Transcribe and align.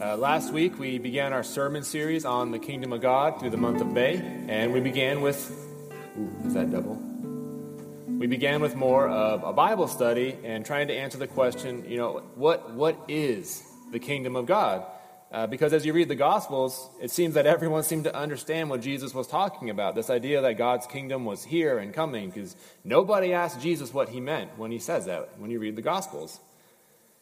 Uh, 0.00 0.16
last 0.16 0.52
week, 0.52 0.78
we 0.78 0.96
began 0.96 1.32
our 1.32 1.42
sermon 1.42 1.82
series 1.82 2.24
on 2.24 2.52
the 2.52 2.58
kingdom 2.58 2.92
of 2.92 3.00
God 3.00 3.40
through 3.40 3.50
the 3.50 3.56
month 3.56 3.80
of 3.80 3.88
May, 3.88 4.18
and 4.46 4.72
we 4.72 4.78
began 4.78 5.22
with. 5.22 5.50
Ooh, 6.16 6.46
is 6.46 6.54
that 6.54 6.70
double? 6.70 6.94
We 8.06 8.28
began 8.28 8.60
with 8.60 8.76
more 8.76 9.08
of 9.08 9.42
a 9.42 9.52
Bible 9.52 9.88
study 9.88 10.38
and 10.44 10.64
trying 10.64 10.86
to 10.86 10.94
answer 10.94 11.18
the 11.18 11.26
question, 11.26 11.84
you 11.88 11.96
know, 11.96 12.22
what, 12.36 12.74
what 12.74 12.96
is 13.08 13.60
the 13.90 13.98
kingdom 13.98 14.36
of 14.36 14.46
God? 14.46 14.86
Uh, 15.32 15.48
because 15.48 15.72
as 15.72 15.84
you 15.84 15.92
read 15.92 16.08
the 16.08 16.14
Gospels, 16.14 16.88
it 17.02 17.10
seems 17.10 17.34
that 17.34 17.46
everyone 17.46 17.82
seemed 17.82 18.04
to 18.04 18.14
understand 18.14 18.70
what 18.70 18.80
Jesus 18.80 19.12
was 19.12 19.26
talking 19.26 19.68
about 19.68 19.96
this 19.96 20.10
idea 20.10 20.40
that 20.42 20.56
God's 20.56 20.86
kingdom 20.86 21.24
was 21.24 21.42
here 21.42 21.76
and 21.78 21.92
coming, 21.92 22.30
because 22.30 22.54
nobody 22.84 23.32
asked 23.32 23.60
Jesus 23.60 23.92
what 23.92 24.10
he 24.10 24.20
meant 24.20 24.56
when 24.58 24.70
he 24.70 24.78
says 24.78 25.06
that 25.06 25.40
when 25.40 25.50
you 25.50 25.58
read 25.58 25.74
the 25.74 25.82
Gospels. 25.82 26.38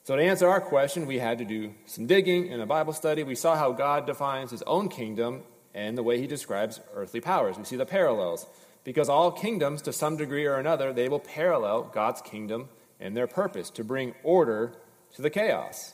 So, 0.06 0.14
to 0.14 0.22
answer 0.22 0.48
our 0.48 0.60
question, 0.60 1.06
we 1.06 1.18
had 1.18 1.38
to 1.38 1.44
do 1.44 1.74
some 1.84 2.06
digging 2.06 2.46
in 2.46 2.60
a 2.60 2.66
Bible 2.66 2.92
study. 2.92 3.24
We 3.24 3.34
saw 3.34 3.56
how 3.56 3.72
God 3.72 4.06
defines 4.06 4.52
his 4.52 4.62
own 4.62 4.88
kingdom 4.88 5.42
and 5.74 5.98
the 5.98 6.02
way 6.04 6.20
he 6.20 6.28
describes 6.28 6.78
earthly 6.94 7.20
powers. 7.20 7.58
We 7.58 7.64
see 7.64 7.74
the 7.74 7.86
parallels. 7.86 8.46
Because 8.84 9.08
all 9.08 9.32
kingdoms, 9.32 9.82
to 9.82 9.92
some 9.92 10.16
degree 10.16 10.46
or 10.46 10.58
another, 10.58 10.92
they 10.92 11.08
will 11.08 11.18
parallel 11.18 11.90
God's 11.92 12.22
kingdom 12.22 12.68
and 13.00 13.16
their 13.16 13.26
purpose 13.26 13.68
to 13.70 13.82
bring 13.82 14.14
order 14.22 14.74
to 15.16 15.22
the 15.22 15.28
chaos. 15.28 15.92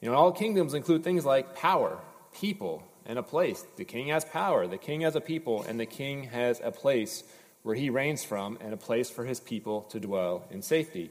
You 0.00 0.08
know, 0.08 0.14
all 0.14 0.30
kingdoms 0.30 0.72
include 0.72 1.02
things 1.02 1.24
like 1.24 1.56
power, 1.56 1.98
people, 2.32 2.84
and 3.06 3.18
a 3.18 3.24
place. 3.24 3.66
The 3.74 3.84
king 3.84 4.06
has 4.06 4.24
power, 4.24 4.68
the 4.68 4.78
king 4.78 5.00
has 5.00 5.16
a 5.16 5.20
people, 5.20 5.64
and 5.64 5.80
the 5.80 5.86
king 5.86 6.22
has 6.22 6.60
a 6.62 6.70
place 6.70 7.24
where 7.64 7.74
he 7.74 7.90
reigns 7.90 8.22
from 8.22 8.56
and 8.60 8.72
a 8.72 8.76
place 8.76 9.10
for 9.10 9.24
his 9.24 9.40
people 9.40 9.82
to 9.90 9.98
dwell 9.98 10.44
in 10.48 10.62
safety. 10.62 11.10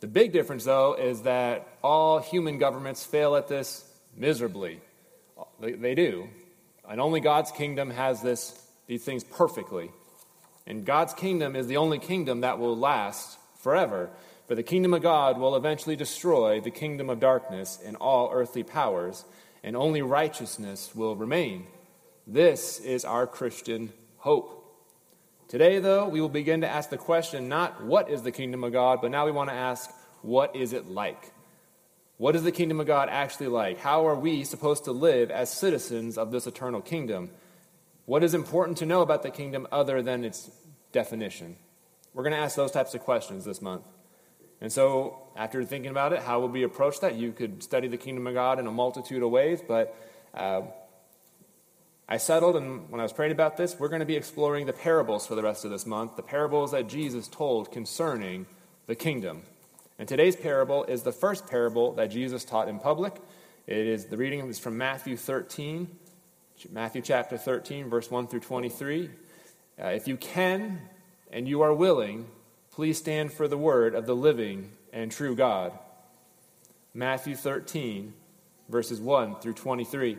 The 0.00 0.06
big 0.06 0.32
difference, 0.32 0.64
though, 0.64 0.94
is 0.94 1.22
that 1.22 1.68
all 1.82 2.20
human 2.20 2.58
governments 2.58 3.04
fail 3.04 3.36
at 3.36 3.48
this 3.48 3.84
miserably. 4.16 4.80
They, 5.60 5.72
they 5.72 5.94
do. 5.94 6.28
And 6.88 7.00
only 7.00 7.20
God's 7.20 7.52
kingdom 7.52 7.90
has 7.90 8.22
this, 8.22 8.60
these 8.86 9.04
things 9.04 9.22
perfectly. 9.24 9.90
And 10.66 10.84
God's 10.84 11.14
kingdom 11.14 11.54
is 11.54 11.66
the 11.66 11.76
only 11.76 11.98
kingdom 11.98 12.40
that 12.40 12.58
will 12.58 12.76
last 12.76 13.38
forever. 13.58 14.10
For 14.48 14.54
the 14.54 14.62
kingdom 14.62 14.94
of 14.94 15.02
God 15.02 15.38
will 15.38 15.54
eventually 15.54 15.96
destroy 15.96 16.60
the 16.60 16.70
kingdom 16.70 17.10
of 17.10 17.20
darkness 17.20 17.78
and 17.84 17.96
all 17.96 18.30
earthly 18.32 18.62
powers, 18.62 19.24
and 19.62 19.76
only 19.76 20.02
righteousness 20.02 20.94
will 20.94 21.14
remain. 21.14 21.66
This 22.26 22.80
is 22.80 23.04
our 23.04 23.26
Christian 23.26 23.92
hope. 24.18 24.59
Today, 25.50 25.80
though, 25.80 26.08
we 26.08 26.20
will 26.20 26.28
begin 26.28 26.60
to 26.60 26.68
ask 26.68 26.90
the 26.90 26.96
question 26.96 27.48
not 27.48 27.84
what 27.84 28.08
is 28.08 28.22
the 28.22 28.30
kingdom 28.30 28.62
of 28.62 28.72
God, 28.72 29.00
but 29.02 29.10
now 29.10 29.26
we 29.26 29.32
want 29.32 29.50
to 29.50 29.56
ask 29.56 29.90
what 30.22 30.54
is 30.54 30.72
it 30.72 30.86
like? 30.86 31.32
What 32.18 32.36
is 32.36 32.44
the 32.44 32.52
kingdom 32.52 32.78
of 32.78 32.86
God 32.86 33.08
actually 33.10 33.48
like? 33.48 33.80
How 33.80 34.06
are 34.06 34.14
we 34.14 34.44
supposed 34.44 34.84
to 34.84 34.92
live 34.92 35.28
as 35.28 35.50
citizens 35.50 36.16
of 36.16 36.30
this 36.30 36.46
eternal 36.46 36.80
kingdom? 36.80 37.30
What 38.06 38.22
is 38.22 38.32
important 38.32 38.78
to 38.78 38.86
know 38.86 39.02
about 39.02 39.24
the 39.24 39.30
kingdom 39.30 39.66
other 39.72 40.02
than 40.02 40.24
its 40.24 40.48
definition? 40.92 41.56
We're 42.14 42.22
going 42.22 42.34
to 42.34 42.38
ask 42.38 42.54
those 42.54 42.70
types 42.70 42.94
of 42.94 43.00
questions 43.00 43.44
this 43.44 43.60
month. 43.60 43.82
And 44.60 44.72
so, 44.72 45.18
after 45.34 45.64
thinking 45.64 45.90
about 45.90 46.12
it, 46.12 46.20
how 46.20 46.42
would 46.42 46.52
we 46.52 46.62
approach 46.62 47.00
that? 47.00 47.16
You 47.16 47.32
could 47.32 47.64
study 47.64 47.88
the 47.88 47.96
kingdom 47.96 48.28
of 48.28 48.34
God 48.34 48.60
in 48.60 48.68
a 48.68 48.70
multitude 48.70 49.24
of 49.24 49.30
ways, 49.30 49.60
but 49.66 49.96
uh, 50.32 50.60
I 52.12 52.16
settled, 52.16 52.56
and 52.56 52.90
when 52.90 52.98
I 53.00 53.04
was 53.04 53.12
praying 53.12 53.30
about 53.30 53.56
this, 53.56 53.78
we're 53.78 53.88
going 53.88 54.00
to 54.00 54.06
be 54.06 54.16
exploring 54.16 54.66
the 54.66 54.72
parables 54.72 55.28
for 55.28 55.36
the 55.36 55.44
rest 55.44 55.64
of 55.64 55.70
this 55.70 55.86
month, 55.86 56.16
the 56.16 56.22
parables 56.22 56.72
that 56.72 56.88
Jesus 56.88 57.28
told 57.28 57.70
concerning 57.70 58.46
the 58.88 58.96
kingdom. 58.96 59.42
And 59.96 60.08
today's 60.08 60.34
parable 60.34 60.82
is 60.82 61.04
the 61.04 61.12
first 61.12 61.46
parable 61.46 61.92
that 61.92 62.10
Jesus 62.10 62.44
taught 62.44 62.68
in 62.68 62.80
public. 62.80 63.14
It 63.68 63.86
is 63.86 64.06
the 64.06 64.16
reading 64.16 64.40
is 64.48 64.58
from 64.58 64.76
Matthew 64.76 65.16
13, 65.16 65.86
Matthew 66.72 67.00
chapter 67.00 67.38
13, 67.38 67.88
verse 67.88 68.10
1 68.10 68.26
through 68.26 68.40
23. 68.40 69.08
Uh, 69.80 69.86
if 69.86 70.08
you 70.08 70.16
can 70.16 70.80
and 71.30 71.46
you 71.46 71.62
are 71.62 71.72
willing, 71.72 72.26
please 72.72 72.98
stand 72.98 73.32
for 73.32 73.46
the 73.46 73.56
word 73.56 73.94
of 73.94 74.06
the 74.06 74.16
living 74.16 74.72
and 74.92 75.12
true 75.12 75.36
God. 75.36 75.78
Matthew 76.92 77.36
13, 77.36 78.14
verses 78.68 79.00
1 79.00 79.36
through 79.36 79.54
23. 79.54 80.18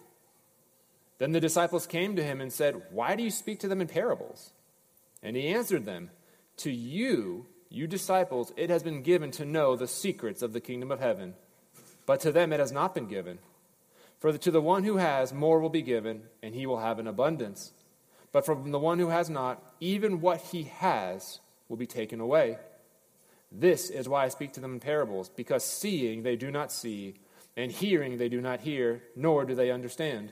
Then 1.21 1.33
the 1.33 1.39
disciples 1.39 1.85
came 1.85 2.15
to 2.15 2.23
him 2.23 2.41
and 2.41 2.51
said, 2.51 2.81
Why 2.89 3.15
do 3.15 3.21
you 3.21 3.29
speak 3.29 3.59
to 3.59 3.67
them 3.67 3.79
in 3.79 3.85
parables? 3.85 4.53
And 5.21 5.35
he 5.35 5.49
answered 5.49 5.85
them, 5.85 6.09
To 6.57 6.71
you, 6.71 7.45
you 7.69 7.85
disciples, 7.85 8.51
it 8.57 8.71
has 8.71 8.81
been 8.81 9.03
given 9.03 9.29
to 9.33 9.45
know 9.45 9.75
the 9.75 9.87
secrets 9.87 10.41
of 10.41 10.51
the 10.51 10.59
kingdom 10.59 10.89
of 10.89 10.99
heaven, 10.99 11.35
but 12.07 12.21
to 12.21 12.31
them 12.31 12.51
it 12.51 12.59
has 12.59 12.71
not 12.71 12.95
been 12.95 13.05
given. 13.05 13.37
For 14.17 14.35
to 14.35 14.49
the 14.49 14.61
one 14.61 14.83
who 14.83 14.97
has, 14.97 15.31
more 15.31 15.59
will 15.59 15.69
be 15.69 15.83
given, 15.83 16.23
and 16.41 16.55
he 16.55 16.65
will 16.65 16.79
have 16.79 16.97
an 16.97 17.05
abundance. 17.05 17.71
But 18.31 18.43
from 18.43 18.71
the 18.71 18.79
one 18.79 18.97
who 18.97 19.09
has 19.09 19.29
not, 19.29 19.63
even 19.79 20.21
what 20.21 20.41
he 20.41 20.63
has 20.63 21.39
will 21.69 21.77
be 21.77 21.85
taken 21.85 22.19
away. 22.19 22.57
This 23.51 23.91
is 23.91 24.09
why 24.09 24.25
I 24.25 24.29
speak 24.29 24.53
to 24.53 24.59
them 24.59 24.73
in 24.73 24.79
parables, 24.79 25.29
because 25.29 25.63
seeing 25.63 26.23
they 26.23 26.35
do 26.35 26.49
not 26.49 26.71
see, 26.71 27.19
and 27.55 27.71
hearing 27.71 28.17
they 28.17 28.27
do 28.27 28.41
not 28.41 28.61
hear, 28.61 29.03
nor 29.15 29.45
do 29.45 29.53
they 29.53 29.69
understand. 29.69 30.31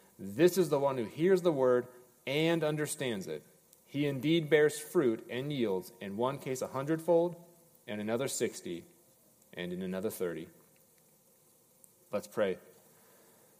this 0.21 0.57
is 0.57 0.69
the 0.69 0.79
one 0.79 0.97
who 0.97 1.05
hears 1.05 1.41
the 1.41 1.51
word 1.51 1.87
and 2.27 2.63
understands 2.63 3.27
it. 3.27 3.43
He 3.87 4.05
indeed 4.05 4.49
bears 4.49 4.79
fruit 4.79 5.25
and 5.29 5.51
yields, 5.51 5.91
in 5.99 6.15
one 6.15 6.37
case 6.37 6.61
a 6.61 6.67
hundredfold, 6.67 7.35
in 7.87 7.99
another 7.99 8.27
sixty, 8.27 8.85
and 9.53 9.73
in 9.73 9.81
another 9.81 10.09
thirty. 10.09 10.47
Let's 12.11 12.27
pray. 12.27 12.57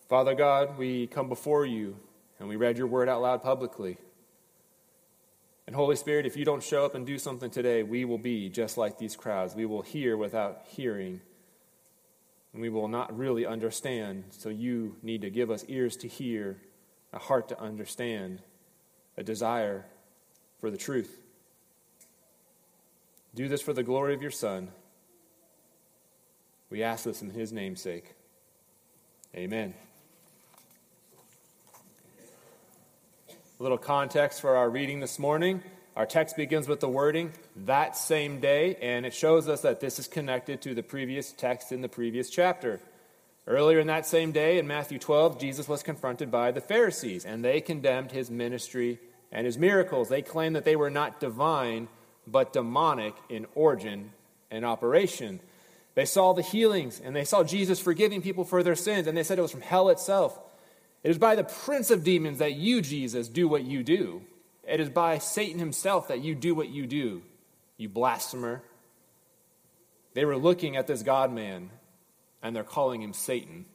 Father 0.07 0.35
God, 0.35 0.77
we 0.77 1.07
come 1.07 1.29
before 1.29 1.65
you 1.65 1.95
and 2.39 2.47
we 2.47 2.55
read 2.55 2.77
your 2.77 2.87
word 2.87 3.09
out 3.09 3.21
loud 3.21 3.43
publicly. 3.43 3.97
And 5.67 5.75
Holy 5.75 5.95
Spirit, 5.95 6.25
if 6.25 6.35
you 6.35 6.43
don't 6.43 6.63
show 6.63 6.85
up 6.85 6.95
and 6.95 7.05
do 7.05 7.17
something 7.17 7.49
today, 7.49 7.83
we 7.83 8.03
will 8.03 8.17
be 8.17 8.49
just 8.49 8.77
like 8.77 8.97
these 8.97 9.15
crowds. 9.15 9.55
We 9.55 9.65
will 9.65 9.81
hear 9.81 10.17
without 10.17 10.63
hearing 10.67 11.21
and 11.21 11.30
we 12.53 12.69
will 12.69 12.87
not 12.87 13.17
really 13.17 13.45
understand. 13.45 14.25
So 14.31 14.49
you 14.49 14.97
need 15.01 15.21
to 15.21 15.29
give 15.29 15.49
us 15.49 15.63
ears 15.67 15.95
to 15.97 16.07
hear, 16.07 16.57
a 17.13 17.19
heart 17.19 17.47
to 17.49 17.59
understand, 17.59 18.41
a 19.17 19.23
desire 19.23 19.85
for 20.59 20.69
the 20.69 20.77
truth. 20.77 21.17
Do 23.33 23.47
this 23.47 23.61
for 23.61 23.71
the 23.71 23.83
glory 23.83 24.13
of 24.13 24.21
your 24.21 24.31
Son. 24.31 24.69
We 26.69 26.83
ask 26.83 27.05
this 27.05 27.21
in 27.21 27.29
his 27.29 27.53
name's 27.53 27.81
sake. 27.81 28.15
Amen. 29.35 29.73
A 33.29 33.63
little 33.63 33.77
context 33.77 34.41
for 34.41 34.57
our 34.57 34.69
reading 34.69 34.99
this 34.99 35.19
morning. 35.19 35.63
Our 35.93 36.05
text 36.05 36.37
begins 36.37 36.69
with 36.69 36.79
the 36.79 36.87
wording, 36.87 37.33
that 37.65 37.97
same 37.97 38.39
day, 38.39 38.75
and 38.81 39.05
it 39.05 39.13
shows 39.13 39.49
us 39.49 39.61
that 39.61 39.81
this 39.81 39.99
is 39.99 40.07
connected 40.07 40.61
to 40.61 40.73
the 40.73 40.83
previous 40.83 41.33
text 41.33 41.73
in 41.73 41.81
the 41.81 41.89
previous 41.89 42.29
chapter. 42.29 42.79
Earlier 43.45 43.79
in 43.79 43.87
that 43.87 44.05
same 44.05 44.31
day, 44.31 44.57
in 44.57 44.67
Matthew 44.67 44.99
12, 44.99 45.37
Jesus 45.37 45.67
was 45.67 45.83
confronted 45.83 46.31
by 46.31 46.51
the 46.51 46.61
Pharisees, 46.61 47.25
and 47.25 47.43
they 47.43 47.59
condemned 47.59 48.13
his 48.13 48.31
ministry 48.31 48.99
and 49.33 49.45
his 49.45 49.57
miracles. 49.57 50.07
They 50.07 50.21
claimed 50.21 50.55
that 50.55 50.63
they 50.63 50.77
were 50.77 50.89
not 50.89 51.19
divine, 51.19 51.89
but 52.25 52.53
demonic 52.53 53.13
in 53.27 53.45
origin 53.53 54.13
and 54.49 54.63
operation. 54.63 55.41
They 55.95 56.05
saw 56.05 56.31
the 56.31 56.41
healings, 56.41 57.01
and 57.03 57.13
they 57.13 57.25
saw 57.25 57.43
Jesus 57.43 57.81
forgiving 57.81 58.21
people 58.21 58.45
for 58.45 58.63
their 58.63 58.75
sins, 58.75 59.07
and 59.07 59.17
they 59.17 59.23
said 59.23 59.37
it 59.37 59.41
was 59.41 59.51
from 59.51 59.59
hell 59.59 59.89
itself. 59.89 60.39
It 61.03 61.11
is 61.11 61.17
by 61.17 61.35
the 61.35 61.43
prince 61.43 61.91
of 61.91 62.05
demons 62.05 62.37
that 62.37 62.53
you, 62.53 62.81
Jesus, 62.81 63.27
do 63.27 63.49
what 63.49 63.65
you 63.65 63.83
do. 63.83 64.21
It 64.67 64.79
is 64.79 64.89
by 64.89 65.17
Satan 65.17 65.59
himself 65.59 66.07
that 66.09 66.21
you 66.21 66.35
do 66.35 66.53
what 66.53 66.69
you 66.69 66.85
do, 66.85 67.23
you 67.77 67.89
blasphemer. 67.89 68.61
They 70.13 70.25
were 70.25 70.37
looking 70.37 70.75
at 70.75 70.87
this 70.87 71.03
God 71.03 71.31
man 71.31 71.69
and 72.43 72.55
they're 72.55 72.63
calling 72.63 73.01
him 73.01 73.13
Satan. 73.13 73.65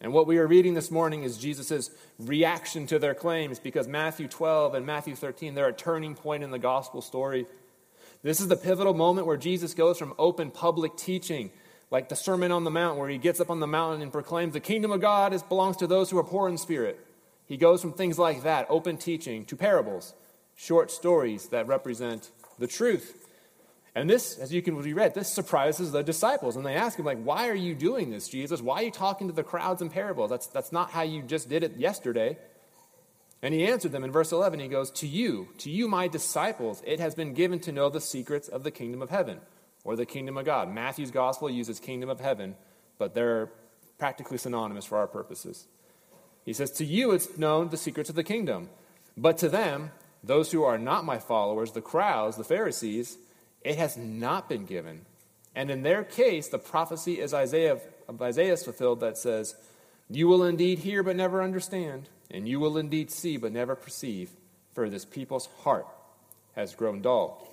And 0.00 0.12
what 0.12 0.26
we 0.26 0.38
are 0.38 0.46
reading 0.46 0.74
this 0.74 0.90
morning 0.90 1.24
is 1.24 1.36
Jesus' 1.36 1.90
reaction 2.18 2.86
to 2.86 2.98
their 2.98 3.14
claims 3.14 3.58
because 3.58 3.86
Matthew 3.86 4.28
12 4.28 4.74
and 4.74 4.86
Matthew 4.86 5.14
13, 5.14 5.54
they're 5.54 5.68
a 5.68 5.72
turning 5.72 6.14
point 6.14 6.42
in 6.42 6.50
the 6.50 6.58
gospel 6.58 7.02
story. 7.02 7.46
This 8.22 8.40
is 8.40 8.48
the 8.48 8.56
pivotal 8.56 8.94
moment 8.94 9.26
where 9.26 9.36
Jesus 9.36 9.74
goes 9.74 9.98
from 9.98 10.14
open 10.18 10.50
public 10.50 10.96
teaching, 10.96 11.50
like 11.90 12.08
the 12.08 12.16
Sermon 12.16 12.50
on 12.50 12.64
the 12.64 12.70
Mount, 12.70 12.98
where 12.98 13.10
he 13.10 13.18
gets 13.18 13.40
up 13.40 13.50
on 13.50 13.60
the 13.60 13.66
mountain 13.66 14.00
and 14.00 14.12
proclaims, 14.12 14.54
The 14.54 14.60
kingdom 14.60 14.90
of 14.90 15.00
God 15.02 15.34
belongs 15.48 15.76
to 15.78 15.86
those 15.86 16.10
who 16.10 16.18
are 16.18 16.24
poor 16.24 16.48
in 16.48 16.56
spirit. 16.56 16.98
He 17.50 17.56
goes 17.56 17.82
from 17.82 17.94
things 17.94 18.16
like 18.16 18.44
that, 18.44 18.66
open 18.68 18.96
teaching, 18.96 19.44
to 19.46 19.56
parables, 19.56 20.14
short 20.54 20.88
stories 20.88 21.48
that 21.48 21.66
represent 21.66 22.30
the 22.60 22.68
truth. 22.68 23.26
And 23.92 24.08
this, 24.08 24.38
as 24.38 24.52
you 24.52 24.62
can 24.62 24.76
read, 24.76 25.14
this 25.14 25.32
surprises 25.32 25.90
the 25.90 26.04
disciples. 26.04 26.54
And 26.54 26.64
they 26.64 26.76
ask 26.76 26.96
him, 26.96 27.04
like, 27.04 27.20
why 27.20 27.48
are 27.48 27.56
you 27.56 27.74
doing 27.74 28.12
this, 28.12 28.28
Jesus? 28.28 28.62
Why 28.62 28.76
are 28.76 28.82
you 28.84 28.92
talking 28.92 29.26
to 29.26 29.32
the 29.32 29.42
crowds 29.42 29.82
in 29.82 29.90
parables? 29.90 30.30
That's, 30.30 30.46
that's 30.46 30.70
not 30.70 30.92
how 30.92 31.02
you 31.02 31.22
just 31.22 31.48
did 31.48 31.64
it 31.64 31.76
yesterday. 31.76 32.38
And 33.42 33.52
he 33.52 33.66
answered 33.66 33.90
them 33.90 34.04
in 34.04 34.12
verse 34.12 34.30
11. 34.30 34.60
He 34.60 34.68
goes, 34.68 34.92
To 34.92 35.08
you, 35.08 35.48
to 35.58 35.72
you, 35.72 35.88
my 35.88 36.06
disciples, 36.06 36.80
it 36.86 37.00
has 37.00 37.16
been 37.16 37.34
given 37.34 37.58
to 37.60 37.72
know 37.72 37.90
the 37.90 38.00
secrets 38.00 38.46
of 38.46 38.62
the 38.62 38.70
kingdom 38.70 39.02
of 39.02 39.10
heaven 39.10 39.40
or 39.82 39.96
the 39.96 40.06
kingdom 40.06 40.36
of 40.36 40.44
God. 40.44 40.72
Matthew's 40.72 41.10
gospel 41.10 41.50
uses 41.50 41.80
kingdom 41.80 42.10
of 42.10 42.20
heaven, 42.20 42.54
but 42.96 43.12
they're 43.12 43.50
practically 43.98 44.38
synonymous 44.38 44.84
for 44.84 44.98
our 44.98 45.08
purposes. 45.08 45.66
He 46.44 46.52
says, 46.52 46.70
To 46.72 46.84
you 46.84 47.12
it's 47.12 47.38
known 47.38 47.68
the 47.68 47.76
secrets 47.76 48.10
of 48.10 48.16
the 48.16 48.24
kingdom. 48.24 48.68
But 49.16 49.38
to 49.38 49.48
them, 49.48 49.90
those 50.22 50.52
who 50.52 50.62
are 50.62 50.78
not 50.78 51.04
my 51.04 51.18
followers, 51.18 51.72
the 51.72 51.80
crowds, 51.80 52.36
the 52.36 52.44
Pharisees, 52.44 53.18
it 53.62 53.76
has 53.76 53.96
not 53.96 54.48
been 54.48 54.64
given. 54.64 55.02
And 55.54 55.70
in 55.70 55.82
their 55.82 56.04
case, 56.04 56.48
the 56.48 56.58
prophecy 56.58 57.20
is 57.20 57.34
Isaiah, 57.34 57.80
is 58.08 58.64
fulfilled 58.64 59.00
that 59.00 59.18
says, 59.18 59.54
You 60.08 60.28
will 60.28 60.44
indeed 60.44 60.80
hear 60.80 61.02
but 61.02 61.16
never 61.16 61.42
understand, 61.42 62.08
and 62.30 62.48
you 62.48 62.60
will 62.60 62.78
indeed 62.78 63.10
see 63.10 63.36
but 63.36 63.52
never 63.52 63.74
perceive, 63.74 64.30
for 64.72 64.88
this 64.88 65.04
people's 65.04 65.48
heart 65.62 65.86
has 66.54 66.74
grown 66.74 67.02
dull. 67.02 67.48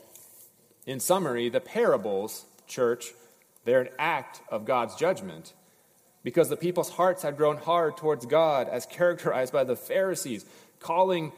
In 0.86 1.00
summary, 1.00 1.50
the 1.50 1.60
parables, 1.60 2.46
church, 2.68 3.14
they're 3.66 3.82
an 3.82 3.90
act 4.00 4.42
of 4.50 4.66
God's 4.66 4.96
judgment 4.96 5.54
because 6.28 6.50
the 6.50 6.58
people's 6.58 6.90
hearts 6.90 7.24
had 7.24 7.38
grown 7.38 7.56
hard 7.56 7.96
towards 7.96 8.26
God, 8.26 8.68
as 8.68 8.86
characterized 8.86 9.54
by 9.54 9.64
the 9.64 9.78
Pharisees, 9.78 10.46
calling 10.82 11.32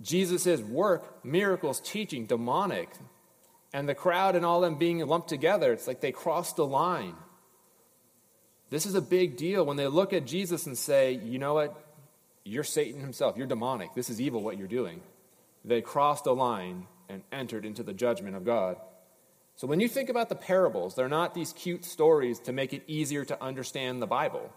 Jesus' 0.00 0.60
work, 0.60 1.24
miracles, 1.24 1.80
teaching 1.80 2.26
demonic. 2.26 2.90
And 3.72 3.88
the 3.88 3.94
crowd 3.96 4.36
and 4.36 4.46
all 4.46 4.60
them 4.60 4.76
being 4.76 5.04
lumped 5.04 5.28
together, 5.28 5.72
it's 5.72 5.88
like 5.88 6.00
they 6.00 6.12
crossed 6.12 6.54
the 6.54 6.64
line. 6.64 7.16
This 8.70 8.86
is 8.86 8.94
a 8.94 9.02
big 9.02 9.36
deal 9.36 9.66
when 9.66 9.76
they 9.76 9.88
look 9.88 10.12
at 10.12 10.26
Jesus 10.26 10.64
and 10.64 10.78
say, 10.78 11.14
you 11.14 11.40
know 11.40 11.54
what? 11.54 11.84
You're 12.44 12.62
Satan 12.62 13.00
himself. 13.00 13.36
You're 13.36 13.48
demonic. 13.48 13.96
This 13.96 14.10
is 14.10 14.20
evil 14.20 14.44
what 14.44 14.56
you're 14.56 14.68
doing. 14.68 15.00
They 15.64 15.82
crossed 15.82 16.22
the 16.22 16.36
line 16.36 16.86
and 17.08 17.24
entered 17.32 17.64
into 17.64 17.82
the 17.82 17.94
judgment 17.94 18.36
of 18.36 18.44
God. 18.44 18.76
So 19.60 19.66
when 19.66 19.78
you 19.78 19.88
think 19.88 20.08
about 20.08 20.30
the 20.30 20.36
parables, 20.36 20.94
they're 20.94 21.06
not 21.06 21.34
these 21.34 21.52
cute 21.52 21.84
stories 21.84 22.38
to 22.38 22.52
make 22.54 22.72
it 22.72 22.82
easier 22.86 23.26
to 23.26 23.44
understand 23.44 24.00
the 24.00 24.06
Bible. 24.06 24.50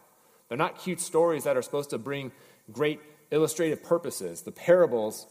They're 0.48 0.58
not 0.58 0.80
cute 0.80 1.02
stories 1.02 1.44
that 1.44 1.58
are 1.58 1.62
supposed 1.62 1.90
to 1.90 1.98
bring 1.98 2.32
great 2.72 3.02
illustrative 3.30 3.84
purposes. 3.84 4.44
The 4.44 4.54
parables 4.54 5.28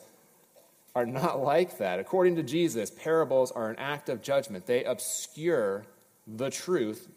are 0.94 1.06
not 1.06 1.40
like 1.42 1.78
that. 1.78 2.00
According 2.00 2.36
to 2.36 2.42
Jesus, 2.42 2.90
parables 2.90 3.50
are 3.50 3.70
an 3.70 3.78
act 3.78 4.10
of 4.10 4.20
judgment. 4.20 4.66
They 4.66 4.85
obscure 4.85 5.87
the 6.26 6.50
truth 6.50 7.08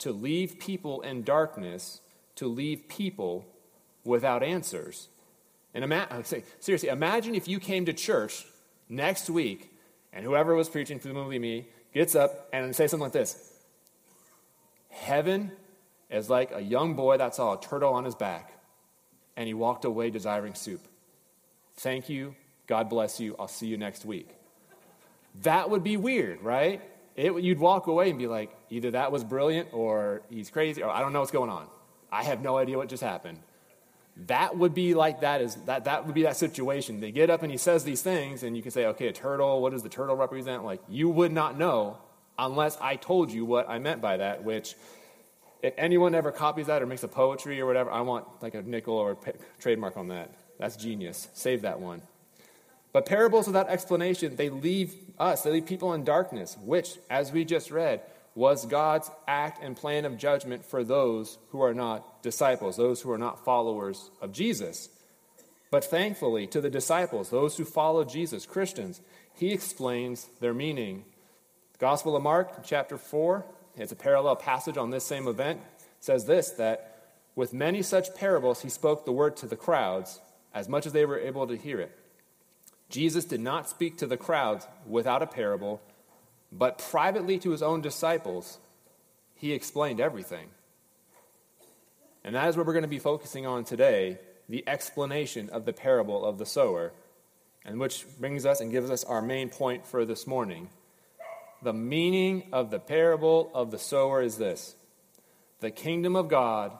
to 0.00 0.12
leave 0.12 0.58
people 0.58 1.00
in 1.00 1.22
darkness, 1.22 2.02
to 2.34 2.46
leave 2.46 2.88
people 2.88 3.46
without 4.04 4.42
answers. 4.42 5.08
And 5.72 5.82
ima- 5.82 6.22
seriously, 6.60 6.90
imagine 6.90 7.34
if 7.34 7.48
you 7.48 7.58
came 7.58 7.86
to 7.86 7.94
church 7.94 8.44
next 8.86 9.30
week 9.30 9.72
and 10.12 10.26
whoever 10.26 10.54
was 10.54 10.68
preaching, 10.68 10.98
presumably 10.98 11.38
me, 11.38 11.68
gets 11.96 12.14
up 12.14 12.48
and 12.52 12.76
says 12.76 12.90
something 12.90 13.04
like 13.04 13.12
this 13.12 13.52
Heaven 14.90 15.50
is 16.10 16.30
like 16.30 16.52
a 16.52 16.60
young 16.60 16.94
boy 16.94 17.16
that 17.16 17.34
saw 17.34 17.58
a 17.58 17.60
turtle 17.60 17.92
on 17.92 18.04
his 18.04 18.14
back, 18.14 18.52
and 19.36 19.46
he 19.46 19.54
walked 19.54 19.84
away 19.84 20.10
desiring 20.10 20.54
soup. 20.54 20.80
Thank 21.76 22.08
you. 22.08 22.34
God 22.66 22.88
bless 22.88 23.20
you. 23.20 23.36
I'll 23.38 23.48
see 23.48 23.66
you 23.66 23.76
next 23.76 24.04
week. 24.04 24.28
That 25.42 25.70
would 25.70 25.84
be 25.84 25.96
weird, 25.96 26.42
right? 26.42 26.80
It, 27.14 27.32
you'd 27.42 27.58
walk 27.58 27.86
away 27.86 28.10
and 28.10 28.18
be 28.18 28.26
like, 28.26 28.50
either 28.70 28.90
that 28.92 29.12
was 29.12 29.24
brilliant 29.24 29.68
or 29.72 30.22
he's 30.30 30.50
crazy 30.50 30.82
or 30.82 30.90
I 30.90 31.00
don't 31.00 31.12
know 31.12 31.20
what's 31.20 31.30
going 31.30 31.50
on. 31.50 31.66
I 32.10 32.24
have 32.24 32.42
no 32.42 32.56
idea 32.56 32.76
what 32.76 32.88
just 32.88 33.02
happened. 33.02 33.38
That 34.24 34.56
would 34.56 34.72
be 34.72 34.94
like 34.94 35.20
that 35.20 35.42
is 35.42 35.56
that 35.66 35.84
that 35.84 36.06
would 36.06 36.14
be 36.14 36.22
that 36.22 36.36
situation. 36.36 37.00
They 37.00 37.12
get 37.12 37.28
up 37.28 37.42
and 37.42 37.52
he 37.52 37.58
says 37.58 37.84
these 37.84 38.00
things, 38.00 38.42
and 38.42 38.56
you 38.56 38.62
can 38.62 38.70
say, 38.70 38.86
okay, 38.86 39.08
a 39.08 39.12
turtle, 39.12 39.60
what 39.60 39.72
does 39.72 39.82
the 39.82 39.90
turtle 39.90 40.16
represent? 40.16 40.64
Like 40.64 40.80
you 40.88 41.10
would 41.10 41.32
not 41.32 41.58
know 41.58 41.98
unless 42.38 42.78
I 42.80 42.96
told 42.96 43.30
you 43.30 43.44
what 43.44 43.68
I 43.68 43.78
meant 43.78 44.00
by 44.00 44.16
that, 44.18 44.42
which 44.42 44.74
if 45.62 45.74
anyone 45.76 46.14
ever 46.14 46.32
copies 46.32 46.66
that 46.66 46.82
or 46.82 46.86
makes 46.86 47.02
a 47.02 47.08
poetry 47.08 47.60
or 47.60 47.66
whatever, 47.66 47.90
I 47.90 48.00
want 48.02 48.26
like 48.40 48.54
a 48.54 48.62
nickel 48.62 48.94
or 48.94 49.12
a 49.12 49.32
trademark 49.60 49.96
on 49.96 50.08
that. 50.08 50.30
That's 50.58 50.76
genius. 50.76 51.28
Save 51.34 51.62
that 51.62 51.80
one. 51.80 52.02
But 52.92 53.04
parables 53.04 53.46
without 53.46 53.68
explanation, 53.68 54.36
they 54.36 54.48
leave 54.48 54.94
us, 55.18 55.42
they 55.42 55.50
leave 55.50 55.66
people 55.66 55.92
in 55.92 56.04
darkness, 56.04 56.56
which, 56.62 56.98
as 57.10 57.30
we 57.30 57.44
just 57.44 57.70
read, 57.70 58.00
was 58.36 58.66
God's 58.66 59.10
act 59.26 59.64
and 59.64 59.74
plan 59.74 60.04
of 60.04 60.18
judgment 60.18 60.64
for 60.64 60.84
those 60.84 61.38
who 61.48 61.62
are 61.62 61.74
not 61.74 62.22
disciples, 62.22 62.76
those 62.76 63.00
who 63.00 63.10
are 63.10 63.18
not 63.18 63.44
followers 63.44 64.10
of 64.20 64.30
Jesus. 64.30 64.90
But 65.70 65.86
thankfully, 65.86 66.46
to 66.48 66.60
the 66.60 66.70
disciples, 66.70 67.30
those 67.30 67.56
who 67.56 67.64
follow 67.64 68.04
Jesus, 68.04 68.44
Christians, 68.44 69.00
he 69.34 69.52
explains 69.52 70.28
their 70.40 70.52
meaning. 70.52 71.06
The 71.72 71.78
Gospel 71.78 72.14
of 72.14 72.22
Mark, 72.22 72.62
chapter 72.62 72.98
4, 72.98 73.44
it's 73.74 73.92
a 73.92 73.96
parallel 73.96 74.36
passage 74.36 74.76
on 74.76 74.90
this 74.90 75.06
same 75.06 75.26
event, 75.26 75.60
says 75.98 76.26
this 76.26 76.50
that 76.50 77.14
with 77.34 77.54
many 77.54 77.80
such 77.80 78.14
parables 78.14 78.60
he 78.60 78.68
spoke 78.68 79.06
the 79.06 79.12
word 79.12 79.36
to 79.38 79.46
the 79.46 79.56
crowds 79.56 80.20
as 80.54 80.68
much 80.68 80.84
as 80.84 80.92
they 80.92 81.06
were 81.06 81.18
able 81.18 81.46
to 81.46 81.56
hear 81.56 81.80
it. 81.80 81.98
Jesus 82.90 83.24
did 83.24 83.40
not 83.40 83.68
speak 83.68 83.96
to 83.98 84.06
the 84.06 84.16
crowds 84.18 84.66
without 84.86 85.22
a 85.22 85.26
parable 85.26 85.80
but 86.52 86.78
privately 86.78 87.38
to 87.38 87.50
his 87.50 87.62
own 87.62 87.80
disciples, 87.80 88.58
he 89.34 89.52
explained 89.52 90.00
everything. 90.00 90.48
And 92.24 92.34
that 92.34 92.48
is 92.48 92.56
what 92.56 92.66
we're 92.66 92.72
going 92.72 92.82
to 92.82 92.88
be 92.88 92.98
focusing 92.98 93.46
on 93.46 93.64
today 93.64 94.18
the 94.48 94.64
explanation 94.68 95.48
of 95.50 95.64
the 95.64 95.72
parable 95.72 96.24
of 96.24 96.38
the 96.38 96.46
sower, 96.46 96.92
and 97.64 97.80
which 97.80 98.06
brings 98.18 98.46
us 98.46 98.60
and 98.60 98.70
gives 98.70 98.90
us 98.90 99.04
our 99.04 99.20
main 99.20 99.48
point 99.48 99.86
for 99.86 100.04
this 100.04 100.26
morning. 100.26 100.68
The 101.62 101.72
meaning 101.72 102.44
of 102.52 102.70
the 102.70 102.78
parable 102.78 103.50
of 103.54 103.70
the 103.70 103.78
sower 103.78 104.22
is 104.22 104.38
this 104.38 104.76
the 105.60 105.70
kingdom 105.70 106.14
of 106.16 106.28
God 106.28 106.72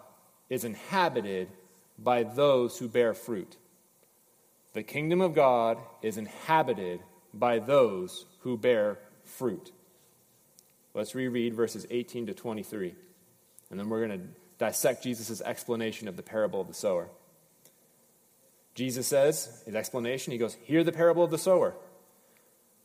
is 0.49 0.65
inhabited 0.65 1.49
by 1.99 2.23
those 2.23 2.79
who 2.79 2.89
bear 2.89 3.15
fruit. 3.15 3.57
The 4.75 4.83
kingdom 4.83 5.21
of 5.21 5.35
God 5.35 5.79
is 6.03 6.19
inhabited 6.19 7.01
by 7.33 7.59
those 7.59 8.27
who 8.41 8.59
bear 8.59 8.99
fruit. 9.27 9.73
Let's 10.95 11.15
reread 11.15 11.55
verses 11.55 11.87
18 11.91 12.27
to 12.27 12.35
23, 12.35 12.95
and 13.71 13.79
then 13.79 13.89
we're 13.89 14.07
going 14.07 14.19
to 14.19 14.27
dissect 14.59 15.03
Jesus' 15.03 15.41
explanation 15.43 16.09
of 16.09 16.17
the 16.17 16.23
parable 16.23 16.61
of 16.61 16.69
the 16.69 16.75
sower. 16.75 17.09
Jesus 18.75 19.07
says, 19.07 19.63
his 19.67 19.75
explanation, 19.75 20.33
he 20.33 20.39
goes, 20.39 20.55
Hear 20.55 20.85
the 20.85 20.93
parable 20.93 21.25
of 21.25 21.31
the 21.31 21.39
sower. 21.39 21.75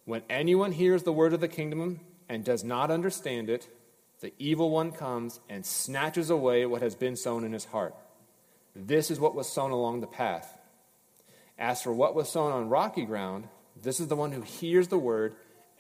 When 0.05 0.23
anyone 0.29 0.71
hears 0.71 1.03
the 1.03 1.13
word 1.13 1.33
of 1.33 1.41
the 1.41 1.47
kingdom 1.47 1.99
and 2.27 2.43
does 2.43 2.63
not 2.63 2.91
understand 2.91 3.49
it, 3.49 3.67
the 4.21 4.33
evil 4.39 4.69
one 4.69 4.91
comes 4.91 5.39
and 5.49 5.65
snatches 5.65 6.29
away 6.29 6.65
what 6.65 6.81
has 6.81 6.95
been 6.95 7.15
sown 7.15 7.43
in 7.43 7.53
his 7.53 7.65
heart. 7.65 7.95
This 8.75 9.11
is 9.11 9.19
what 9.19 9.35
was 9.35 9.51
sown 9.51 9.71
along 9.71 9.99
the 9.99 10.07
path. 10.07 10.57
As 11.57 11.81
for 11.81 11.91
what 11.91 12.15
was 12.15 12.29
sown 12.29 12.51
on 12.51 12.69
rocky 12.69 13.05
ground, 13.05 13.47
this 13.81 13.99
is 13.99 14.07
the 14.07 14.15
one 14.15 14.31
who 14.31 14.41
hears 14.41 14.87
the 14.87 14.97
word 14.97 15.35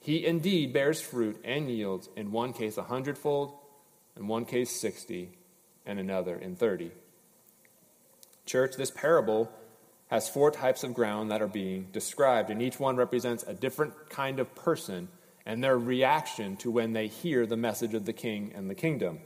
He 0.00 0.24
indeed 0.24 0.72
bears 0.72 1.00
fruit 1.00 1.40
and 1.44 1.70
yields, 1.70 2.08
in 2.16 2.30
one 2.30 2.52
case 2.52 2.76
a 2.76 2.82
hundredfold, 2.84 3.54
in 4.16 4.28
one 4.28 4.44
case 4.44 4.70
sixty, 4.70 5.30
and 5.84 5.98
another 5.98 6.36
in 6.36 6.56
thirty. 6.56 6.92
Church, 8.44 8.76
this 8.76 8.90
parable 8.90 9.50
has 10.08 10.28
four 10.28 10.52
types 10.52 10.84
of 10.84 10.94
ground 10.94 11.32
that 11.32 11.42
are 11.42 11.48
being 11.48 11.88
described, 11.92 12.50
and 12.50 12.62
each 12.62 12.78
one 12.78 12.96
represents 12.96 13.42
a 13.42 13.54
different 13.54 14.08
kind 14.08 14.38
of 14.38 14.54
person 14.54 15.08
and 15.44 15.62
their 15.62 15.78
reaction 15.78 16.56
to 16.56 16.70
when 16.70 16.92
they 16.92 17.08
hear 17.08 17.46
the 17.46 17.56
message 17.56 17.94
of 17.94 18.04
the 18.04 18.12
king 18.12 18.52
and 18.54 18.70
the 18.70 18.74
kingdom. 18.74 19.18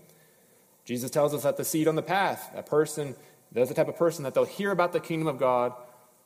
Jesus 0.84 1.10
tells 1.10 1.34
us 1.34 1.42
that 1.42 1.56
the 1.56 1.64
seed 1.64 1.86
on 1.86 1.96
the 1.96 2.02
path, 2.02 2.50
a 2.54 2.62
person, 2.62 3.14
that's 3.52 3.68
the 3.68 3.74
type 3.74 3.88
of 3.88 3.96
person 3.96 4.24
that 4.24 4.34
they'll 4.34 4.44
hear 4.44 4.70
about 4.70 4.92
the 4.92 5.00
kingdom 5.00 5.28
of 5.28 5.38
God, 5.38 5.72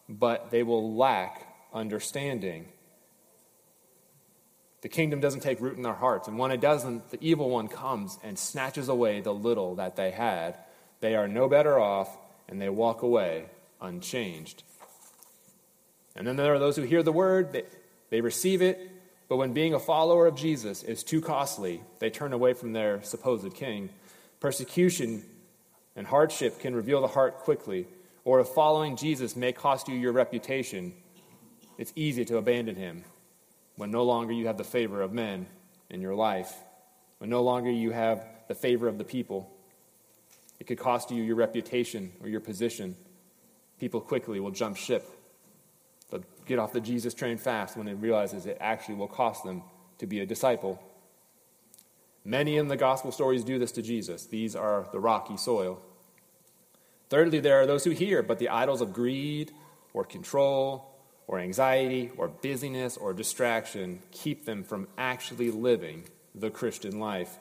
but 0.08 0.50
they 0.50 0.62
will 0.62 0.94
lack 0.96 1.46
understanding. 1.72 2.66
The 4.84 4.90
kingdom 4.90 5.18
doesn't 5.18 5.40
take 5.40 5.62
root 5.62 5.78
in 5.78 5.82
their 5.82 5.94
hearts, 5.94 6.28
and 6.28 6.38
when 6.38 6.50
it 6.50 6.60
doesn't, 6.60 7.10
the 7.10 7.16
evil 7.22 7.48
one 7.48 7.68
comes 7.68 8.18
and 8.22 8.38
snatches 8.38 8.90
away 8.90 9.22
the 9.22 9.32
little 9.32 9.76
that 9.76 9.96
they 9.96 10.10
had. 10.10 10.58
They 11.00 11.16
are 11.16 11.26
no 11.26 11.48
better 11.48 11.78
off, 11.78 12.14
and 12.50 12.60
they 12.60 12.68
walk 12.68 13.00
away 13.00 13.46
unchanged. 13.80 14.62
And 16.14 16.26
then 16.26 16.36
there 16.36 16.52
are 16.52 16.58
those 16.58 16.76
who 16.76 16.82
hear 16.82 17.02
the 17.02 17.12
word, 17.12 17.54
they, 17.54 17.62
they 18.10 18.20
receive 18.20 18.60
it, 18.60 18.78
but 19.26 19.38
when 19.38 19.54
being 19.54 19.72
a 19.72 19.78
follower 19.78 20.26
of 20.26 20.36
Jesus 20.36 20.82
is 20.82 21.02
too 21.02 21.22
costly, 21.22 21.80
they 21.98 22.10
turn 22.10 22.34
away 22.34 22.52
from 22.52 22.74
their 22.74 23.02
supposed 23.04 23.54
king. 23.54 23.88
Persecution 24.38 25.24
and 25.96 26.06
hardship 26.06 26.60
can 26.60 26.76
reveal 26.76 27.00
the 27.00 27.08
heart 27.08 27.38
quickly, 27.38 27.86
or 28.22 28.38
if 28.40 28.48
following 28.48 28.96
Jesus 28.96 29.34
may 29.34 29.52
cost 29.52 29.88
you 29.88 29.94
your 29.94 30.12
reputation, 30.12 30.92
it's 31.78 31.94
easy 31.96 32.26
to 32.26 32.36
abandon 32.36 32.76
him 32.76 33.02
when 33.76 33.90
no 33.90 34.04
longer 34.04 34.32
you 34.32 34.46
have 34.46 34.58
the 34.58 34.64
favor 34.64 35.02
of 35.02 35.12
men 35.12 35.46
in 35.90 36.00
your 36.00 36.14
life, 36.14 36.54
when 37.18 37.30
no 37.30 37.42
longer 37.42 37.70
you 37.70 37.90
have 37.90 38.26
the 38.48 38.54
favor 38.54 38.88
of 38.88 38.98
the 38.98 39.04
people. 39.04 39.50
It 40.60 40.66
could 40.66 40.78
cost 40.78 41.10
you 41.10 41.22
your 41.22 41.36
reputation 41.36 42.12
or 42.22 42.28
your 42.28 42.40
position. 42.40 42.96
People 43.80 44.00
quickly 44.00 44.38
will 44.40 44.50
jump 44.50 44.76
ship 44.76 45.14
They'll 46.10 46.22
get 46.46 46.58
off 46.58 46.72
the 46.72 46.80
Jesus 46.80 47.14
train 47.14 47.38
fast 47.38 47.76
when 47.76 47.88
it 47.88 47.94
realizes 47.94 48.46
it 48.46 48.58
actually 48.60 48.94
will 48.94 49.08
cost 49.08 49.44
them 49.44 49.62
to 49.98 50.06
be 50.06 50.20
a 50.20 50.26
disciple. 50.26 50.80
Many 52.24 52.56
in 52.56 52.68
the 52.68 52.76
gospel 52.76 53.12
stories 53.12 53.44
do 53.44 53.58
this 53.58 53.72
to 53.72 53.82
Jesus. 53.82 54.26
These 54.26 54.56
are 54.56 54.88
the 54.92 55.00
rocky 55.00 55.36
soil. 55.36 55.82
Thirdly, 57.10 57.40
there 57.40 57.60
are 57.60 57.66
those 57.66 57.84
who 57.84 57.90
hear, 57.90 58.22
but 58.22 58.38
the 58.38 58.48
idols 58.48 58.80
of 58.80 58.92
greed 58.92 59.52
or 59.92 60.04
control 60.04 60.93
or 61.26 61.38
anxiety 61.38 62.10
or 62.16 62.28
busyness 62.28 62.96
or 62.96 63.12
distraction 63.12 64.00
keep 64.10 64.44
them 64.44 64.62
from 64.64 64.88
actually 64.98 65.50
living 65.50 66.04
the 66.34 66.50
Christian 66.50 66.98
life. 66.98 67.38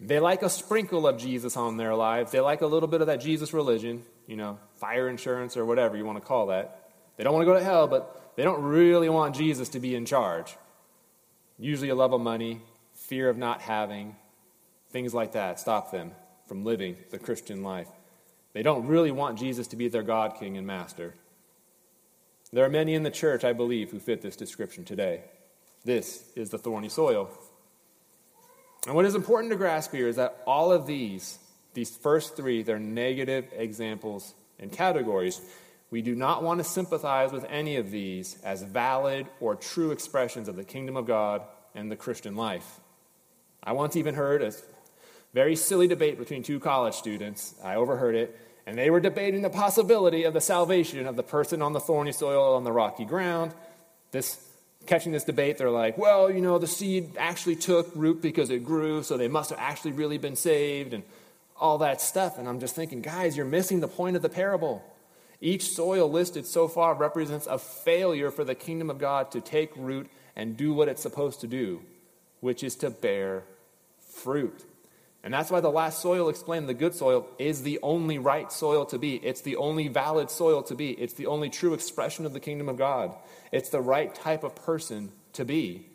They 0.00 0.18
like 0.18 0.42
a 0.42 0.50
sprinkle 0.50 1.06
of 1.06 1.18
Jesus 1.18 1.56
on 1.56 1.76
their 1.76 1.94
lives. 1.94 2.32
They 2.32 2.40
like 2.40 2.62
a 2.62 2.66
little 2.66 2.88
bit 2.88 3.00
of 3.00 3.06
that 3.06 3.20
Jesus 3.20 3.52
religion, 3.52 4.02
you 4.26 4.36
know, 4.36 4.58
fire 4.76 5.08
insurance 5.08 5.56
or 5.56 5.64
whatever 5.64 5.96
you 5.96 6.04
want 6.04 6.18
to 6.18 6.24
call 6.26 6.48
that. 6.48 6.90
They 7.16 7.24
don't 7.24 7.32
want 7.32 7.42
to 7.42 7.52
go 7.52 7.58
to 7.58 7.64
hell, 7.64 7.86
but 7.86 8.34
they 8.36 8.42
don't 8.42 8.62
really 8.62 9.08
want 9.08 9.36
Jesus 9.36 9.68
to 9.70 9.80
be 9.80 9.94
in 9.94 10.04
charge. 10.04 10.56
Usually, 11.58 11.90
a 11.90 11.94
love 11.94 12.12
of 12.12 12.20
money, 12.20 12.60
fear 12.94 13.28
of 13.28 13.36
not 13.36 13.60
having, 13.62 14.16
things 14.90 15.14
like 15.14 15.32
that 15.32 15.60
stop 15.60 15.92
them 15.92 16.12
from 16.46 16.64
living 16.64 16.96
the 17.10 17.18
Christian 17.18 17.62
life. 17.62 17.88
They 18.52 18.62
don't 18.62 18.86
really 18.86 19.10
want 19.10 19.38
Jesus 19.38 19.68
to 19.68 19.76
be 19.76 19.88
their 19.88 20.02
God, 20.02 20.34
King, 20.38 20.56
and 20.56 20.66
Master. 20.66 21.14
There 22.54 22.64
are 22.64 22.70
many 22.70 22.94
in 22.94 23.02
the 23.02 23.10
church, 23.10 23.42
I 23.42 23.52
believe, 23.52 23.90
who 23.90 23.98
fit 23.98 24.22
this 24.22 24.36
description 24.36 24.84
today. 24.84 25.22
This 25.84 26.22
is 26.36 26.50
the 26.50 26.58
thorny 26.58 26.88
soil. 26.88 27.28
And 28.86 28.94
what 28.94 29.04
is 29.04 29.16
important 29.16 29.50
to 29.50 29.56
grasp 29.56 29.90
here 29.90 30.06
is 30.06 30.14
that 30.16 30.40
all 30.46 30.70
of 30.70 30.86
these, 30.86 31.40
these 31.72 31.96
first 31.96 32.36
three, 32.36 32.62
they're 32.62 32.78
negative 32.78 33.46
examples 33.56 34.34
and 34.60 34.70
categories. 34.70 35.40
We 35.90 36.00
do 36.00 36.14
not 36.14 36.44
want 36.44 36.58
to 36.58 36.64
sympathize 36.64 37.32
with 37.32 37.44
any 37.50 37.74
of 37.74 37.90
these 37.90 38.38
as 38.44 38.62
valid 38.62 39.26
or 39.40 39.56
true 39.56 39.90
expressions 39.90 40.46
of 40.48 40.54
the 40.54 40.62
kingdom 40.62 40.96
of 40.96 41.06
God 41.06 41.42
and 41.74 41.90
the 41.90 41.96
Christian 41.96 42.36
life. 42.36 42.78
I 43.64 43.72
once 43.72 43.96
even 43.96 44.14
heard 44.14 44.42
a 44.42 44.52
very 45.32 45.56
silly 45.56 45.88
debate 45.88 46.20
between 46.20 46.44
two 46.44 46.60
college 46.60 46.94
students. 46.94 47.56
I 47.64 47.74
overheard 47.74 48.14
it, 48.14 48.38
and 48.66 48.78
they 48.78 48.90
were 48.90 49.00
debating 49.00 49.42
the 49.42 49.50
possibility 49.50 50.24
of 50.24 50.32
the 50.32 50.40
salvation 50.40 51.06
of 51.06 51.16
the 51.16 51.22
person 51.22 51.60
on 51.60 51.72
the 51.72 51.80
thorny 51.80 52.12
soil 52.12 52.54
on 52.54 52.64
the 52.64 52.72
rocky 52.72 53.04
ground. 53.04 53.52
This 54.10 54.38
catching 54.86 55.12
this 55.12 55.24
debate, 55.24 55.58
they're 55.58 55.70
like, 55.70 55.98
well, 55.98 56.30
you 56.30 56.40
know, 56.40 56.58
the 56.58 56.66
seed 56.66 57.16
actually 57.18 57.56
took 57.56 57.90
root 57.94 58.22
because 58.22 58.50
it 58.50 58.64
grew, 58.64 59.02
so 59.02 59.16
they 59.16 59.28
must 59.28 59.50
have 59.50 59.58
actually 59.58 59.92
really 59.92 60.18
been 60.18 60.36
saved 60.36 60.92
and 60.94 61.02
all 61.58 61.78
that 61.78 62.00
stuff. 62.00 62.38
And 62.38 62.48
I'm 62.48 62.60
just 62.60 62.74
thinking, 62.74 63.00
guys, 63.00 63.36
you're 63.36 63.46
missing 63.46 63.80
the 63.80 63.88
point 63.88 64.16
of 64.16 64.22
the 64.22 64.28
parable. 64.28 64.84
Each 65.40 65.68
soil 65.70 66.10
listed 66.10 66.46
so 66.46 66.68
far 66.68 66.94
represents 66.94 67.46
a 67.46 67.58
failure 67.58 68.30
for 68.30 68.44
the 68.44 68.54
kingdom 68.54 68.88
of 68.88 68.98
God 68.98 69.30
to 69.32 69.40
take 69.40 69.72
root 69.76 70.08
and 70.36 70.56
do 70.56 70.72
what 70.72 70.88
it's 70.88 71.02
supposed 71.02 71.40
to 71.40 71.46
do, 71.46 71.82
which 72.40 72.62
is 72.64 72.76
to 72.76 72.90
bear 72.90 73.44
fruit. 73.98 74.64
And 75.24 75.32
that's 75.32 75.50
why 75.50 75.60
the 75.60 75.70
last 75.70 76.02
soil 76.02 76.28
explained 76.28 76.68
the 76.68 76.74
good 76.74 76.94
soil 76.94 77.26
is 77.38 77.62
the 77.62 77.78
only 77.82 78.18
right 78.18 78.52
soil 78.52 78.84
to 78.86 78.98
be. 78.98 79.16
It's 79.16 79.40
the 79.40 79.56
only 79.56 79.88
valid 79.88 80.30
soil 80.30 80.62
to 80.64 80.74
be. 80.74 80.90
It's 80.90 81.14
the 81.14 81.26
only 81.26 81.48
true 81.48 81.72
expression 81.72 82.26
of 82.26 82.34
the 82.34 82.40
kingdom 82.40 82.68
of 82.68 82.76
God. 82.76 83.16
It's 83.50 83.70
the 83.70 83.80
right 83.80 84.14
type 84.14 84.44
of 84.44 84.54
person 84.54 85.12
to 85.32 85.46
be. 85.46 85.86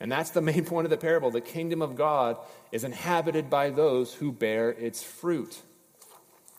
And 0.00 0.10
that's 0.10 0.30
the 0.30 0.40
main 0.50 0.64
point 0.64 0.86
of 0.86 0.90
the 0.90 0.96
parable. 0.96 1.30
The 1.30 1.40
kingdom 1.40 1.82
of 1.82 1.94
God 1.94 2.36
is 2.72 2.82
inhabited 2.82 3.48
by 3.48 3.70
those 3.70 4.14
who 4.14 4.32
bear 4.32 4.70
its 4.70 5.04
fruit. 5.04 5.62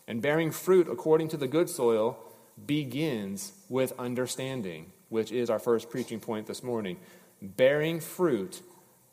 And 0.07 0.21
bearing 0.21 0.51
fruit 0.51 0.87
according 0.87 1.27
to 1.29 1.37
the 1.37 1.47
good 1.47 1.69
soil 1.69 2.17
begins 2.65 3.51
with 3.67 3.91
understanding, 3.99 4.93
which 5.09 5.33
is 5.33 5.49
our 5.49 5.59
first 5.59 5.89
preaching 5.89 6.21
point 6.21 6.47
this 6.47 6.63
morning. 6.63 6.95
Bearing 7.41 7.99
fruit 7.99 8.61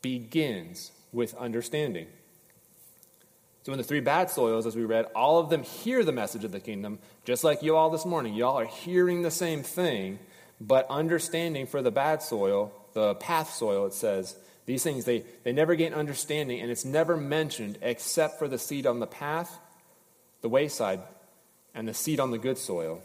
begins 0.01 0.93
with 1.11 1.35
understanding. 1.35 2.07
So, 3.63 3.71
in 3.71 3.77
the 3.77 3.83
three 3.83 4.01
bad 4.01 4.29
soils, 4.29 4.65
as 4.65 4.75
we 4.75 4.83
read, 4.83 5.05
all 5.15 5.39
of 5.39 5.49
them 5.49 5.63
hear 5.63 6.03
the 6.03 6.11
message 6.11 6.43
of 6.43 6.51
the 6.51 6.59
kingdom, 6.59 6.99
just 7.23 7.43
like 7.43 7.63
you 7.63 7.75
all 7.75 7.89
this 7.89 8.05
morning. 8.05 8.33
You 8.33 8.45
all 8.45 8.59
are 8.59 8.65
hearing 8.65 9.21
the 9.21 9.31
same 9.31 9.63
thing, 9.63 10.19
but 10.59 10.85
understanding 10.89 11.65
for 11.65 11.81
the 11.81 11.91
bad 11.91 12.21
soil, 12.21 12.73
the 12.93 13.15
path 13.15 13.53
soil, 13.53 13.85
it 13.85 13.93
says, 13.93 14.35
these 14.65 14.83
things, 14.83 15.05
they, 15.05 15.23
they 15.43 15.51
never 15.51 15.75
gain 15.75 15.93
understanding, 15.93 16.61
and 16.61 16.71
it's 16.71 16.85
never 16.85 17.17
mentioned 17.17 17.77
except 17.81 18.37
for 18.37 18.47
the 18.47 18.57
seed 18.57 18.85
on 18.85 18.99
the 18.99 19.07
path 19.07 19.59
the 20.43 20.49
wayside, 20.49 20.99
and 21.73 21.87
the 21.87 21.93
seed 21.93 22.19
on 22.19 22.29
the 22.29 22.37
good 22.37 22.57
soil. 22.57 23.01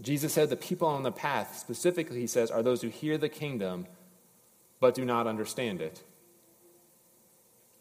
Jesus 0.00 0.32
said 0.32 0.48
the 0.48 0.56
people 0.56 0.88
on 0.88 1.04
the 1.04 1.12
path, 1.12 1.58
specifically, 1.58 2.18
he 2.18 2.26
says, 2.26 2.50
are 2.50 2.62
those 2.62 2.80
who 2.82 2.88
hear 2.88 3.16
the 3.16 3.28
kingdom 3.28 3.86
but 4.80 4.94
do 4.94 5.04
not 5.04 5.26
understand 5.26 5.80
it. 5.80 6.02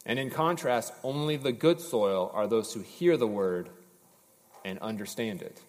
And 0.06 0.20
in 0.20 0.30
contrast, 0.30 0.94
only 1.04 1.38
the 1.38 1.52
good 1.52 1.80
soil 1.80 2.30
are 2.34 2.48
those 2.48 2.74
who 2.74 2.82
hear 2.82 3.16
the 3.16 3.28
word 3.28 3.70
and 4.66 4.80
understand 4.80 5.42
it. 5.42 5.62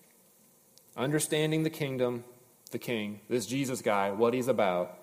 Understanding 0.96 1.62
the 1.62 1.70
kingdom, 1.70 2.24
the 2.70 2.78
king, 2.78 3.20
this 3.28 3.46
Jesus 3.46 3.80
guy, 3.80 4.10
what 4.10 4.34
he's 4.34 4.48
about, 4.48 4.98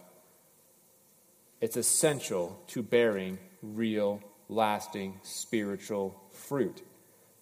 it's 1.61 1.77
essential 1.77 2.61
to 2.67 2.81
bearing 2.81 3.37
real, 3.61 4.21
lasting 4.49 5.19
spiritual 5.23 6.21
fruit. 6.31 6.81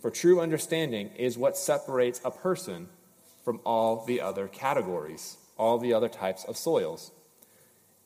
For 0.01 0.11
true 0.11 0.41
understanding 0.41 1.09
is 1.15 1.37
what 1.37 1.57
separates 1.57 2.21
a 2.23 2.31
person 2.31 2.89
from 3.43 3.59
all 3.65 4.05
the 4.05 4.21
other 4.21 4.47
categories, 4.47 5.37
all 5.57 5.77
the 5.77 5.93
other 5.93 6.09
types 6.09 6.43
of 6.43 6.57
soils. 6.57 7.11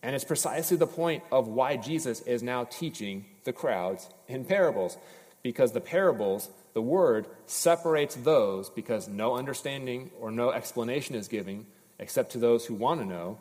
And 0.03 0.13
it's 0.13 0.25
precisely 0.25 0.75
the 0.75 0.85
point 0.85 1.23
of 1.31 1.47
why 1.47 1.77
Jesus 1.77 2.19
is 2.21 2.43
now 2.43 2.65
teaching 2.65 3.25
the 3.45 3.53
crowds 3.53 4.09
in 4.27 4.43
parables. 4.43 4.97
Because 5.41 5.71
the 5.71 5.81
parables, 5.81 6.49
the 6.73 6.81
word, 6.81 7.25
separates 7.45 8.15
those 8.15 8.69
because 8.69 9.07
no 9.07 9.35
understanding 9.35 10.11
or 10.19 10.29
no 10.29 10.51
explanation 10.51 11.15
is 11.15 11.29
given 11.29 11.65
except 11.99 12.33
to 12.33 12.37
those 12.37 12.65
who 12.65 12.73
want 12.73 12.99
to 12.99 13.07
know. 13.07 13.39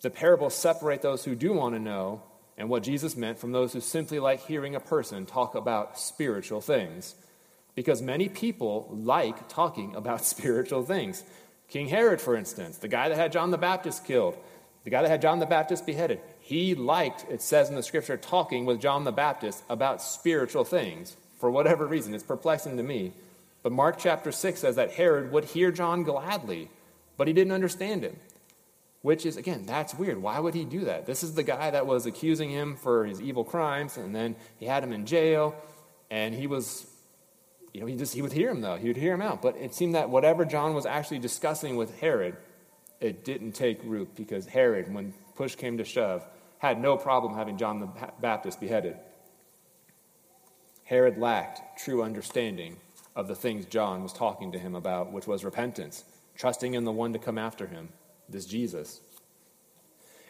The 0.00 0.10
parables 0.10 0.54
separate 0.54 1.02
those 1.02 1.24
who 1.24 1.34
do 1.34 1.52
want 1.52 1.74
to 1.74 1.80
know 1.80 2.22
and 2.56 2.70
what 2.70 2.82
Jesus 2.82 3.16
meant 3.16 3.38
from 3.38 3.52
those 3.52 3.72
who 3.72 3.80
simply 3.80 4.18
like 4.18 4.46
hearing 4.46 4.74
a 4.74 4.80
person 4.80 5.26
talk 5.26 5.54
about 5.54 5.98
spiritual 5.98 6.60
things. 6.60 7.14
Because 7.74 8.00
many 8.00 8.28
people 8.28 8.88
like 8.90 9.48
talking 9.48 9.94
about 9.94 10.24
spiritual 10.24 10.82
things. 10.82 11.22
King 11.68 11.88
Herod, 11.88 12.20
for 12.20 12.34
instance, 12.34 12.78
the 12.78 12.88
guy 12.88 13.10
that 13.10 13.16
had 13.16 13.30
John 13.30 13.50
the 13.50 13.58
Baptist 13.58 14.06
killed, 14.06 14.38
the 14.84 14.90
guy 14.90 15.02
that 15.02 15.10
had 15.10 15.22
John 15.22 15.38
the 15.38 15.46
Baptist 15.46 15.86
beheaded, 15.86 16.20
he 16.40 16.74
liked, 16.74 17.26
it 17.30 17.42
says 17.42 17.68
in 17.68 17.74
the 17.74 17.82
scripture, 17.82 18.16
talking 18.16 18.64
with 18.64 18.80
John 18.80 19.04
the 19.04 19.12
Baptist 19.12 19.62
about 19.68 20.02
spiritual 20.02 20.64
things 20.64 21.16
for 21.38 21.50
whatever 21.50 21.86
reason. 21.86 22.14
It's 22.14 22.24
perplexing 22.24 22.76
to 22.76 22.82
me. 22.82 23.12
But 23.62 23.72
Mark 23.72 23.98
chapter 23.98 24.32
6 24.32 24.60
says 24.60 24.76
that 24.76 24.92
Herod 24.92 25.32
would 25.32 25.44
hear 25.44 25.70
John 25.70 26.04
gladly, 26.04 26.70
but 27.16 27.26
he 27.26 27.32
didn't 27.32 27.52
understand 27.52 28.02
him. 28.02 28.16
Which 29.02 29.24
is, 29.24 29.36
again, 29.36 29.64
that's 29.64 29.94
weird. 29.94 30.20
Why 30.20 30.40
would 30.40 30.54
he 30.54 30.64
do 30.64 30.86
that? 30.86 31.06
This 31.06 31.22
is 31.22 31.34
the 31.34 31.44
guy 31.44 31.70
that 31.70 31.86
was 31.86 32.04
accusing 32.04 32.50
him 32.50 32.74
for 32.74 33.04
his 33.04 33.20
evil 33.20 33.44
crimes, 33.44 33.96
and 33.96 34.14
then 34.14 34.34
he 34.58 34.66
had 34.66 34.82
him 34.82 34.92
in 34.92 35.06
jail, 35.06 35.54
and 36.10 36.34
he 36.34 36.48
was, 36.48 36.86
you 37.72 37.80
know, 37.80 37.86
he 37.86 37.94
just, 37.94 38.14
he 38.14 38.22
would 38.22 38.32
hear 38.32 38.50
him, 38.50 38.60
though. 38.60 38.76
He 38.76 38.88
would 38.88 38.96
hear 38.96 39.14
him 39.14 39.22
out. 39.22 39.40
But 39.40 39.56
it 39.56 39.72
seemed 39.72 39.94
that 39.94 40.10
whatever 40.10 40.44
John 40.44 40.74
was 40.74 40.84
actually 40.84 41.20
discussing 41.20 41.76
with 41.76 42.00
Herod, 42.00 42.36
it 43.00 43.24
didn't 43.24 43.52
take 43.52 43.80
root 43.84 44.14
because 44.16 44.46
Herod, 44.46 44.92
when 44.92 45.14
push 45.36 45.54
came 45.54 45.78
to 45.78 45.84
shove, 45.84 46.26
had 46.58 46.80
no 46.80 46.96
problem 46.96 47.34
having 47.34 47.56
John 47.56 47.80
the 47.80 47.88
Baptist 48.20 48.60
beheaded. 48.60 48.96
Herod 50.84 51.18
lacked 51.18 51.78
true 51.78 52.02
understanding 52.02 52.76
of 53.14 53.28
the 53.28 53.34
things 53.34 53.66
John 53.66 54.02
was 54.02 54.12
talking 54.12 54.52
to 54.52 54.58
him 54.58 54.74
about, 54.74 55.12
which 55.12 55.26
was 55.26 55.44
repentance, 55.44 56.04
trusting 56.36 56.74
in 56.74 56.84
the 56.84 56.92
one 56.92 57.12
to 57.12 57.18
come 57.18 57.38
after 57.38 57.66
him, 57.66 57.90
this 58.28 58.46
Jesus. 58.46 59.00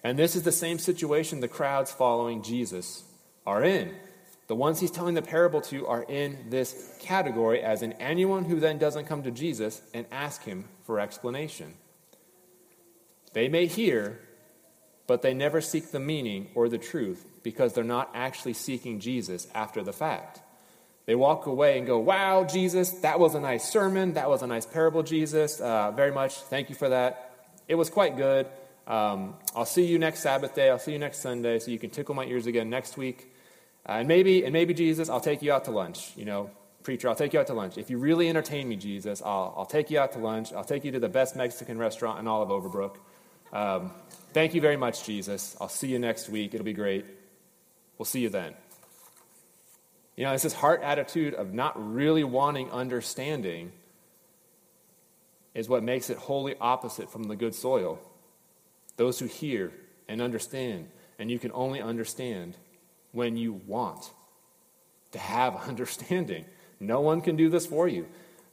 And 0.02 0.18
this 0.18 0.36
is 0.36 0.42
the 0.42 0.52
same 0.52 0.78
situation 0.78 1.40
the 1.40 1.48
crowds 1.48 1.92
following 1.92 2.42
Jesus 2.42 3.04
are 3.46 3.62
in. 3.62 3.94
The 4.46 4.54
ones 4.54 4.80
he's 4.80 4.90
telling 4.90 5.14
the 5.14 5.22
parable 5.22 5.60
to 5.62 5.86
are 5.86 6.04
in 6.04 6.46
this 6.48 6.96
category, 7.00 7.60
as 7.60 7.82
in 7.82 7.92
anyone 7.94 8.44
who 8.44 8.60
then 8.60 8.78
doesn't 8.78 9.06
come 9.06 9.22
to 9.22 9.30
Jesus 9.30 9.82
and 9.92 10.06
ask 10.10 10.42
him 10.44 10.64
for 10.84 10.98
explanation. 10.98 11.74
They 13.38 13.46
may 13.46 13.66
hear, 13.66 14.18
but 15.06 15.22
they 15.22 15.32
never 15.32 15.60
seek 15.60 15.92
the 15.92 16.00
meaning 16.00 16.48
or 16.56 16.68
the 16.68 16.76
truth 16.76 17.24
because 17.44 17.72
they're 17.72 17.84
not 17.84 18.10
actually 18.12 18.54
seeking 18.54 18.98
Jesus 18.98 19.46
after 19.54 19.84
the 19.84 19.92
fact. 19.92 20.40
They 21.06 21.14
walk 21.14 21.46
away 21.46 21.78
and 21.78 21.86
go, 21.86 22.00
Wow, 22.00 22.42
Jesus, 22.42 22.90
that 23.02 23.20
was 23.20 23.36
a 23.36 23.40
nice 23.40 23.62
sermon. 23.62 24.14
That 24.14 24.28
was 24.28 24.42
a 24.42 24.48
nice 24.48 24.66
parable, 24.66 25.04
Jesus. 25.04 25.60
Uh, 25.60 25.92
very 25.92 26.10
much. 26.10 26.34
Thank 26.34 26.68
you 26.68 26.74
for 26.74 26.88
that. 26.88 27.30
It 27.68 27.76
was 27.76 27.90
quite 27.90 28.16
good. 28.16 28.48
Um, 28.88 29.36
I'll 29.54 29.64
see 29.64 29.84
you 29.84 30.00
next 30.00 30.18
Sabbath 30.18 30.56
day. 30.56 30.68
I'll 30.68 30.80
see 30.80 30.94
you 30.94 30.98
next 30.98 31.18
Sunday 31.18 31.60
so 31.60 31.70
you 31.70 31.78
can 31.78 31.90
tickle 31.90 32.16
my 32.16 32.24
ears 32.24 32.48
again 32.48 32.68
next 32.68 32.96
week. 32.96 33.32
Uh, 33.88 33.98
and 34.00 34.08
maybe, 34.08 34.42
and 34.42 34.52
maybe 34.52 34.74
Jesus, 34.74 35.08
I'll 35.08 35.20
take 35.20 35.42
you 35.42 35.52
out 35.52 35.66
to 35.66 35.70
lunch. 35.70 36.10
You 36.16 36.24
know, 36.24 36.50
preacher, 36.82 37.08
I'll 37.08 37.14
take 37.14 37.34
you 37.34 37.38
out 37.38 37.46
to 37.46 37.54
lunch. 37.54 37.78
If 37.78 37.88
you 37.88 37.98
really 37.98 38.28
entertain 38.28 38.68
me, 38.68 38.74
Jesus, 38.74 39.22
I'll, 39.24 39.54
I'll 39.56 39.64
take 39.64 39.92
you 39.92 40.00
out 40.00 40.10
to 40.14 40.18
lunch. 40.18 40.52
I'll 40.52 40.64
take 40.64 40.84
you 40.84 40.90
to 40.90 40.98
the 40.98 41.08
best 41.08 41.36
Mexican 41.36 41.78
restaurant 41.78 42.18
in 42.18 42.26
all 42.26 42.42
of 42.42 42.48
Overbrook. 42.48 42.96
Um, 43.52 43.92
Thank 44.34 44.54
you 44.54 44.60
very 44.60 44.76
much, 44.76 45.04
Jesus. 45.04 45.56
I'll 45.60 45.70
see 45.70 45.88
you 45.88 45.98
next 45.98 46.28
week. 46.28 46.52
It'll 46.54 46.64
be 46.64 46.74
great. 46.74 47.06
We'll 47.96 48.06
see 48.06 48.20
you 48.20 48.28
then. 48.28 48.54
You 50.16 50.24
know, 50.24 50.32
it's 50.32 50.42
this 50.42 50.52
heart 50.52 50.82
attitude 50.82 51.34
of 51.34 51.54
not 51.54 51.74
really 51.92 52.24
wanting 52.24 52.70
understanding 52.70 53.72
is 55.54 55.68
what 55.68 55.82
makes 55.82 56.10
it 56.10 56.18
wholly 56.18 56.56
opposite 56.60 57.10
from 57.10 57.24
the 57.24 57.36
good 57.36 57.54
soil. 57.54 57.98
Those 58.96 59.18
who 59.18 59.26
hear 59.26 59.72
and 60.08 60.20
understand, 60.20 60.88
and 61.18 61.30
you 61.30 61.38
can 61.38 61.50
only 61.52 61.80
understand 61.80 62.56
when 63.12 63.36
you 63.36 63.54
want 63.66 64.10
to 65.12 65.18
have 65.18 65.56
understanding. 65.68 66.44
No 66.80 67.00
one 67.00 67.22
can 67.22 67.36
do 67.36 67.48
this 67.48 67.66
for 67.66 67.88
you. 67.88 68.06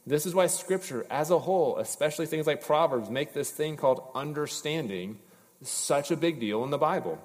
This 0.06 0.24
is 0.24 0.34
why 0.34 0.46
Scripture 0.46 1.04
as 1.10 1.30
a 1.30 1.38
whole, 1.38 1.78
especially 1.78 2.26
things 2.26 2.46
like 2.46 2.64
Proverbs, 2.64 3.10
make 3.10 3.32
this 3.32 3.50
thing 3.50 3.76
called 3.76 4.08
understanding 4.14 5.18
such 5.62 6.10
a 6.12 6.16
big 6.16 6.38
deal 6.38 6.62
in 6.62 6.70
the 6.70 6.78
Bible. 6.78 7.18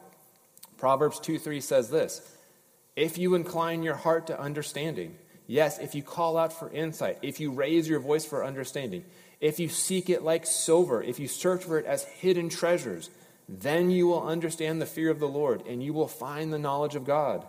Proverbs 0.77 1.19
2 1.19 1.37
3 1.37 1.61
says 1.61 1.91
this 1.91 2.21
If 2.95 3.19
you 3.19 3.35
incline 3.35 3.83
your 3.83 3.95
heart 3.95 4.27
to 4.27 4.39
understanding, 4.39 5.15
yes, 5.45 5.77
if 5.77 5.93
you 5.93 6.01
call 6.01 6.37
out 6.37 6.51
for 6.51 6.71
insight, 6.71 7.19
if 7.21 7.39
you 7.39 7.51
raise 7.51 7.87
your 7.87 7.99
voice 7.99 8.25
for 8.25 8.43
understanding, 8.43 9.05
if 9.39 9.59
you 9.59 9.69
seek 9.69 10.09
it 10.09 10.23
like 10.23 10.47
silver, 10.47 11.03
if 11.03 11.19
you 11.19 11.27
search 11.27 11.63
for 11.63 11.77
it 11.77 11.85
as 11.85 12.03
hidden 12.03 12.49
treasures, 12.49 13.11
then 13.47 13.91
you 13.91 14.07
will 14.07 14.25
understand 14.25 14.81
the 14.81 14.87
fear 14.87 15.11
of 15.11 15.19
the 15.19 15.27
Lord, 15.27 15.61
and 15.67 15.83
you 15.83 15.93
will 15.93 16.07
find 16.07 16.51
the 16.51 16.59
knowledge 16.59 16.95
of 16.95 17.05
God. 17.05 17.45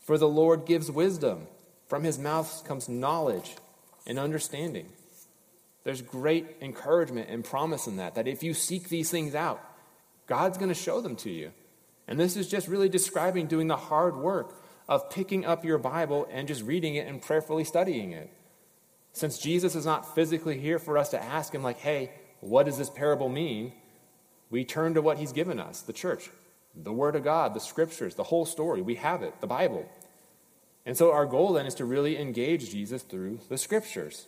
For 0.00 0.18
the 0.18 0.28
Lord 0.28 0.66
gives 0.66 0.90
wisdom. 0.90 1.46
From 1.86 2.02
his 2.02 2.18
mouth 2.18 2.64
comes 2.66 2.88
knowledge 2.88 3.56
and 4.06 4.18
understanding. 4.18 4.88
There's 5.84 6.02
great 6.02 6.56
encouragement 6.60 7.28
and 7.28 7.44
promise 7.44 7.86
in 7.86 7.96
that, 7.96 8.14
that 8.14 8.26
if 8.26 8.42
you 8.42 8.54
seek 8.54 8.88
these 8.88 9.10
things 9.10 9.34
out, 9.34 9.60
God's 10.26 10.56
going 10.56 10.70
to 10.70 10.74
show 10.74 11.00
them 11.00 11.16
to 11.16 11.30
you. 11.30 11.52
And 12.08 12.18
this 12.18 12.36
is 12.36 12.48
just 12.48 12.68
really 12.68 12.88
describing 12.88 13.46
doing 13.46 13.68
the 13.68 13.76
hard 13.76 14.16
work 14.16 14.62
of 14.88 15.10
picking 15.10 15.44
up 15.44 15.64
your 15.64 15.78
Bible 15.78 16.26
and 16.30 16.48
just 16.48 16.62
reading 16.62 16.94
it 16.94 17.06
and 17.06 17.20
prayerfully 17.20 17.64
studying 17.64 18.12
it. 18.12 18.30
Since 19.12 19.38
Jesus 19.38 19.74
is 19.74 19.86
not 19.86 20.14
physically 20.14 20.58
here 20.58 20.78
for 20.78 20.98
us 20.98 21.10
to 21.10 21.22
ask 21.22 21.54
him, 21.54 21.62
like, 21.62 21.78
hey, 21.78 22.10
what 22.40 22.66
does 22.66 22.78
this 22.78 22.90
parable 22.90 23.28
mean? 23.28 23.72
We 24.50 24.64
turn 24.64 24.94
to 24.94 25.02
what 25.02 25.18
he's 25.18 25.32
given 25.32 25.60
us, 25.60 25.82
the 25.82 25.92
church, 25.92 26.30
the 26.74 26.92
Word 26.92 27.16
of 27.16 27.24
God, 27.24 27.54
the 27.54 27.60
Scriptures, 27.60 28.16
the 28.16 28.24
whole 28.24 28.44
story. 28.44 28.82
We 28.82 28.96
have 28.96 29.22
it, 29.22 29.40
the 29.40 29.46
Bible. 29.46 29.88
And 30.86 30.96
so 30.96 31.12
our 31.12 31.26
goal 31.26 31.54
then 31.54 31.66
is 31.66 31.74
to 31.76 31.84
really 31.84 32.18
engage 32.18 32.70
Jesus 32.70 33.02
through 33.02 33.40
the 33.48 33.58
Scriptures. 33.58 34.26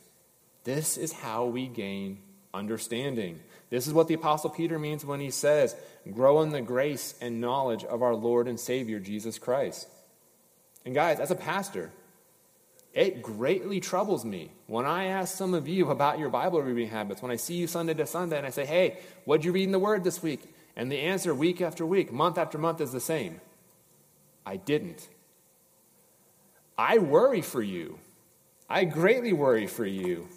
This 0.64 0.96
is 0.96 1.12
how 1.12 1.46
we 1.46 1.66
gain 1.66 2.18
understanding. 2.54 3.40
This 3.70 3.86
is 3.86 3.92
what 3.92 4.08
the 4.08 4.14
Apostle 4.14 4.50
Peter 4.50 4.78
means 4.78 5.04
when 5.04 5.20
he 5.20 5.30
says, 5.30 5.76
Grow 6.12 6.42
in 6.42 6.50
the 6.50 6.62
grace 6.62 7.14
and 7.20 7.40
knowledge 7.40 7.84
of 7.84 8.02
our 8.02 8.14
Lord 8.14 8.48
and 8.48 8.58
Savior, 8.58 8.98
Jesus 8.98 9.38
Christ. 9.38 9.88
And 10.84 10.94
guys, 10.94 11.20
as 11.20 11.30
a 11.30 11.36
pastor, 11.36 11.90
it 12.94 13.20
greatly 13.22 13.80
troubles 13.80 14.24
me 14.24 14.50
when 14.66 14.86
I 14.86 15.06
ask 15.06 15.36
some 15.36 15.52
of 15.52 15.68
you 15.68 15.90
about 15.90 16.18
your 16.18 16.30
Bible 16.30 16.62
reading 16.62 16.88
habits, 16.88 17.20
when 17.20 17.30
I 17.30 17.36
see 17.36 17.54
you 17.54 17.66
Sunday 17.66 17.92
to 17.94 18.06
Sunday 18.06 18.38
and 18.38 18.46
I 18.46 18.50
say, 18.50 18.64
Hey, 18.64 18.98
what'd 19.24 19.44
you 19.44 19.52
read 19.52 19.64
in 19.64 19.72
the 19.72 19.78
Word 19.78 20.02
this 20.02 20.22
week? 20.22 20.42
And 20.76 20.90
the 20.90 21.00
answer, 21.00 21.34
week 21.34 21.60
after 21.60 21.84
week, 21.84 22.12
month 22.12 22.38
after 22.38 22.56
month, 22.58 22.80
is 22.80 22.92
the 22.92 23.00
same 23.00 23.40
I 24.44 24.56
didn't. 24.56 25.08
I 26.78 26.98
worry 26.98 27.42
for 27.42 27.62
you. 27.62 27.98
I 28.68 28.84
greatly 28.84 29.32
worry 29.32 29.66
for 29.66 29.86
you 29.86 30.28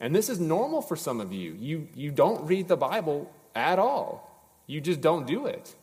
and 0.00 0.14
this 0.14 0.28
is 0.28 0.38
normal 0.38 0.80
for 0.80 0.96
some 0.96 1.20
of 1.20 1.32
you. 1.32 1.56
You, 1.58 1.88
you 1.94 2.10
don't 2.10 2.46
read 2.46 2.68
the 2.68 2.76
Bible 2.76 3.32
at 3.54 3.78
all, 3.78 4.46
you 4.66 4.80
just 4.80 5.00
don't 5.00 5.26
do 5.26 5.46
it. 5.46 5.74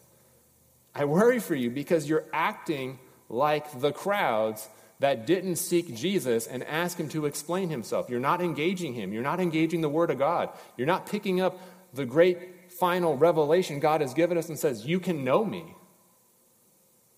I 0.94 1.04
worry 1.06 1.40
for 1.40 1.56
you 1.56 1.70
because 1.70 2.08
you're 2.08 2.24
acting 2.32 3.00
like 3.28 3.82
the 3.82 3.92
crowds 3.92 4.70
that 5.00 5.28
didn't 5.28 5.58
seek 5.58 5.94
Jesus 5.94 6.48
and 6.48 6.64
ask 6.64 6.98
him 6.98 7.10
to 7.10 7.26
explain 7.26 7.70
himself. 7.70 8.10
You're 8.10 8.22
not 8.22 8.42
engaging 8.42 8.94
him, 8.94 9.12
you're 9.12 9.24
not 9.24 9.42
engaging 9.42 9.82
the 9.82 9.90
Word 9.90 10.10
of 10.10 10.20
God, 10.20 10.50
you're 10.78 10.88
not 10.88 11.06
picking 11.06 11.42
up 11.42 11.60
the 11.94 12.06
great 12.06 12.72
final 12.72 13.18
revelation 13.18 13.80
God 13.80 14.02
has 14.02 14.14
given 14.14 14.38
us 14.38 14.48
and 14.48 14.58
says, 14.58 14.86
You 14.86 15.00
can 15.00 15.26
know 15.26 15.44
me. 15.44 15.76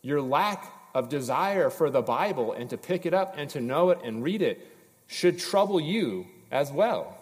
Your 0.01 0.21
lack 0.21 0.71
of 0.97 1.10
desire 1.10 1.69
for 1.69 1.91
the 1.91 2.01
Bible 2.01 2.53
and 2.53 2.71
to 2.71 2.77
pick 2.77 3.05
it 3.05 3.13
up 3.13 3.36
and 3.38 3.47
to 3.51 3.62
know 3.62 3.91
it 3.91 3.99
and 4.03 4.23
read 4.23 4.41
it 4.41 4.67
should 5.05 5.38
trouble 5.38 5.79
you 5.79 6.25
as 6.51 6.71
well. 6.71 7.15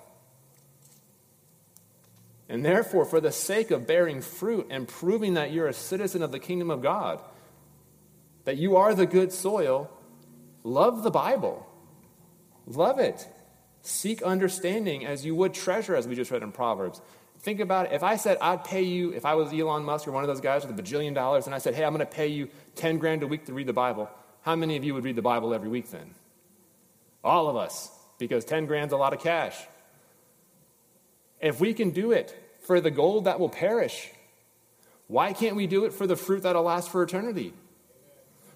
And 2.47 2.63
therefore, 2.63 3.03
for 3.03 3.19
the 3.19 3.33
sake 3.33 3.71
of 3.71 3.85
bearing 3.85 4.21
fruit 4.21 4.67
and 4.69 4.87
proving 4.87 5.33
that 5.33 5.51
you're 5.51 5.67
a 5.67 5.73
citizen 5.73 6.23
of 6.23 6.31
the 6.31 6.39
kingdom 6.39 6.71
of 6.71 6.81
God, 6.81 7.19
that 8.45 8.55
you 8.55 8.77
are 8.77 8.95
the 8.95 9.05
good 9.05 9.33
soil, 9.33 9.91
love 10.63 11.03
the 11.03 11.11
Bible. 11.11 11.67
Love 12.65 12.99
it. 12.99 13.27
Seek 13.81 14.21
understanding 14.21 15.05
as 15.05 15.25
you 15.25 15.35
would 15.35 15.53
treasure, 15.53 15.97
as 15.97 16.07
we 16.07 16.15
just 16.15 16.31
read 16.31 16.43
in 16.43 16.53
Proverbs. 16.53 17.01
Think 17.45 17.59
about 17.59 17.85
it. 17.85 17.91
If 17.91 18.01
I 18.01 18.15
said 18.15 18.39
I'd 18.41 18.63
pay 18.63 18.81
you, 18.81 19.13
if 19.13 19.23
I 19.23 19.35
was 19.35 19.53
Elon 19.53 19.83
Musk 19.83 20.07
or 20.07 20.11
one 20.11 20.23
of 20.23 20.27
those 20.27 20.41
guys 20.41 20.65
with 20.65 20.79
a 20.79 20.81
bajillion 20.81 21.13
dollars, 21.13 21.45
and 21.45 21.53
I 21.53 21.59
said, 21.59 21.75
hey, 21.75 21.85
I'm 21.85 21.93
going 21.93 22.03
to 22.03 22.11
pay 22.11 22.25
you 22.25 22.49
10 22.73 22.97
grand 22.97 23.21
a 23.21 23.27
week 23.27 23.45
to 23.45 23.53
read 23.53 23.67
the 23.67 23.73
Bible, 23.73 24.09
how 24.41 24.55
many 24.55 24.77
of 24.77 24.83
you 24.83 24.95
would 24.95 25.03
read 25.03 25.15
the 25.15 25.21
Bible 25.21 25.53
every 25.53 25.69
week 25.69 25.91
then? 25.91 26.15
All 27.23 27.47
of 27.47 27.55
us, 27.55 27.91
because 28.17 28.45
10 28.45 28.65
grand's 28.65 28.93
a 28.93 28.97
lot 28.97 29.13
of 29.13 29.19
cash. 29.19 29.55
If 31.39 31.59
we 31.59 31.75
can 31.75 31.91
do 31.91 32.13
it 32.13 32.35
for 32.61 32.81
the 32.81 32.89
gold 32.89 33.25
that 33.25 33.39
will 33.39 33.49
perish, 33.49 34.09
why 35.05 35.31
can't 35.31 35.55
we 35.55 35.67
do 35.67 35.85
it 35.85 35.93
for 35.93 36.07
the 36.07 36.15
fruit 36.15 36.41
that'll 36.41 36.63
last 36.63 36.89
for 36.89 37.03
eternity? 37.03 37.53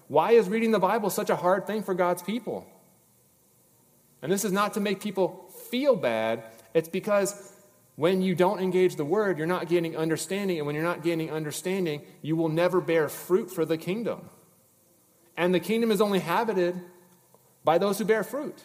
Why 0.08 0.32
is 0.32 0.48
reading 0.48 0.72
the 0.72 0.80
Bible 0.80 1.10
such 1.10 1.30
a 1.30 1.36
hard 1.36 1.64
thing 1.64 1.84
for 1.84 1.94
God's 1.94 2.24
people? 2.24 2.66
And 4.20 4.32
this 4.32 4.44
is 4.44 4.50
not 4.50 4.74
to 4.74 4.80
make 4.80 5.00
people 5.00 5.48
feel 5.70 5.94
bad, 5.94 6.42
it's 6.74 6.88
because 6.88 7.49
when 8.00 8.22
you 8.22 8.34
don't 8.34 8.60
engage 8.60 8.96
the 8.96 9.04
word, 9.04 9.36
you're 9.36 9.46
not 9.46 9.68
gaining 9.68 9.94
understanding. 9.94 10.56
And 10.56 10.66
when 10.66 10.74
you're 10.74 10.82
not 10.82 11.02
gaining 11.02 11.30
understanding, 11.30 12.00
you 12.22 12.34
will 12.34 12.48
never 12.48 12.80
bear 12.80 13.10
fruit 13.10 13.50
for 13.50 13.66
the 13.66 13.76
kingdom. 13.76 14.30
And 15.36 15.54
the 15.54 15.60
kingdom 15.60 15.90
is 15.90 16.00
only 16.00 16.20
habited 16.20 16.80
by 17.62 17.76
those 17.76 17.98
who 17.98 18.06
bear 18.06 18.24
fruit. 18.24 18.64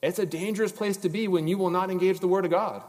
It's 0.00 0.20
a 0.20 0.26
dangerous 0.26 0.70
place 0.70 0.96
to 0.98 1.08
be 1.08 1.26
when 1.26 1.48
you 1.48 1.58
will 1.58 1.70
not 1.70 1.90
engage 1.90 2.20
the 2.20 2.28
word 2.28 2.44
of 2.44 2.52
God. 2.52 2.84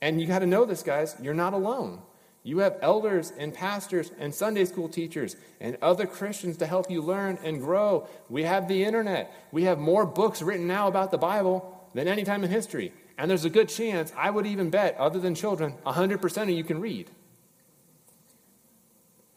And 0.00 0.20
you 0.20 0.28
got 0.28 0.38
to 0.38 0.46
know 0.46 0.64
this, 0.64 0.84
guys. 0.84 1.16
You're 1.20 1.34
not 1.34 1.52
alone. 1.52 2.00
You 2.44 2.58
have 2.58 2.78
elders 2.80 3.32
and 3.36 3.52
pastors 3.52 4.12
and 4.20 4.32
Sunday 4.32 4.66
school 4.66 4.88
teachers 4.88 5.34
and 5.60 5.76
other 5.82 6.06
Christians 6.06 6.58
to 6.58 6.66
help 6.66 6.92
you 6.92 7.02
learn 7.02 7.40
and 7.42 7.60
grow. 7.60 8.06
We 8.28 8.44
have 8.44 8.68
the 8.68 8.84
internet. 8.84 9.34
We 9.50 9.64
have 9.64 9.80
more 9.80 10.06
books 10.06 10.42
written 10.42 10.68
now 10.68 10.86
about 10.86 11.10
the 11.10 11.18
Bible 11.18 11.71
than 11.94 12.08
any 12.08 12.24
time 12.24 12.44
in 12.44 12.50
history. 12.50 12.92
And 13.18 13.30
there's 13.30 13.44
a 13.44 13.50
good 13.50 13.68
chance, 13.68 14.12
I 14.16 14.30
would 14.30 14.46
even 14.46 14.70
bet, 14.70 14.96
other 14.98 15.18
than 15.18 15.34
children, 15.34 15.74
100% 15.86 16.42
of 16.42 16.50
you 16.50 16.64
can 16.64 16.80
read. 16.80 17.10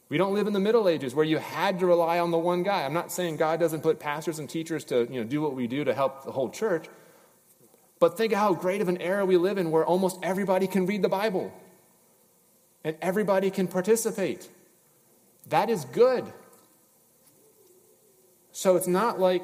We 0.07 0.17
don't 0.17 0.33
live 0.33 0.47
in 0.47 0.53
the 0.53 0.59
Middle 0.59 0.87
Ages 0.87 1.15
where 1.15 1.25
you 1.25 1.39
had 1.39 1.79
to 1.79 1.85
rely 1.85 2.19
on 2.19 2.31
the 2.31 2.37
one 2.37 2.63
guy. 2.63 2.83
I'm 2.83 2.93
not 2.93 3.11
saying 3.11 3.37
God 3.37 3.59
doesn't 3.59 3.81
put 3.81 3.99
pastors 3.99 4.37
and 4.39 4.49
teachers 4.49 4.83
to 4.85 5.07
you 5.11 5.21
know, 5.21 5.23
do 5.23 5.41
what 5.41 5.53
we 5.53 5.67
do 5.67 5.83
to 5.83 5.93
help 5.93 6.25
the 6.25 6.31
whole 6.31 6.49
church. 6.49 6.87
But 7.99 8.17
think 8.17 8.33
how 8.33 8.53
great 8.53 8.81
of 8.81 8.87
an 8.87 9.01
era 9.01 9.25
we 9.25 9.37
live 9.37 9.57
in 9.57 9.71
where 9.71 9.85
almost 9.85 10.19
everybody 10.21 10.67
can 10.67 10.85
read 10.85 11.01
the 11.01 11.09
Bible 11.09 11.51
and 12.83 12.95
everybody 13.01 13.49
can 13.49 13.67
participate. 13.67 14.47
That 15.47 15.69
is 15.69 15.85
good. 15.85 16.31
So 18.51 18.75
it's 18.75 18.87
not 18.87 19.19
like 19.19 19.43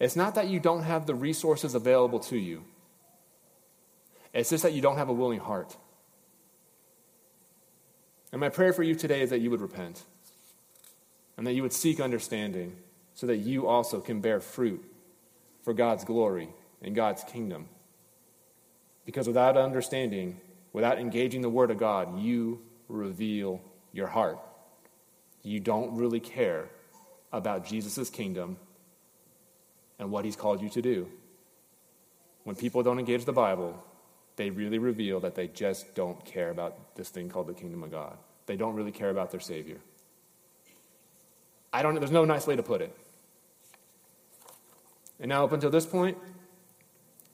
it's 0.00 0.16
not 0.16 0.34
that 0.36 0.48
you 0.48 0.60
don't 0.60 0.82
have 0.82 1.06
the 1.06 1.14
resources 1.14 1.74
available 1.74 2.20
to 2.20 2.36
you. 2.36 2.64
It's 4.32 4.50
just 4.50 4.62
that 4.62 4.72
you 4.72 4.80
don't 4.80 4.96
have 4.96 5.08
a 5.08 5.12
willing 5.12 5.40
heart. 5.40 5.76
And 8.30 8.40
my 8.40 8.48
prayer 8.48 8.72
for 8.72 8.82
you 8.82 8.94
today 8.94 9.22
is 9.22 9.30
that 9.30 9.40
you 9.40 9.50
would 9.50 9.60
repent 9.60 10.04
and 11.36 11.46
that 11.46 11.54
you 11.54 11.62
would 11.62 11.72
seek 11.72 11.98
understanding 11.98 12.76
so 13.14 13.26
that 13.26 13.38
you 13.38 13.66
also 13.66 14.00
can 14.00 14.20
bear 14.20 14.38
fruit 14.38 14.84
for 15.62 15.72
God's 15.72 16.04
glory 16.04 16.48
and 16.82 16.94
God's 16.94 17.24
kingdom. 17.24 17.68
Because 19.04 19.26
without 19.26 19.56
understanding, 19.56 20.40
without 20.72 20.98
engaging 20.98 21.40
the 21.40 21.48
Word 21.48 21.70
of 21.70 21.78
God, 21.78 22.20
you 22.20 22.60
reveal 22.88 23.60
your 23.92 24.06
heart. 24.06 24.38
You 25.42 25.58
don't 25.58 25.96
really 25.96 26.20
care 26.20 26.68
about 27.32 27.66
Jesus' 27.66 28.10
kingdom 28.10 28.58
and 29.98 30.10
what 30.10 30.24
He's 30.24 30.36
called 30.36 30.62
you 30.62 30.68
to 30.70 30.82
do. 30.82 31.08
When 32.44 32.56
people 32.56 32.82
don't 32.82 32.98
engage 32.98 33.24
the 33.24 33.32
Bible, 33.32 33.82
they 34.36 34.50
really 34.50 34.78
reveal 34.78 35.20
that 35.20 35.34
they 35.34 35.48
just 35.48 35.94
don't 35.94 36.24
care 36.24 36.50
about 36.50 36.94
this 36.94 37.08
thing 37.08 37.28
called 37.28 37.48
the 37.48 37.54
kingdom 37.54 37.82
of 37.82 37.90
God. 37.90 38.16
They 38.46 38.56
don't 38.56 38.74
really 38.74 38.92
care 38.92 39.10
about 39.10 39.30
their 39.30 39.40
Savior. 39.40 39.78
I 41.72 41.82
don't 41.82 41.96
there's 41.96 42.10
no 42.10 42.24
nice 42.24 42.46
way 42.46 42.56
to 42.56 42.62
put 42.62 42.80
it. 42.80 42.96
And 45.20 45.28
now, 45.28 45.44
up 45.44 45.52
until 45.52 45.70
this 45.70 45.84
point, 45.84 46.16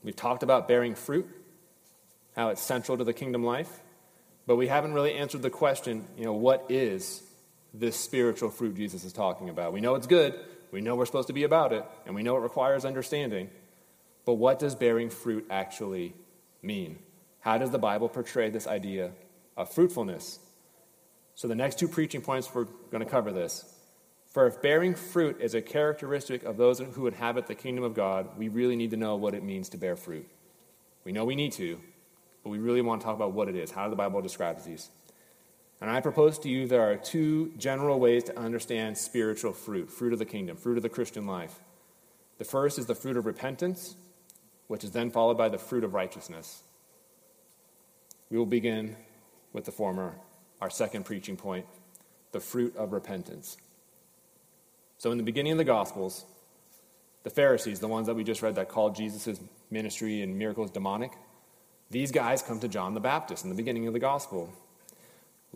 we've 0.02 0.16
talked 0.16 0.42
about 0.42 0.66
bearing 0.66 0.94
fruit 0.94 1.28
how 2.34 2.48
it's 2.48 2.60
central 2.60 2.98
to 2.98 3.04
the 3.04 3.12
kingdom 3.12 3.44
life, 3.44 3.80
but 4.46 4.56
we 4.56 4.66
haven't 4.66 4.92
really 4.92 5.14
answered 5.14 5.42
the 5.42 5.50
question, 5.50 6.06
you 6.18 6.24
know, 6.24 6.32
what 6.32 6.66
is 6.68 7.22
this 7.72 7.96
spiritual 7.96 8.50
fruit 8.50 8.74
Jesus 8.76 9.04
is 9.04 9.12
talking 9.12 9.48
about? 9.48 9.72
We 9.72 9.80
know 9.80 9.94
it's 9.94 10.06
good, 10.06 10.34
we 10.74 10.80
know 10.80 10.96
we're 10.96 11.06
supposed 11.06 11.28
to 11.28 11.32
be 11.32 11.44
about 11.44 11.72
it, 11.72 11.84
and 12.04 12.16
we 12.16 12.24
know 12.24 12.36
it 12.36 12.40
requires 12.40 12.84
understanding, 12.84 13.48
but 14.24 14.34
what 14.34 14.58
does 14.58 14.74
bearing 14.74 15.08
fruit 15.08 15.46
actually 15.48 16.14
mean? 16.62 16.98
How 17.38 17.58
does 17.58 17.70
the 17.70 17.78
Bible 17.78 18.08
portray 18.08 18.50
this 18.50 18.66
idea 18.66 19.12
of 19.56 19.72
fruitfulness? 19.72 20.40
So, 21.36 21.46
the 21.46 21.54
next 21.54 21.78
two 21.78 21.86
preaching 21.86 22.22
points, 22.22 22.52
we're 22.52 22.64
going 22.90 23.04
to 23.04 23.08
cover 23.08 23.30
this. 23.30 23.72
For 24.32 24.48
if 24.48 24.60
bearing 24.62 24.96
fruit 24.96 25.40
is 25.40 25.54
a 25.54 25.62
characteristic 25.62 26.42
of 26.42 26.56
those 26.56 26.80
who 26.80 27.06
inhabit 27.06 27.46
the 27.46 27.54
kingdom 27.54 27.84
of 27.84 27.94
God, 27.94 28.36
we 28.36 28.48
really 28.48 28.74
need 28.74 28.90
to 28.90 28.96
know 28.96 29.14
what 29.14 29.32
it 29.32 29.44
means 29.44 29.68
to 29.68 29.76
bear 29.76 29.94
fruit. 29.94 30.28
We 31.04 31.12
know 31.12 31.24
we 31.24 31.36
need 31.36 31.52
to, 31.52 31.78
but 32.42 32.50
we 32.50 32.58
really 32.58 32.82
want 32.82 33.00
to 33.00 33.04
talk 33.04 33.14
about 33.14 33.30
what 33.30 33.48
it 33.48 33.54
is. 33.54 33.70
How 33.70 33.84
does 33.84 33.90
the 33.90 33.96
Bible 33.96 34.20
describes 34.22 34.64
these. 34.64 34.90
And 35.84 35.92
I 35.92 36.00
propose 36.00 36.38
to 36.38 36.48
you 36.48 36.66
there 36.66 36.90
are 36.90 36.96
two 36.96 37.52
general 37.58 38.00
ways 38.00 38.24
to 38.24 38.38
understand 38.38 38.96
spiritual 38.96 39.52
fruit 39.52 39.90
fruit 39.90 40.14
of 40.14 40.18
the 40.18 40.24
kingdom, 40.24 40.56
fruit 40.56 40.78
of 40.78 40.82
the 40.82 40.88
Christian 40.88 41.26
life. 41.26 41.60
The 42.38 42.44
first 42.46 42.78
is 42.78 42.86
the 42.86 42.94
fruit 42.94 43.18
of 43.18 43.26
repentance, 43.26 43.94
which 44.66 44.82
is 44.82 44.92
then 44.92 45.10
followed 45.10 45.36
by 45.36 45.50
the 45.50 45.58
fruit 45.58 45.84
of 45.84 45.92
righteousness. 45.92 46.62
We 48.30 48.38
will 48.38 48.46
begin 48.46 48.96
with 49.52 49.66
the 49.66 49.72
former, 49.72 50.14
our 50.58 50.70
second 50.70 51.04
preaching 51.04 51.36
point, 51.36 51.66
the 52.32 52.40
fruit 52.40 52.74
of 52.76 52.94
repentance. 52.94 53.58
So, 54.96 55.12
in 55.12 55.18
the 55.18 55.22
beginning 55.22 55.52
of 55.52 55.58
the 55.58 55.64
Gospels, 55.64 56.24
the 57.24 57.30
Pharisees, 57.30 57.80
the 57.80 57.88
ones 57.88 58.06
that 58.06 58.14
we 58.14 58.24
just 58.24 58.40
read 58.40 58.54
that 58.54 58.70
called 58.70 58.96
Jesus' 58.96 59.38
ministry 59.70 60.22
and 60.22 60.38
miracles 60.38 60.70
demonic, 60.70 61.12
these 61.90 62.10
guys 62.10 62.40
come 62.40 62.58
to 62.60 62.68
John 62.68 62.94
the 62.94 63.00
Baptist 63.00 63.44
in 63.44 63.50
the 63.50 63.54
beginning 63.54 63.86
of 63.86 63.92
the 63.92 63.98
gospel. 63.98 64.50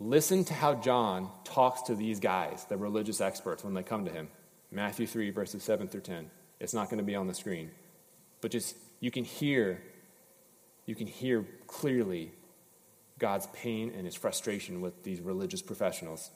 Listen 0.01 0.45
to 0.45 0.53
how 0.53 0.75
John 0.75 1.29
talks 1.43 1.81
to 1.83 1.95
these 1.95 2.21
guys, 2.21 2.63
the 2.69 2.77
religious 2.77 3.19
experts, 3.19 3.65
when 3.65 3.73
they 3.73 3.83
come 3.83 4.05
to 4.05 4.11
him. 4.11 4.29
Matthew 4.71 5.05
3, 5.05 5.29
verses 5.31 5.61
7 5.61 5.89
through 5.89 6.01
10. 6.01 6.31
It's 6.61 6.73
not 6.73 6.89
going 6.89 6.99
to 6.99 7.03
be 7.03 7.15
on 7.15 7.27
the 7.27 7.33
screen. 7.33 7.69
But 8.39 8.51
just, 8.51 8.77
you 9.01 9.11
can 9.11 9.25
hear, 9.25 9.81
you 10.85 10.95
can 10.95 11.05
hear 11.05 11.45
clearly 11.67 12.31
God's 13.17 13.47
pain 13.47 13.91
and 13.93 14.05
his 14.05 14.15
frustration 14.15 14.79
with 14.79 15.03
these 15.03 15.19
religious 15.19 15.61
professionals 15.61 16.31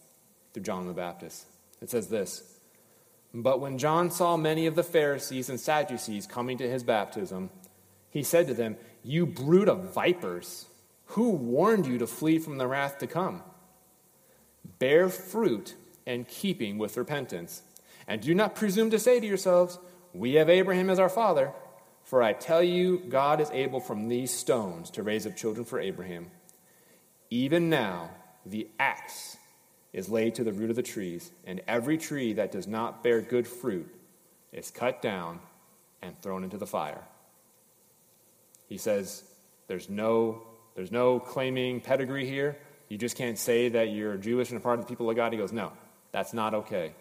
through 0.53 0.63
John 0.63 0.85
the 0.85 0.93
Baptist. 0.93 1.45
It 1.81 1.89
says 1.89 2.09
this 2.09 2.57
But 3.33 3.61
when 3.61 3.77
John 3.77 4.11
saw 4.11 4.35
many 4.35 4.67
of 4.67 4.75
the 4.75 4.83
Pharisees 4.83 5.49
and 5.49 5.57
Sadducees 5.57 6.27
coming 6.27 6.57
to 6.57 6.69
his 6.69 6.83
baptism, 6.83 7.49
he 8.09 8.23
said 8.23 8.47
to 8.47 8.53
them, 8.53 8.75
you 9.03 9.25
brood 9.25 9.69
of 9.69 9.93
vipers, 9.93 10.67
who 11.07 11.29
warned 11.29 11.85
you 11.85 11.97
to 11.97 12.07
flee 12.07 12.39
from 12.39 12.57
the 12.57 12.67
wrath 12.67 12.97
to 12.99 13.07
come? 13.07 13.41
Bear 14.83 15.07
fruit 15.07 15.75
in 16.05 16.25
keeping 16.25 16.77
with 16.77 16.97
repentance. 16.97 17.61
And 18.05 18.19
do 18.19 18.35
not 18.35 18.53
presume 18.53 18.89
to 18.89 18.99
say 18.99 19.17
to 19.17 19.25
yourselves, 19.25 19.79
We 20.13 20.33
have 20.33 20.49
Abraham 20.49 20.89
as 20.89 20.99
our 20.99 21.07
father. 21.07 21.53
For 22.03 22.21
I 22.21 22.33
tell 22.33 22.61
you, 22.61 22.97
God 22.97 23.39
is 23.39 23.49
able 23.51 23.79
from 23.79 24.09
these 24.09 24.33
stones 24.33 24.89
to 24.89 25.01
raise 25.01 25.25
up 25.25 25.37
children 25.37 25.63
for 25.63 25.79
Abraham. 25.79 26.31
Even 27.29 27.69
now, 27.69 28.09
the 28.45 28.67
axe 28.77 29.37
is 29.93 30.09
laid 30.09 30.35
to 30.35 30.43
the 30.43 30.51
root 30.51 30.69
of 30.69 30.75
the 30.75 30.83
trees, 30.83 31.31
and 31.45 31.61
every 31.65 31.97
tree 31.97 32.33
that 32.33 32.51
does 32.51 32.67
not 32.67 33.01
bear 33.01 33.21
good 33.21 33.47
fruit 33.47 33.87
is 34.51 34.69
cut 34.69 35.01
down 35.01 35.39
and 36.01 36.21
thrown 36.21 36.43
into 36.43 36.57
the 36.57 36.67
fire. 36.67 37.05
He 38.67 38.77
says 38.77 39.23
there's 39.67 39.89
no, 39.89 40.43
there's 40.75 40.91
no 40.91 41.21
claiming 41.21 41.79
pedigree 41.79 42.25
here. 42.25 42.57
You 42.89 42.97
just 42.97 43.17
can't 43.17 43.39
say 43.39 43.69
that 43.69 43.89
you're 43.89 44.17
Jewish 44.17 44.49
and 44.49 44.57
a 44.57 44.61
part 44.61 44.79
of 44.79 44.85
the 44.85 44.89
people 44.89 45.09
of 45.09 45.15
God. 45.15 45.31
He 45.31 45.37
goes, 45.37 45.51
no, 45.51 45.71
that's 46.11 46.33
not 46.33 46.53
okay. 46.53 46.93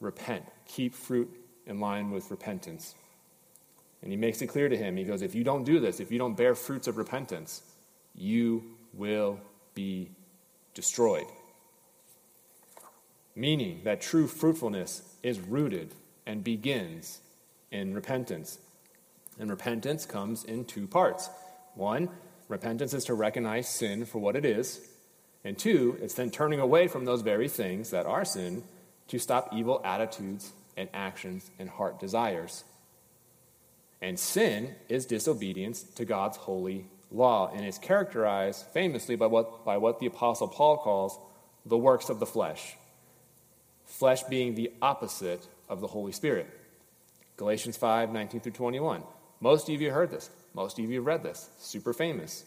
Repent. 0.00 0.44
Keep 0.66 0.94
fruit 0.94 1.30
in 1.66 1.80
line 1.80 2.10
with 2.10 2.30
repentance. 2.30 2.94
And 4.02 4.12
he 4.12 4.16
makes 4.16 4.42
it 4.42 4.48
clear 4.48 4.68
to 4.68 4.76
him. 4.76 4.96
He 4.96 5.04
goes, 5.04 5.22
if 5.22 5.34
you 5.34 5.44
don't 5.44 5.64
do 5.64 5.80
this, 5.80 6.00
if 6.00 6.12
you 6.12 6.18
don't 6.18 6.36
bear 6.36 6.54
fruits 6.54 6.88
of 6.88 6.98
repentance, 6.98 7.62
you 8.14 8.62
will 8.92 9.40
be 9.74 10.10
destroyed. 10.74 11.26
Meaning 13.34 13.80
that 13.84 14.00
true 14.00 14.26
fruitfulness 14.26 15.02
is 15.22 15.40
rooted 15.40 15.94
and 16.26 16.44
begins 16.44 17.20
in 17.70 17.94
repentance. 17.94 18.58
And 19.38 19.50
repentance 19.50 20.06
comes 20.06 20.44
in 20.44 20.64
two 20.64 20.86
parts. 20.86 21.28
One, 21.74 22.08
repentance 22.48 22.94
is 22.94 23.04
to 23.04 23.14
recognize 23.14 23.68
sin 23.68 24.04
for 24.04 24.18
what 24.18 24.36
it 24.36 24.44
is. 24.44 24.80
And 25.44 25.58
two, 25.58 25.98
it's 26.00 26.14
then 26.14 26.30
turning 26.30 26.60
away 26.60 26.88
from 26.88 27.04
those 27.04 27.22
very 27.22 27.48
things 27.48 27.90
that 27.90 28.06
are 28.06 28.24
sin 28.24 28.64
to 29.08 29.18
stop 29.18 29.50
evil 29.52 29.80
attitudes 29.84 30.52
and 30.76 30.88
actions 30.94 31.50
and 31.58 31.68
heart 31.68 32.00
desires. 32.00 32.64
And 34.00 34.18
sin 34.18 34.74
is 34.88 35.06
disobedience 35.06 35.82
to 35.82 36.04
God's 36.04 36.36
holy 36.36 36.86
law 37.10 37.50
and 37.54 37.64
is 37.64 37.78
characterized 37.78 38.66
famously 38.72 39.16
by 39.16 39.26
what, 39.26 39.64
by 39.64 39.76
what 39.76 40.00
the 40.00 40.06
Apostle 40.06 40.48
Paul 40.48 40.78
calls 40.78 41.18
the 41.64 41.78
works 41.78 42.08
of 42.08 42.20
the 42.20 42.26
flesh. 42.26 42.76
Flesh 43.86 44.22
being 44.24 44.54
the 44.54 44.72
opposite 44.82 45.46
of 45.68 45.80
the 45.80 45.86
Holy 45.86 46.12
Spirit. 46.12 46.48
Galatians 47.36 47.76
5 47.76 48.12
19 48.12 48.40
through 48.40 48.52
21. 48.52 49.02
Most 49.40 49.68
of 49.68 49.80
you 49.80 49.90
heard 49.90 50.10
this. 50.10 50.30
Most 50.54 50.78
of 50.78 50.84
you 50.84 50.96
have 50.96 51.06
read 51.06 51.22
this. 51.22 51.50
Super 51.58 51.92
famous. 51.92 52.44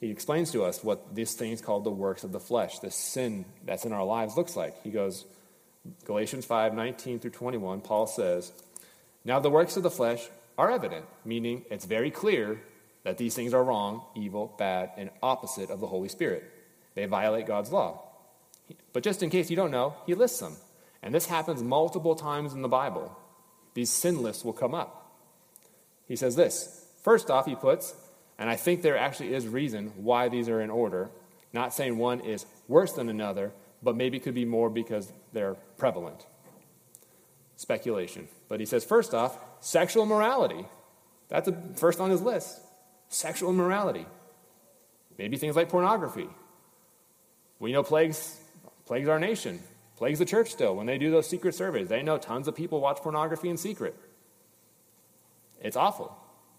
He 0.00 0.10
explains 0.10 0.52
to 0.52 0.64
us 0.64 0.84
what 0.84 1.14
this 1.14 1.34
thing 1.34 1.52
is 1.52 1.60
called 1.60 1.84
the 1.84 1.90
works 1.90 2.24
of 2.24 2.32
the 2.32 2.40
flesh, 2.40 2.78
the 2.78 2.90
sin 2.90 3.44
that's 3.64 3.84
in 3.84 3.92
our 3.92 4.04
lives 4.04 4.36
looks 4.36 4.56
like. 4.56 4.80
He 4.82 4.90
goes, 4.90 5.24
Galatians 6.04 6.44
5 6.44 6.74
19 6.74 7.18
through 7.18 7.30
21, 7.30 7.80
Paul 7.80 8.06
says, 8.06 8.52
Now 9.24 9.40
the 9.40 9.50
works 9.50 9.76
of 9.76 9.82
the 9.82 9.90
flesh 9.90 10.28
are 10.56 10.70
evident, 10.70 11.06
meaning 11.24 11.64
it's 11.70 11.84
very 11.84 12.10
clear 12.10 12.60
that 13.04 13.18
these 13.18 13.34
things 13.34 13.54
are 13.54 13.64
wrong, 13.64 14.02
evil, 14.14 14.54
bad, 14.58 14.90
and 14.96 15.10
opposite 15.22 15.70
of 15.70 15.80
the 15.80 15.86
Holy 15.86 16.08
Spirit. 16.08 16.44
They 16.94 17.06
violate 17.06 17.46
God's 17.46 17.72
law. 17.72 18.04
But 18.92 19.02
just 19.02 19.22
in 19.22 19.30
case 19.30 19.50
you 19.50 19.56
don't 19.56 19.70
know, 19.70 19.94
he 20.06 20.14
lists 20.14 20.40
them. 20.40 20.56
And 21.02 21.14
this 21.14 21.26
happens 21.26 21.62
multiple 21.62 22.14
times 22.14 22.52
in 22.52 22.62
the 22.62 22.68
Bible. 22.68 23.16
These 23.74 23.90
sin 23.90 24.22
lists 24.22 24.44
will 24.44 24.52
come 24.52 24.74
up. 24.74 25.12
He 26.06 26.16
says 26.16 26.36
this 26.36 26.77
First 27.08 27.30
off, 27.30 27.46
he 27.46 27.54
puts, 27.54 27.94
and 28.38 28.50
I 28.50 28.56
think 28.56 28.82
there 28.82 28.98
actually 28.98 29.32
is 29.32 29.48
reason 29.48 29.92
why 29.96 30.28
these 30.28 30.46
are 30.46 30.60
in 30.60 30.68
order, 30.68 31.08
not 31.54 31.72
saying 31.72 31.96
one 31.96 32.20
is 32.20 32.44
worse 32.68 32.92
than 32.92 33.08
another, 33.08 33.50
but 33.82 33.96
maybe 33.96 34.18
it 34.18 34.24
could 34.24 34.34
be 34.34 34.44
more 34.44 34.68
because 34.68 35.10
they're 35.32 35.54
prevalent. 35.78 36.26
Speculation. 37.56 38.28
But 38.50 38.60
he 38.60 38.66
says, 38.66 38.84
first 38.84 39.14
off, 39.14 39.38
sexual 39.60 40.04
morality. 40.04 40.66
That's 41.30 41.48
the 41.48 41.56
first 41.76 41.98
on 41.98 42.10
his 42.10 42.20
list. 42.20 42.60
Sexual 43.08 43.54
morality. 43.54 44.04
Maybe 45.16 45.38
things 45.38 45.56
like 45.56 45.70
pornography. 45.70 46.28
We 47.58 47.72
know 47.72 47.82
plagues 47.82 48.38
plagues 48.84 49.08
our 49.08 49.18
nation, 49.18 49.62
plagues 49.96 50.18
the 50.18 50.26
church 50.26 50.50
still. 50.50 50.76
When 50.76 50.84
they 50.84 50.98
do 50.98 51.10
those 51.10 51.26
secret 51.26 51.54
surveys, 51.54 51.88
they 51.88 52.02
know 52.02 52.18
tons 52.18 52.48
of 52.48 52.54
people 52.54 52.82
watch 52.82 52.98
pornography 52.98 53.48
in 53.48 53.56
secret. 53.56 53.96
It's 55.62 55.74
awful. 55.74 56.14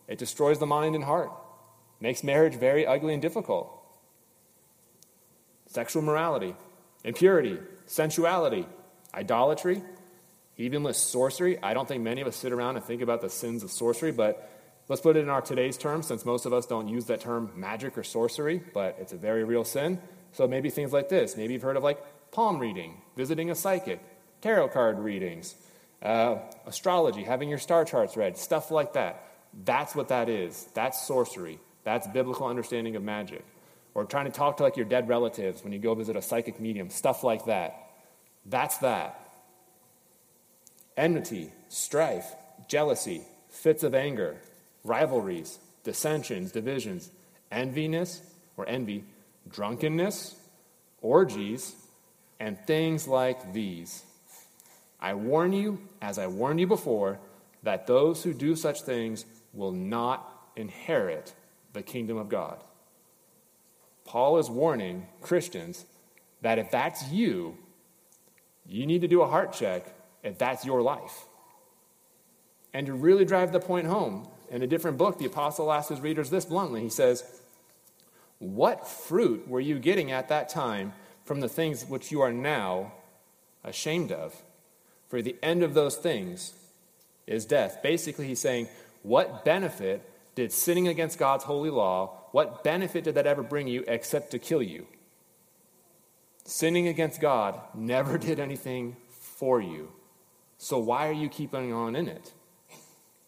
It 0.10 0.18
destroys 0.18 0.58
the 0.58 0.66
mind 0.66 0.96
and 0.96 1.04
heart, 1.04 1.32
makes 2.02 2.24
marriage 2.24 2.56
very 2.56 2.86
ugly 2.86 3.14
and 3.14 3.22
difficult. 3.22 3.72
Sexual 5.68 6.02
morality, 6.02 6.56
impurity, 7.04 7.60
sensuality, 7.86 8.66
idolatry, 9.14 9.84
even 10.58 10.82
with 10.82 10.96
sorcery. 10.96 11.62
I 11.62 11.76
don't 11.76 11.88
think 11.88 12.04
many 12.04 12.22
of 12.22 12.28
us 12.28 12.36
sit 12.36 12.52
around 12.52 12.76
and 12.76 12.84
think 12.84 13.04
about 13.04 13.22
the 13.22 13.30
sins 13.30 13.62
of 13.62 13.72
sorcery, 13.72 14.12
but 14.12 14.50
let's 14.88 15.02
put 15.02 15.16
it 15.16 15.20
in 15.20 15.30
our 15.30 15.42
today's 15.42 15.78
terms, 15.78 16.08
since 16.08 16.26
most 16.26 16.48
of 16.48 16.54
us 16.54 16.66
don't 16.66 16.88
use 16.88 17.06
that 17.06 17.22
term 17.22 17.52
magic 17.56 17.96
or 17.96 18.04
sorcery, 18.04 18.64
but 18.74 18.98
it's 19.00 19.14
a 19.14 19.18
very 19.18 19.44
real 19.44 19.64
sin. 19.64 20.02
So 20.32 20.48
maybe 20.48 20.72
things 20.72 20.92
like 20.92 21.10
this. 21.10 21.38
Maybe 21.38 21.54
you've 21.54 21.62
heard 21.62 21.78
of 21.78 21.84
like 21.84 22.32
palm 22.32 22.58
reading, 22.58 23.00
visiting 23.16 23.52
a 23.52 23.56
psychic, 23.56 24.00
tarot 24.42 24.70
card 24.70 24.98
readings, 24.98 25.54
uh, 26.02 26.38
astrology, 26.66 27.24
having 27.24 27.48
your 27.48 27.60
star 27.60 27.86
charts 27.86 28.18
read, 28.18 28.38
stuff 28.38 28.72
like 28.72 28.94
that. 28.94 29.24
That's 29.54 29.96
what 29.96 30.10
that 30.10 30.30
is. 30.30 30.68
That's 30.74 31.06
sorcery. 31.06 31.60
That's 31.84 32.08
biblical 32.08 32.48
understanding 32.48 32.96
of 32.96 33.04
magic. 33.04 33.46
Or 33.94 34.06
trying 34.06 34.26
to 34.26 34.32
talk 34.32 34.58
to 34.58 34.64
like 34.64 34.78
your 34.78 34.86
dead 34.86 35.08
relatives 35.08 35.64
when 35.64 35.74
you 35.74 35.80
go 35.80 35.96
visit 35.96 36.16
a 36.16 36.22
psychic 36.22 36.60
medium, 36.60 36.90
stuff 36.90 37.24
like 37.24 37.46
that. 37.46 37.76
That's 38.46 38.78
that. 38.78 39.30
Enmity, 40.96 41.52
strife, 41.70 42.36
jealousy, 42.68 43.24
fits 43.50 43.84
of 43.84 43.96
anger, 43.96 44.38
rivalries, 44.84 45.60
dissensions, 45.84 46.52
divisions, 46.52 47.10
enviness 47.52 48.22
or 48.58 48.68
envy, 48.68 49.04
drunkenness, 49.50 50.36
orgies, 51.02 51.76
and 52.40 52.58
things 52.68 53.08
like 53.08 53.54
these. 53.54 54.04
I 55.02 55.14
warn 55.14 55.54
you, 55.54 55.80
as 56.02 56.20
I 56.20 56.28
warned 56.28 56.60
you 56.60 56.68
before, 56.68 57.20
that 57.64 57.88
those 57.88 58.24
who 58.24 58.34
do 58.34 58.56
such 58.56 58.82
things 58.82 59.26
will 59.54 59.72
not 59.72 60.52
inherit 60.56 61.34
the 61.74 61.82
kingdom 61.82 62.18
of 62.18 62.30
God. 62.30 62.64
Paul 64.06 64.38
is 64.38 64.50
warning 64.50 65.08
Christians 65.22 65.86
that 66.42 66.58
if 66.58 66.72
that's 66.72 67.10
you, 67.10 67.58
you 68.66 68.86
need 68.86 69.02
to 69.02 69.08
do 69.08 69.22
a 69.22 69.28
heart 69.28 69.54
check 69.54 69.86
if 70.24 70.38
that's 70.38 70.66
your 70.66 70.82
life. 70.82 71.26
And 72.74 72.88
to 72.88 72.94
really 72.94 73.26
drive 73.26 73.52
the 73.52 73.60
point 73.60 73.88
home, 73.88 74.28
in 74.50 74.64
a 74.64 74.68
different 74.68 74.98
book, 74.98 75.20
the 75.20 75.26
apostle 75.26 75.72
asks 75.72 75.90
his 75.90 76.02
readers 76.02 76.30
this 76.30 76.46
bluntly. 76.46 76.82
He 76.82 76.90
says, 76.90 77.24
What 78.40 78.88
fruit 78.88 79.48
were 79.48 79.60
you 79.60 79.78
getting 79.80 80.12
at 80.12 80.28
that 80.30 80.50
time 80.50 80.94
from 81.30 81.42
the 81.42 81.48
things 81.48 81.86
which 81.86 82.12
you 82.12 82.22
are 82.22 82.34
now 82.34 82.92
ashamed 83.64 84.12
of. 84.12 84.44
For 85.08 85.22
the 85.22 85.36
end 85.44 85.62
of 85.62 85.76
those 85.76 85.96
things 85.96 86.54
is 87.30 87.46
death. 87.46 87.82
Basically, 87.82 88.28
he's 88.28 88.40
saying, 88.40 88.68
What 89.04 89.46
benefit 89.46 90.02
did 90.36 90.52
sinning 90.52 90.88
against 90.88 91.20
God's 91.20 91.44
holy 91.44 91.70
law, 91.70 92.18
what 92.32 92.64
benefit 92.64 93.04
did 93.04 93.16
that 93.16 93.28
ever 93.28 93.44
bring 93.44 93.68
you 93.68 93.84
except 93.88 94.32
to 94.32 94.40
kill 94.40 94.62
you? 94.62 94.88
Sinning 96.46 96.88
against 96.88 97.22
God 97.22 97.60
never 97.74 98.18
did 98.30 98.40
anything 98.40 98.96
for 99.10 99.62
you. 99.62 99.92
So 100.58 100.78
why 100.80 101.08
are 101.08 101.14
you 101.14 101.30
keeping 101.30 101.72
on 101.72 101.96
in 101.96 102.08
it? 102.08 102.34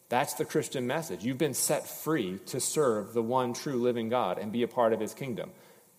That's 0.10 0.34
the 0.34 0.44
Christian 0.44 0.88
message. 0.88 1.24
You've 1.24 1.38
been 1.38 1.54
set 1.54 1.88
free 1.88 2.40
to 2.48 2.60
serve 2.60 3.14
the 3.14 3.22
one 3.22 3.54
true 3.54 3.78
living 3.78 4.10
God 4.10 4.38
and 4.38 4.52
be 4.52 4.64
a 4.64 4.68
part 4.68 4.92
of 4.92 5.00
his 5.00 5.14
kingdom. 5.14 5.52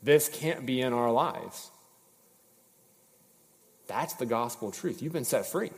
This 0.02 0.28
can't 0.28 0.66
be 0.66 0.82
in 0.82 0.92
our 0.92 1.10
lives. 1.10 1.70
That's 3.86 4.12
the 4.14 4.26
gospel 4.26 4.70
truth. 4.70 5.00
You've 5.00 5.14
been 5.14 5.24
set 5.24 5.46
free. 5.46 5.70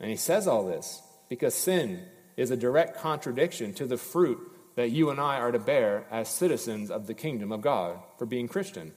And 0.00 0.10
he 0.10 0.16
says 0.16 0.46
all 0.46 0.66
this 0.66 1.02
because 1.28 1.54
sin 1.54 2.04
is 2.36 2.50
a 2.50 2.56
direct 2.56 2.98
contradiction 2.98 3.72
to 3.74 3.86
the 3.86 3.96
fruit 3.96 4.38
that 4.74 4.90
you 4.90 5.10
and 5.10 5.20
I 5.20 5.38
are 5.38 5.52
to 5.52 5.58
bear 5.58 6.04
as 6.10 6.28
citizens 6.28 6.90
of 6.90 7.06
the 7.06 7.14
kingdom 7.14 7.52
of 7.52 7.60
God 7.60 7.98
for 8.18 8.26
being 8.26 8.48
Christian. 8.48 8.92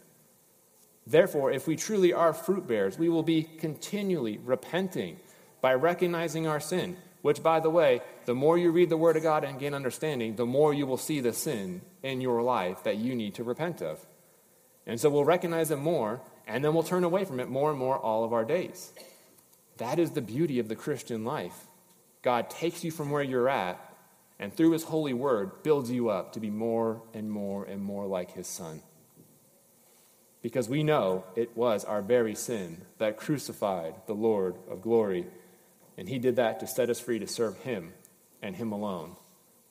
Therefore, 1.06 1.52
if 1.52 1.68
we 1.68 1.76
truly 1.76 2.12
are 2.12 2.34
fruit 2.34 2.68
bearers, 2.68 2.98
we 2.98 3.10
will 3.10 3.24
be 3.24 3.44
continually 3.44 4.40
repenting 4.44 5.20
by 5.62 5.74
recognizing 5.74 6.48
our 6.48 6.60
sin, 6.60 6.98
which, 7.22 7.42
by 7.42 7.60
the 7.60 7.70
way, 7.70 8.02
the 8.26 8.36
more 8.36 8.58
you 8.58 8.72
read 8.72 8.90
the 8.90 8.98
Word 8.98 9.16
of 9.16 9.24
God 9.24 9.44
and 9.44 9.60
gain 9.60 9.74
understanding, 9.74 10.36
the 10.36 10.46
more 10.46 10.74
you 10.74 10.86
will 10.86 10.98
see 10.98 11.22
the 11.22 11.32
sin 11.32 11.82
in 12.04 12.20
your 12.22 12.42
life 12.42 12.84
that 12.84 12.98
you 12.98 13.16
need 13.16 13.36
to 13.36 13.44
repent 13.44 13.82
of. 13.82 14.06
And 14.86 15.00
so 15.00 15.10
we'll 15.10 15.26
recognize 15.26 15.72
it 15.72 15.78
more, 15.78 16.22
and 16.46 16.64
then 16.64 16.74
we'll 16.74 16.84
turn 16.84 17.04
away 17.04 17.24
from 17.24 17.40
it 17.40 17.50
more 17.50 17.70
and 17.70 17.80
more 17.80 17.98
all 17.98 18.24
of 18.24 18.34
our 18.34 18.46
days. 18.46 18.92
That 19.78 20.00
is 20.00 20.12
the 20.12 20.22
beauty 20.22 20.60
of 20.60 20.68
the 20.68 20.76
Christian 20.76 21.24
life. 21.24 21.66
God 22.22 22.50
takes 22.50 22.84
you 22.84 22.92
from 22.92 23.12
where 23.12 23.24
you're 23.24 23.50
at 23.50 23.80
and 24.40 24.54
through 24.54 24.72
his 24.72 24.84
holy 24.84 25.14
word 25.14 25.64
builds 25.64 25.90
you 25.90 26.10
up 26.10 26.34
to 26.34 26.40
be 26.40 26.50
more 26.50 27.02
and 27.14 27.30
more 27.30 27.64
and 27.64 27.82
more 27.82 28.06
like 28.06 28.32
his 28.32 28.48
son. 28.48 28.82
Because 30.42 30.70
we 30.70 30.84
know 30.84 31.26
it 31.36 31.58
was 31.58 31.84
our 31.84 32.02
very 32.02 32.36
sin 32.36 32.82
that 33.00 33.18
crucified 33.18 33.96
the 34.06 34.14
Lord 34.14 34.56
of 34.70 34.82
glory, 34.82 35.26
and 35.98 36.08
he 36.08 36.20
did 36.20 36.36
that 36.36 36.60
to 36.60 36.68
set 36.68 36.90
us 36.90 37.00
free 37.00 37.20
to 37.20 37.28
serve 37.28 37.58
him 37.58 37.94
and 38.42 38.56
him 38.56 38.72
alone 38.72 39.16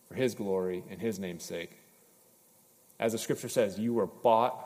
for 0.09 0.15
his 0.15 0.35
glory 0.35 0.83
and 0.91 1.01
his 1.01 1.19
name's 1.19 1.45
sake. 1.45 1.79
As 2.99 3.13
the 3.13 3.19
scripture 3.19 3.49
says, 3.49 3.79
you 3.79 3.95
were 3.95 4.07
bought 4.07 4.57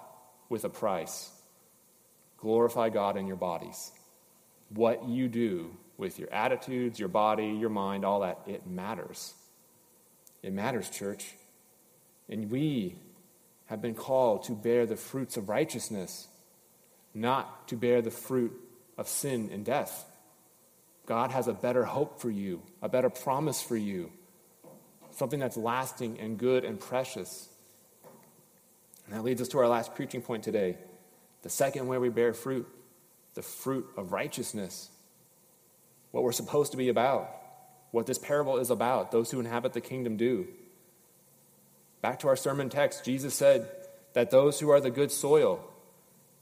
with 0.48 0.64
a 0.64 0.70
price. 0.70 1.30
Glorify 2.38 2.88
God 2.88 3.18
in 3.18 3.26
your 3.26 3.36
bodies. 3.36 3.92
What 4.70 5.08
you 5.08 5.28
do 5.28 5.76
with 5.96 6.18
your 6.18 6.32
attitudes, 6.32 6.98
your 6.98 7.08
body, 7.08 7.48
your 7.48 7.70
mind, 7.70 8.04
all 8.04 8.20
that, 8.20 8.40
it 8.46 8.66
matters. 8.66 9.34
It 10.42 10.52
matters, 10.52 10.88
church. 10.88 11.34
And 12.28 12.50
we 12.50 12.96
have 13.66 13.82
been 13.82 13.94
called 13.94 14.44
to 14.44 14.52
bear 14.52 14.86
the 14.86 14.96
fruits 14.96 15.36
of 15.36 15.48
righteousness, 15.48 16.26
not 17.14 17.68
to 17.68 17.76
bear 17.76 18.00
the 18.00 18.10
fruit 18.10 18.52
of 18.96 19.08
sin 19.08 19.50
and 19.52 19.64
death. 19.64 20.06
God 21.06 21.32
has 21.32 21.48
a 21.48 21.52
better 21.52 21.84
hope 21.84 22.20
for 22.20 22.30
you, 22.30 22.62
a 22.82 22.88
better 22.88 23.10
promise 23.10 23.60
for 23.60 23.76
you, 23.76 24.10
something 25.10 25.40
that's 25.40 25.56
lasting 25.56 26.18
and 26.20 26.38
good 26.38 26.64
and 26.64 26.78
precious. 26.78 27.48
And 29.06 29.14
that 29.14 29.22
leads 29.22 29.40
us 29.40 29.48
to 29.48 29.58
our 29.58 29.68
last 29.68 29.94
preaching 29.94 30.22
point 30.22 30.44
today. 30.44 30.78
The 31.42 31.50
second 31.50 31.88
way 31.88 31.98
we 31.98 32.10
bear 32.10 32.32
fruit, 32.32 32.68
the 33.34 33.42
fruit 33.42 33.86
of 33.96 34.12
righteousness. 34.12 34.90
what 36.10 36.24
we're 36.24 36.32
supposed 36.32 36.72
to 36.72 36.76
be 36.76 36.88
about, 36.88 37.30
what 37.92 38.06
this 38.06 38.18
parable 38.18 38.58
is 38.58 38.68
about, 38.68 39.12
those 39.12 39.30
who 39.30 39.38
inhabit 39.38 39.72
the 39.72 39.80
kingdom 39.80 40.16
do. 40.16 40.48
Back 42.02 42.18
to 42.20 42.28
our 42.28 42.34
sermon 42.34 42.68
text, 42.68 43.04
Jesus 43.04 43.34
said 43.34 43.68
that 44.14 44.30
those 44.30 44.58
who 44.58 44.70
are 44.70 44.80
the 44.80 44.90
good 44.90 45.12
soil, 45.12 45.64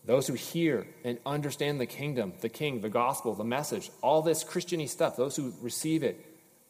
those 0.07 0.27
who 0.27 0.33
hear 0.35 0.87
and 1.05 1.19
understand 1.27 1.81
the 1.81 1.87
kingdom, 1.87 2.33
the 2.41 2.49
king, 2.49 2.81
the 2.81 2.89
gospel, 2.89 3.35
the 3.35 3.45
message, 3.45 3.91
all 4.01 4.23
this 4.23 4.43
Christiany 4.43 4.89
stuff, 4.89 5.17
those 5.17 5.37
who 5.37 5.53
receive 5.61 6.03
it 6.03 6.25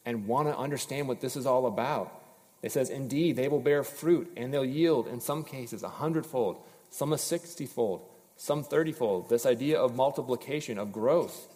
and 0.05 0.27
want 0.27 0.47
to 0.47 0.57
understand 0.57 1.07
what 1.07 1.21
this 1.21 1.37
is 1.37 1.45
all 1.45 1.67
about, 1.67 2.13
it 2.61 2.71
says, 2.71 2.89
Indeed, 2.89 3.37
they 3.37 3.47
will 3.47 3.61
bear 3.61 3.83
fruit, 3.83 4.31
and 4.35 4.53
they'll 4.53 4.65
yield, 4.65 5.07
in 5.07 5.21
some 5.21 5.43
cases, 5.43 5.83
a 5.83 5.89
hundredfold, 5.89 6.57
some 6.89 7.13
a 7.13 7.17
sixtyfold, 7.17 8.01
some 8.39 8.63
thirtyfold. 8.63 9.27
This 9.27 9.45
idea 9.45 9.77
of 9.77 9.97
multiplication, 9.97 10.79
of 10.79 10.93
growth. 10.93 11.47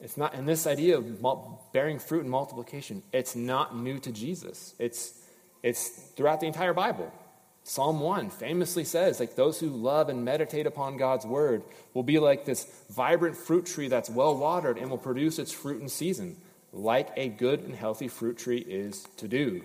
It's 0.00 0.18
not, 0.18 0.34
and 0.34 0.46
this 0.46 0.66
idea 0.66 0.98
of 0.98 1.72
bearing 1.72 1.98
fruit 1.98 2.20
and 2.20 2.30
multiplication, 2.30 3.02
it's 3.10 3.34
not 3.34 3.74
new 3.74 3.98
to 4.00 4.12
Jesus. 4.12 4.74
It's, 4.78 5.14
it's 5.62 5.88
throughout 5.88 6.40
the 6.40 6.46
entire 6.46 6.74
Bible. 6.74 7.10
Psalm 7.64 8.00
1 8.00 8.28
famously 8.30 8.84
says, 8.84 9.18
like 9.18 9.34
those 9.34 9.58
who 9.58 9.68
love 9.68 10.10
and 10.10 10.24
meditate 10.24 10.66
upon 10.66 10.98
God's 10.98 11.24
word 11.24 11.62
will 11.94 12.02
be 12.02 12.18
like 12.18 12.44
this 12.44 12.66
vibrant 12.90 13.36
fruit 13.36 13.64
tree 13.64 13.88
that's 13.88 14.10
well 14.10 14.36
watered 14.36 14.76
and 14.76 14.90
will 14.90 14.98
produce 14.98 15.38
its 15.38 15.52
fruit 15.52 15.80
in 15.80 15.88
season, 15.88 16.36
like 16.72 17.08
a 17.16 17.28
good 17.28 17.60
and 17.60 17.74
healthy 17.74 18.08
fruit 18.08 18.36
tree 18.36 18.58
is 18.58 19.04
to 19.16 19.26
do. 19.26 19.62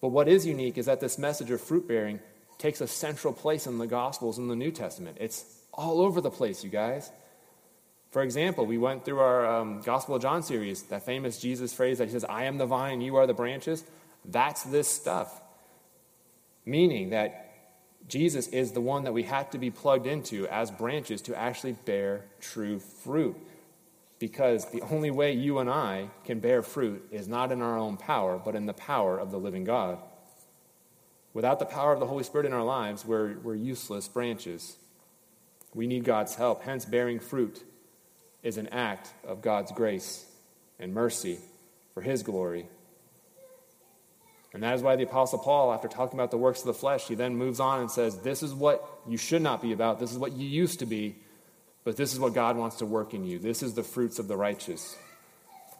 But 0.00 0.08
what 0.08 0.28
is 0.28 0.46
unique 0.46 0.78
is 0.78 0.86
that 0.86 1.00
this 1.00 1.18
message 1.18 1.50
of 1.50 1.60
fruit 1.60 1.88
bearing 1.88 2.20
takes 2.58 2.80
a 2.80 2.86
central 2.86 3.32
place 3.32 3.66
in 3.66 3.78
the 3.78 3.86
Gospels 3.86 4.38
in 4.38 4.48
the 4.48 4.56
New 4.56 4.70
Testament. 4.70 5.18
It's 5.20 5.44
all 5.72 6.00
over 6.00 6.20
the 6.20 6.30
place, 6.30 6.64
you 6.64 6.70
guys. 6.70 7.10
For 8.10 8.22
example, 8.22 8.64
we 8.64 8.78
went 8.78 9.04
through 9.04 9.18
our 9.18 9.46
um, 9.46 9.82
Gospel 9.82 10.14
of 10.14 10.22
John 10.22 10.42
series, 10.42 10.82
that 10.84 11.04
famous 11.04 11.38
Jesus 11.38 11.72
phrase 11.72 11.98
that 11.98 12.06
he 12.06 12.12
says, 12.12 12.24
I 12.24 12.44
am 12.44 12.56
the 12.56 12.66
vine, 12.66 13.00
you 13.00 13.16
are 13.16 13.26
the 13.26 13.34
branches. 13.34 13.84
That's 14.24 14.62
this 14.62 14.88
stuff. 14.88 15.42
Meaning 16.64 17.10
that 17.10 17.42
Jesus 18.08 18.48
is 18.48 18.72
the 18.72 18.80
one 18.80 19.04
that 19.04 19.12
we 19.12 19.24
have 19.24 19.50
to 19.50 19.58
be 19.58 19.70
plugged 19.70 20.06
into 20.06 20.46
as 20.48 20.70
branches 20.70 21.20
to 21.22 21.38
actually 21.38 21.72
bear 21.72 22.24
true 22.40 22.78
fruit. 22.78 23.36
Because 24.18 24.70
the 24.70 24.80
only 24.82 25.10
way 25.10 25.32
you 25.32 25.58
and 25.58 25.68
I 25.68 26.08
can 26.24 26.40
bear 26.40 26.62
fruit 26.62 27.06
is 27.10 27.28
not 27.28 27.52
in 27.52 27.60
our 27.60 27.76
own 27.76 27.98
power, 27.98 28.40
but 28.42 28.54
in 28.54 28.64
the 28.64 28.72
power 28.72 29.18
of 29.18 29.30
the 29.30 29.38
living 29.38 29.64
God. 29.64 29.98
Without 31.36 31.58
the 31.58 31.66
power 31.66 31.92
of 31.92 32.00
the 32.00 32.06
Holy 32.06 32.24
Spirit 32.24 32.46
in 32.46 32.54
our 32.54 32.64
lives, 32.64 33.04
we're, 33.04 33.36
we're 33.40 33.54
useless 33.54 34.08
branches. 34.08 34.78
We 35.74 35.86
need 35.86 36.02
God's 36.02 36.34
help. 36.34 36.62
Hence, 36.62 36.86
bearing 36.86 37.20
fruit 37.20 37.62
is 38.42 38.56
an 38.56 38.68
act 38.68 39.12
of 39.22 39.42
God's 39.42 39.70
grace 39.70 40.24
and 40.78 40.94
mercy 40.94 41.38
for 41.92 42.00
His 42.00 42.22
glory. 42.22 42.68
And 44.54 44.62
that 44.62 44.76
is 44.76 44.82
why 44.82 44.96
the 44.96 45.02
Apostle 45.02 45.38
Paul, 45.38 45.74
after 45.74 45.88
talking 45.88 46.18
about 46.18 46.30
the 46.30 46.38
works 46.38 46.60
of 46.60 46.68
the 46.68 46.72
flesh, 46.72 47.06
he 47.06 47.14
then 47.14 47.36
moves 47.36 47.60
on 47.60 47.80
and 47.80 47.90
says, 47.90 48.16
This 48.20 48.42
is 48.42 48.54
what 48.54 48.82
you 49.06 49.18
should 49.18 49.42
not 49.42 49.60
be 49.60 49.72
about. 49.72 50.00
This 50.00 50.12
is 50.12 50.18
what 50.18 50.32
you 50.32 50.48
used 50.48 50.78
to 50.78 50.86
be. 50.86 51.16
But 51.84 51.98
this 51.98 52.14
is 52.14 52.18
what 52.18 52.32
God 52.32 52.56
wants 52.56 52.76
to 52.76 52.86
work 52.86 53.12
in 53.12 53.26
you. 53.26 53.38
This 53.38 53.62
is 53.62 53.74
the 53.74 53.82
fruits 53.82 54.18
of 54.18 54.26
the 54.26 54.38
righteous. 54.38 54.96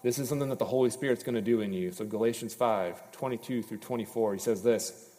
This 0.02 0.18
is 0.18 0.28
something 0.28 0.50
that 0.50 0.58
the 0.58 0.66
Holy 0.66 0.90
Spirit's 0.90 1.22
going 1.22 1.34
to 1.34 1.40
do 1.40 1.62
in 1.62 1.72
you. 1.72 1.92
So, 1.92 2.04
Galatians 2.04 2.52
5 2.52 3.12
22 3.12 3.62
through 3.62 3.78
24, 3.78 4.34
he 4.34 4.38
says 4.38 4.62
this 4.62 5.12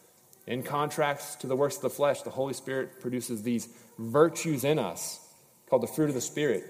In 0.48 0.64
contrast 0.64 1.42
to 1.42 1.48
the 1.48 1.58
works 1.58 1.76
of 1.76 1.82
the 1.82 1.90
flesh, 1.90 2.22
the 2.22 2.30
Holy 2.30 2.54
Spirit 2.54 3.02
produces 3.02 3.44
these 3.44 3.68
virtues 4.00 4.64
in 4.64 4.80
us 4.80 5.20
called 5.70 5.84
the 5.84 5.88
fruit 5.88 6.08
of 6.08 6.16
the 6.16 6.22
Spirit. 6.22 6.64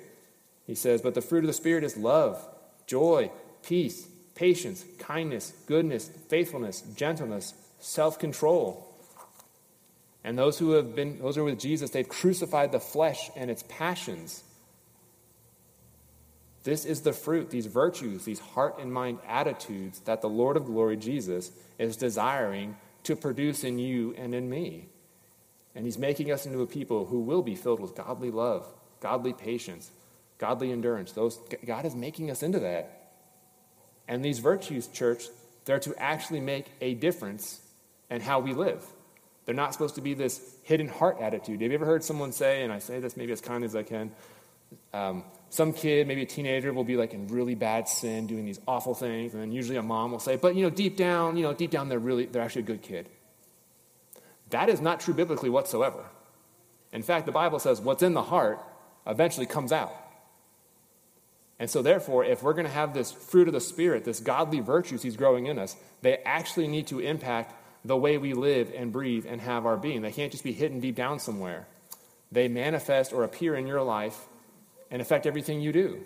He 0.66 0.74
says, 0.74 1.02
But 1.02 1.14
the 1.14 1.22
fruit 1.22 1.44
of 1.44 1.48
the 1.48 1.54
Spirit 1.54 1.84
is 1.84 1.96
love, 1.96 2.44
joy, 2.88 3.32
peace, 3.64 4.08
patience, 4.34 4.84
kindness, 4.98 5.54
goodness, 5.68 6.10
faithfulness, 6.28 6.82
gentleness, 6.96 7.54
self 7.80 8.18
control. 8.18 8.84
And 10.24 10.38
those 10.38 10.58
who 10.58 10.72
have 10.72 10.96
been, 10.96 11.20
those 11.20 11.36
who 11.36 11.44
are 11.44 11.46
with 11.46 11.60
Jesus, 11.60 11.92
they've 11.92 12.10
crucified 12.10 12.72
the 12.72 12.80
flesh 12.80 13.30
and 13.36 13.52
its 13.52 13.64
passions. 13.70 14.44
This 16.64 16.84
is 16.84 17.02
the 17.02 17.14
fruit, 17.14 17.52
these 17.52 17.68
virtues, 17.68 18.26
these 18.26 18.40
heart 18.40 18.80
and 18.80 18.92
mind 18.92 19.20
attitudes 19.26 20.02
that 20.02 20.22
the 20.22 20.28
Lord 20.28 20.58
of 20.58 20.66
glory, 20.66 20.98
Jesus, 20.98 21.52
is 21.78 21.96
desiring 21.96 22.76
to 23.08 23.16
produce 23.16 23.64
in 23.64 23.80
you 23.80 24.14
and 24.18 24.36
in 24.36 24.50
me. 24.50 24.90
And 25.74 25.86
he's 25.86 25.98
making 25.98 26.32
us 26.32 26.46
into 26.46 26.62
a 26.62 26.68
people 26.68 27.06
who 27.06 27.20
will 27.20 27.42
be 27.42 27.56
filled 27.56 27.80
with 27.80 27.96
godly 27.96 28.32
love, 28.32 28.68
godly 29.00 29.34
patience, 29.34 29.92
godly 30.38 30.72
endurance. 30.72 31.14
Those, 31.14 31.40
God 31.66 31.86
is 31.86 31.96
making 31.96 32.30
us 32.30 32.44
into 32.44 32.60
that. 32.60 33.14
And 34.08 34.24
these 34.24 34.40
virtues, 34.40 34.88
church, 34.88 35.26
they're 35.66 35.80
to 35.80 35.96
actually 35.98 36.42
make 36.42 36.66
a 36.82 36.94
difference 36.96 37.62
in 38.10 38.22
how 38.22 38.40
we 38.40 38.54
live. 38.54 38.86
They're 39.46 39.56
not 39.56 39.72
supposed 39.72 39.96
to 39.96 40.02
be 40.02 40.14
this 40.14 40.42
hidden 40.64 40.90
heart 40.90 41.18
attitude. 41.22 41.62
Have 41.62 41.72
you 41.72 41.78
ever 41.78 41.86
heard 41.86 42.04
someone 42.04 42.34
say, 42.34 42.64
and 42.64 42.74
I 42.74 42.80
say 42.80 43.00
this 43.00 43.16
maybe 43.16 43.32
as 43.32 43.40
kindly 43.40 43.66
as 43.66 43.76
I 43.76 43.84
can, 43.84 44.12
um, 44.94 45.24
some 45.50 45.74
kid, 45.74 46.08
maybe 46.08 46.24
a 46.24 46.26
teenager, 46.26 46.74
will 46.74 46.84
be 46.84 46.98
like 46.98 47.14
in 47.14 47.28
really 47.28 47.56
bad 47.56 47.88
sin, 47.88 48.28
doing 48.28 48.46
these 48.46 48.60
awful 48.68 48.94
things, 48.94 49.34
and 49.34 49.42
then 49.42 49.52
usually 49.52 49.78
a 49.78 49.84
mom 49.84 50.12
will 50.12 50.20
say, 50.20 50.36
but 50.36 50.56
you 50.56 50.64
know, 50.64 50.70
deep 50.70 50.98
down, 50.98 51.38
you 51.38 51.44
know, 51.44 51.54
deep 51.54 51.72
down, 51.72 51.90
they're 51.90 52.00
really, 52.00 52.26
they're 52.26 52.42
actually 52.42 52.64
a 52.64 52.66
good 52.66 52.82
kid. 52.82 53.08
That 54.50 54.70
is 54.70 54.82
not 54.82 55.00
true 55.00 55.14
biblically 55.14 55.50
whatsoever. 55.50 56.06
In 56.92 57.04
fact, 57.04 57.26
the 57.26 57.32
Bible 57.32 57.60
says 57.60 57.82
what's 57.82 58.04
in 58.04 58.14
the 58.14 58.24
heart 58.24 58.60
eventually 59.06 59.46
comes 59.46 59.72
out. 59.72 59.94
And 61.60 61.70
so, 61.70 61.82
therefore, 61.82 62.24
if 62.24 62.44
we're 62.44 62.54
going 62.54 62.68
to 62.68 62.72
have 62.72 62.94
this 62.94 63.12
fruit 63.12 63.48
of 63.48 63.54
the 63.54 63.60
Spirit, 63.62 64.06
this 64.06 64.20
godly 64.20 64.60
virtues 64.60 65.02
He's 65.02 65.18
growing 65.18 65.48
in 65.48 65.58
us, 65.58 65.76
they 66.02 66.18
actually 66.18 66.68
need 66.68 66.88
to 66.88 67.00
impact 67.00 67.54
the 67.84 67.98
way 67.98 68.18
we 68.18 68.34
live 68.34 68.72
and 68.76 68.92
breathe 68.92 69.26
and 69.28 69.42
have 69.42 69.66
our 69.66 69.78
being. 69.78 70.02
They 70.02 70.12
can't 70.12 70.32
just 70.32 70.44
be 70.44 70.54
hidden 70.54 70.80
deep 70.80 70.96
down 70.96 71.20
somewhere. 71.20 71.68
They 72.32 72.48
manifest 72.48 73.12
or 73.12 73.24
appear 73.24 73.56
in 73.56 73.66
your 73.66 73.82
life 73.82 74.28
and 74.92 75.02
affect 75.02 75.26
everything 75.26 75.62
you 75.62 75.72
do. 75.72 76.02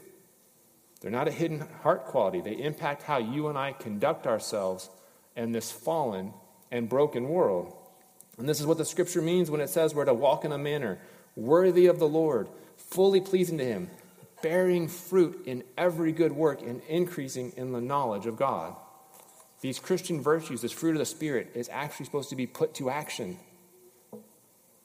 They're 1.02 1.12
not 1.12 1.28
a 1.28 1.32
hidden 1.32 1.68
heart 1.82 2.06
quality, 2.06 2.42
they 2.42 2.54
impact 2.54 3.04
how 3.04 3.18
you 3.18 3.48
and 3.48 3.58
I 3.58 3.74
conduct 3.74 4.28
ourselves 4.28 4.90
in 5.36 5.52
this 5.52 5.72
fallen 5.72 6.34
and 6.72 6.88
broken 6.88 7.30
world. 7.30 7.76
And 8.38 8.48
this 8.48 8.60
is 8.60 8.66
what 8.66 8.78
the 8.78 8.86
scripture 8.86 9.22
means 9.22 9.52
when 9.52 9.62
it 9.62 9.70
says 9.70 9.94
we're 9.94 10.06
to 10.06 10.14
walk 10.14 10.46
in 10.46 10.52
a 10.52 10.58
manner 10.58 11.00
worthy 11.36 11.88
of 11.88 12.00
the 12.00 12.08
Lord, 12.08 12.48
fully 12.78 13.22
pleasing 13.22 13.58
to 13.58 13.66
Him, 13.66 13.90
bearing 14.42 14.88
fruit 14.88 15.44
in 15.46 15.64
every 15.78 16.12
good 16.12 16.32
work 16.32 16.62
and 16.62 16.82
increasing 16.88 17.54
in 17.56 17.72
the 17.72 17.82
knowledge 17.82 18.26
of 18.26 18.38
God. 18.38 18.76
These 19.62 19.80
Christian 19.80 20.22
virtues, 20.22 20.62
this 20.62 20.72
fruit 20.72 20.94
of 20.94 21.00
the 21.00 21.06
Spirit, 21.06 21.52
is 21.54 21.70
actually 21.72 22.06
supposed 22.06 22.30
to 22.30 22.36
be 22.36 22.48
put 22.48 22.74
to 22.76 22.90
action. 22.90 23.38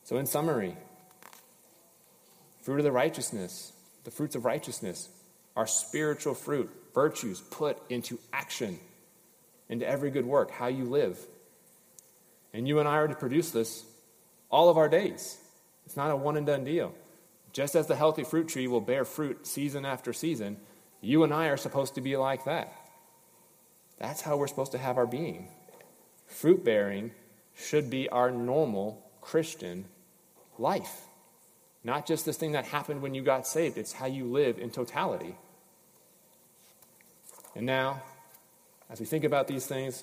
So, 0.04 0.18
in 0.18 0.26
summary, 0.26 0.76
fruit 2.62 2.78
of 2.78 2.84
the 2.84 2.92
righteousness, 2.92 3.72
the 4.06 4.12
fruits 4.12 4.36
of 4.36 4.44
righteousness, 4.44 5.08
are 5.56 5.66
spiritual 5.66 6.32
fruit, 6.32 6.70
virtues 6.94 7.40
put 7.40 7.76
into 7.90 8.18
action, 8.32 8.78
into 9.68 9.86
every 9.86 10.10
good 10.10 10.24
work, 10.24 10.50
how 10.52 10.68
you 10.68 10.84
live. 10.84 11.18
And 12.54 12.68
you 12.68 12.78
and 12.78 12.88
I 12.88 12.98
are 12.98 13.08
to 13.08 13.16
produce 13.16 13.50
this 13.50 13.84
all 14.48 14.68
of 14.68 14.78
our 14.78 14.88
days. 14.88 15.38
It's 15.84 15.96
not 15.96 16.12
a 16.12 16.16
one 16.16 16.36
and 16.36 16.46
done 16.46 16.64
deal. 16.64 16.94
Just 17.52 17.74
as 17.74 17.88
the 17.88 17.96
healthy 17.96 18.22
fruit 18.22 18.46
tree 18.46 18.68
will 18.68 18.80
bear 18.80 19.04
fruit 19.04 19.44
season 19.44 19.84
after 19.84 20.12
season, 20.12 20.56
you 21.00 21.24
and 21.24 21.34
I 21.34 21.46
are 21.48 21.56
supposed 21.56 21.96
to 21.96 22.00
be 22.00 22.16
like 22.16 22.44
that. 22.44 22.72
That's 23.98 24.20
how 24.20 24.36
we're 24.36 24.46
supposed 24.46 24.72
to 24.72 24.78
have 24.78 24.98
our 24.98 25.06
being. 25.06 25.48
Fruit 26.28 26.64
bearing 26.64 27.10
should 27.56 27.90
be 27.90 28.08
our 28.08 28.30
normal 28.30 29.02
Christian 29.20 29.86
life. 30.58 31.06
Not 31.86 32.04
just 32.04 32.26
this 32.26 32.36
thing 32.36 32.50
that 32.52 32.64
happened 32.64 33.00
when 33.00 33.14
you 33.14 33.22
got 33.22 33.46
saved, 33.46 33.78
it's 33.78 33.92
how 33.92 34.06
you 34.06 34.24
live 34.24 34.58
in 34.58 34.70
totality. 34.70 35.36
And 37.54 37.64
now, 37.64 38.02
as 38.90 38.98
we 38.98 39.06
think 39.06 39.22
about 39.22 39.46
these 39.46 39.66
things, 39.66 40.02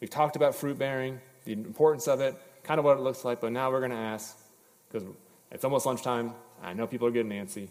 we've 0.00 0.08
talked 0.08 0.36
about 0.36 0.54
fruit 0.54 0.78
bearing, 0.78 1.20
the 1.44 1.52
importance 1.52 2.06
of 2.06 2.20
it, 2.20 2.36
kind 2.62 2.78
of 2.78 2.84
what 2.84 2.96
it 2.96 3.00
looks 3.00 3.24
like, 3.24 3.40
but 3.40 3.50
now 3.50 3.72
we're 3.72 3.80
going 3.80 3.90
to 3.90 3.96
ask, 3.96 4.38
because 4.88 5.04
it's 5.50 5.64
almost 5.64 5.84
lunchtime, 5.84 6.32
I 6.62 6.74
know 6.74 6.86
people 6.86 7.08
are 7.08 7.10
getting 7.10 7.32
antsy. 7.32 7.66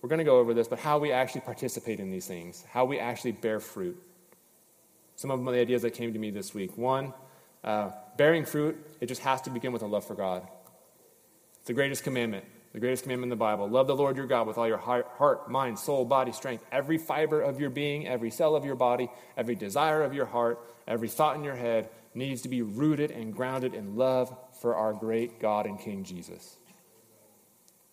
We're 0.00 0.08
going 0.08 0.20
to 0.20 0.24
go 0.24 0.38
over 0.38 0.54
this, 0.54 0.66
but 0.66 0.78
how 0.78 0.98
we 0.98 1.12
actually 1.12 1.42
participate 1.42 2.00
in 2.00 2.10
these 2.10 2.26
things, 2.26 2.64
how 2.70 2.86
we 2.86 2.98
actually 2.98 3.32
bear 3.32 3.60
fruit. 3.60 4.02
Some 5.16 5.30
of 5.30 5.44
the 5.44 5.60
ideas 5.60 5.82
that 5.82 5.90
came 5.90 6.14
to 6.14 6.18
me 6.18 6.30
this 6.30 6.54
week. 6.54 6.78
One, 6.78 7.12
uh, 7.64 7.90
bearing 8.16 8.46
fruit, 8.46 8.82
it 8.98 9.06
just 9.08 9.20
has 9.20 9.42
to 9.42 9.50
begin 9.50 9.72
with 9.72 9.82
a 9.82 9.86
love 9.86 10.06
for 10.06 10.14
God. 10.14 10.48
It's 11.58 11.66
the 11.66 11.74
greatest 11.74 12.02
commandment, 12.02 12.46
the 12.72 12.80
greatest 12.80 13.02
commandment 13.02 13.26
in 13.26 13.38
the 13.38 13.44
Bible. 13.44 13.68
Love 13.68 13.86
the 13.86 13.96
Lord 13.96 14.16
your 14.16 14.26
God 14.26 14.46
with 14.46 14.56
all 14.56 14.66
your 14.66 14.78
heart, 14.78 15.50
mind, 15.50 15.78
soul, 15.78 16.04
body, 16.04 16.32
strength, 16.32 16.64
every 16.72 16.96
fiber 16.96 17.40
of 17.40 17.60
your 17.60 17.70
being, 17.70 18.08
every 18.08 18.30
cell 18.30 18.56
of 18.56 18.64
your 18.64 18.74
body, 18.74 19.10
every 19.36 19.54
desire 19.54 20.02
of 20.02 20.14
your 20.14 20.26
heart, 20.26 20.58
every 20.88 21.08
thought 21.08 21.36
in 21.36 21.44
your 21.44 21.54
head 21.54 21.90
needs 22.14 22.42
to 22.42 22.48
be 22.48 22.62
rooted 22.62 23.10
and 23.10 23.34
grounded 23.34 23.74
in 23.74 23.96
love 23.96 24.34
for 24.60 24.74
our 24.74 24.94
great 24.94 25.38
God 25.38 25.66
and 25.66 25.78
King 25.78 26.04
Jesus. 26.04 26.56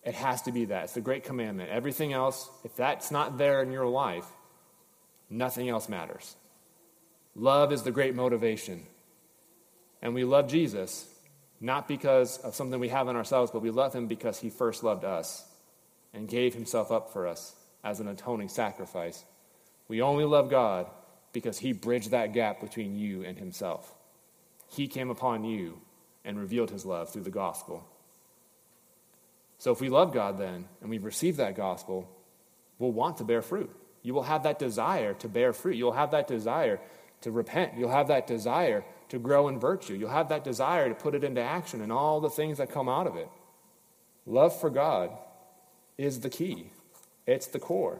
It 0.02 0.14
has 0.14 0.40
to 0.42 0.52
be 0.52 0.66
that. 0.66 0.84
It's 0.84 0.94
the 0.94 1.02
great 1.02 1.24
commandment. 1.24 1.70
Everything 1.70 2.14
else, 2.14 2.48
if 2.64 2.74
that's 2.74 3.10
not 3.10 3.36
there 3.36 3.62
in 3.62 3.70
your 3.70 3.86
life, 3.86 4.24
nothing 5.28 5.68
else 5.68 5.90
matters. 5.90 6.36
Love 7.34 7.70
is 7.70 7.82
the 7.82 7.90
great 7.90 8.14
motivation. 8.14 8.86
And 10.00 10.14
we 10.14 10.24
love 10.24 10.48
Jesus 10.48 11.06
not 11.60 11.86
because 11.86 12.38
of 12.38 12.54
something 12.54 12.80
we 12.80 12.88
have 12.88 13.08
in 13.08 13.16
ourselves, 13.16 13.50
but 13.50 13.60
we 13.60 13.70
love 13.70 13.94
him 13.94 14.06
because 14.06 14.38
he 14.40 14.48
first 14.48 14.82
loved 14.82 15.04
us 15.04 15.44
and 16.14 16.28
gave 16.28 16.54
himself 16.54 16.90
up 16.90 17.12
for 17.12 17.26
us 17.26 17.54
as 17.84 18.00
an 18.00 18.08
atoning 18.08 18.48
sacrifice. 18.48 19.24
We 19.88 20.00
only 20.00 20.24
love 20.24 20.50
God 20.50 20.86
because 21.32 21.58
he 21.58 21.72
bridged 21.72 22.10
that 22.10 22.32
gap 22.32 22.60
between 22.60 22.96
you 22.96 23.22
and 23.22 23.38
himself. 23.38 23.94
He 24.68 24.88
came 24.88 25.10
upon 25.10 25.44
you 25.44 25.80
and 26.24 26.38
revealed 26.38 26.70
his 26.70 26.86
love 26.86 27.12
through 27.12 27.24
the 27.24 27.30
gospel. 27.30 27.86
So 29.58 29.72
if 29.72 29.80
we 29.80 29.88
love 29.88 30.14
God 30.14 30.38
then 30.38 30.66
and 30.80 30.88
we've 30.88 31.04
received 31.04 31.38
that 31.38 31.56
gospel, 31.56 32.08
we'll 32.78 32.92
want 32.92 33.18
to 33.18 33.24
bear 33.24 33.42
fruit. 33.42 33.70
You 34.02 34.14
will 34.14 34.22
have 34.22 34.44
that 34.44 34.58
desire 34.58 35.12
to 35.14 35.28
bear 35.28 35.52
fruit. 35.52 35.76
You'll 35.76 35.92
have 35.92 36.12
that 36.12 36.26
desire 36.26 36.80
to 37.20 37.30
repent. 37.30 37.74
You'll 37.76 37.90
have 37.90 38.08
that 38.08 38.26
desire 38.26 38.84
to 39.10 39.18
grow 39.18 39.48
in 39.48 39.60
virtue. 39.60 39.94
You'll 39.94 40.10
have 40.10 40.28
that 40.30 40.44
desire 40.44 40.88
to 40.88 40.94
put 40.94 41.14
it 41.14 41.22
into 41.22 41.42
action 41.42 41.80
and 41.80 41.92
all 41.92 42.20
the 42.20 42.30
things 42.30 42.58
that 42.58 42.72
come 42.72 42.88
out 42.88 43.06
of 43.06 43.16
it. 43.16 43.28
Love 44.24 44.58
for 44.58 44.70
God 44.70 45.10
is 45.98 46.20
the 46.20 46.30
key, 46.30 46.70
it's 47.26 47.46
the 47.46 47.58
core. 47.58 47.98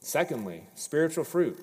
Secondly, 0.00 0.62
spiritual 0.74 1.24
fruit, 1.24 1.58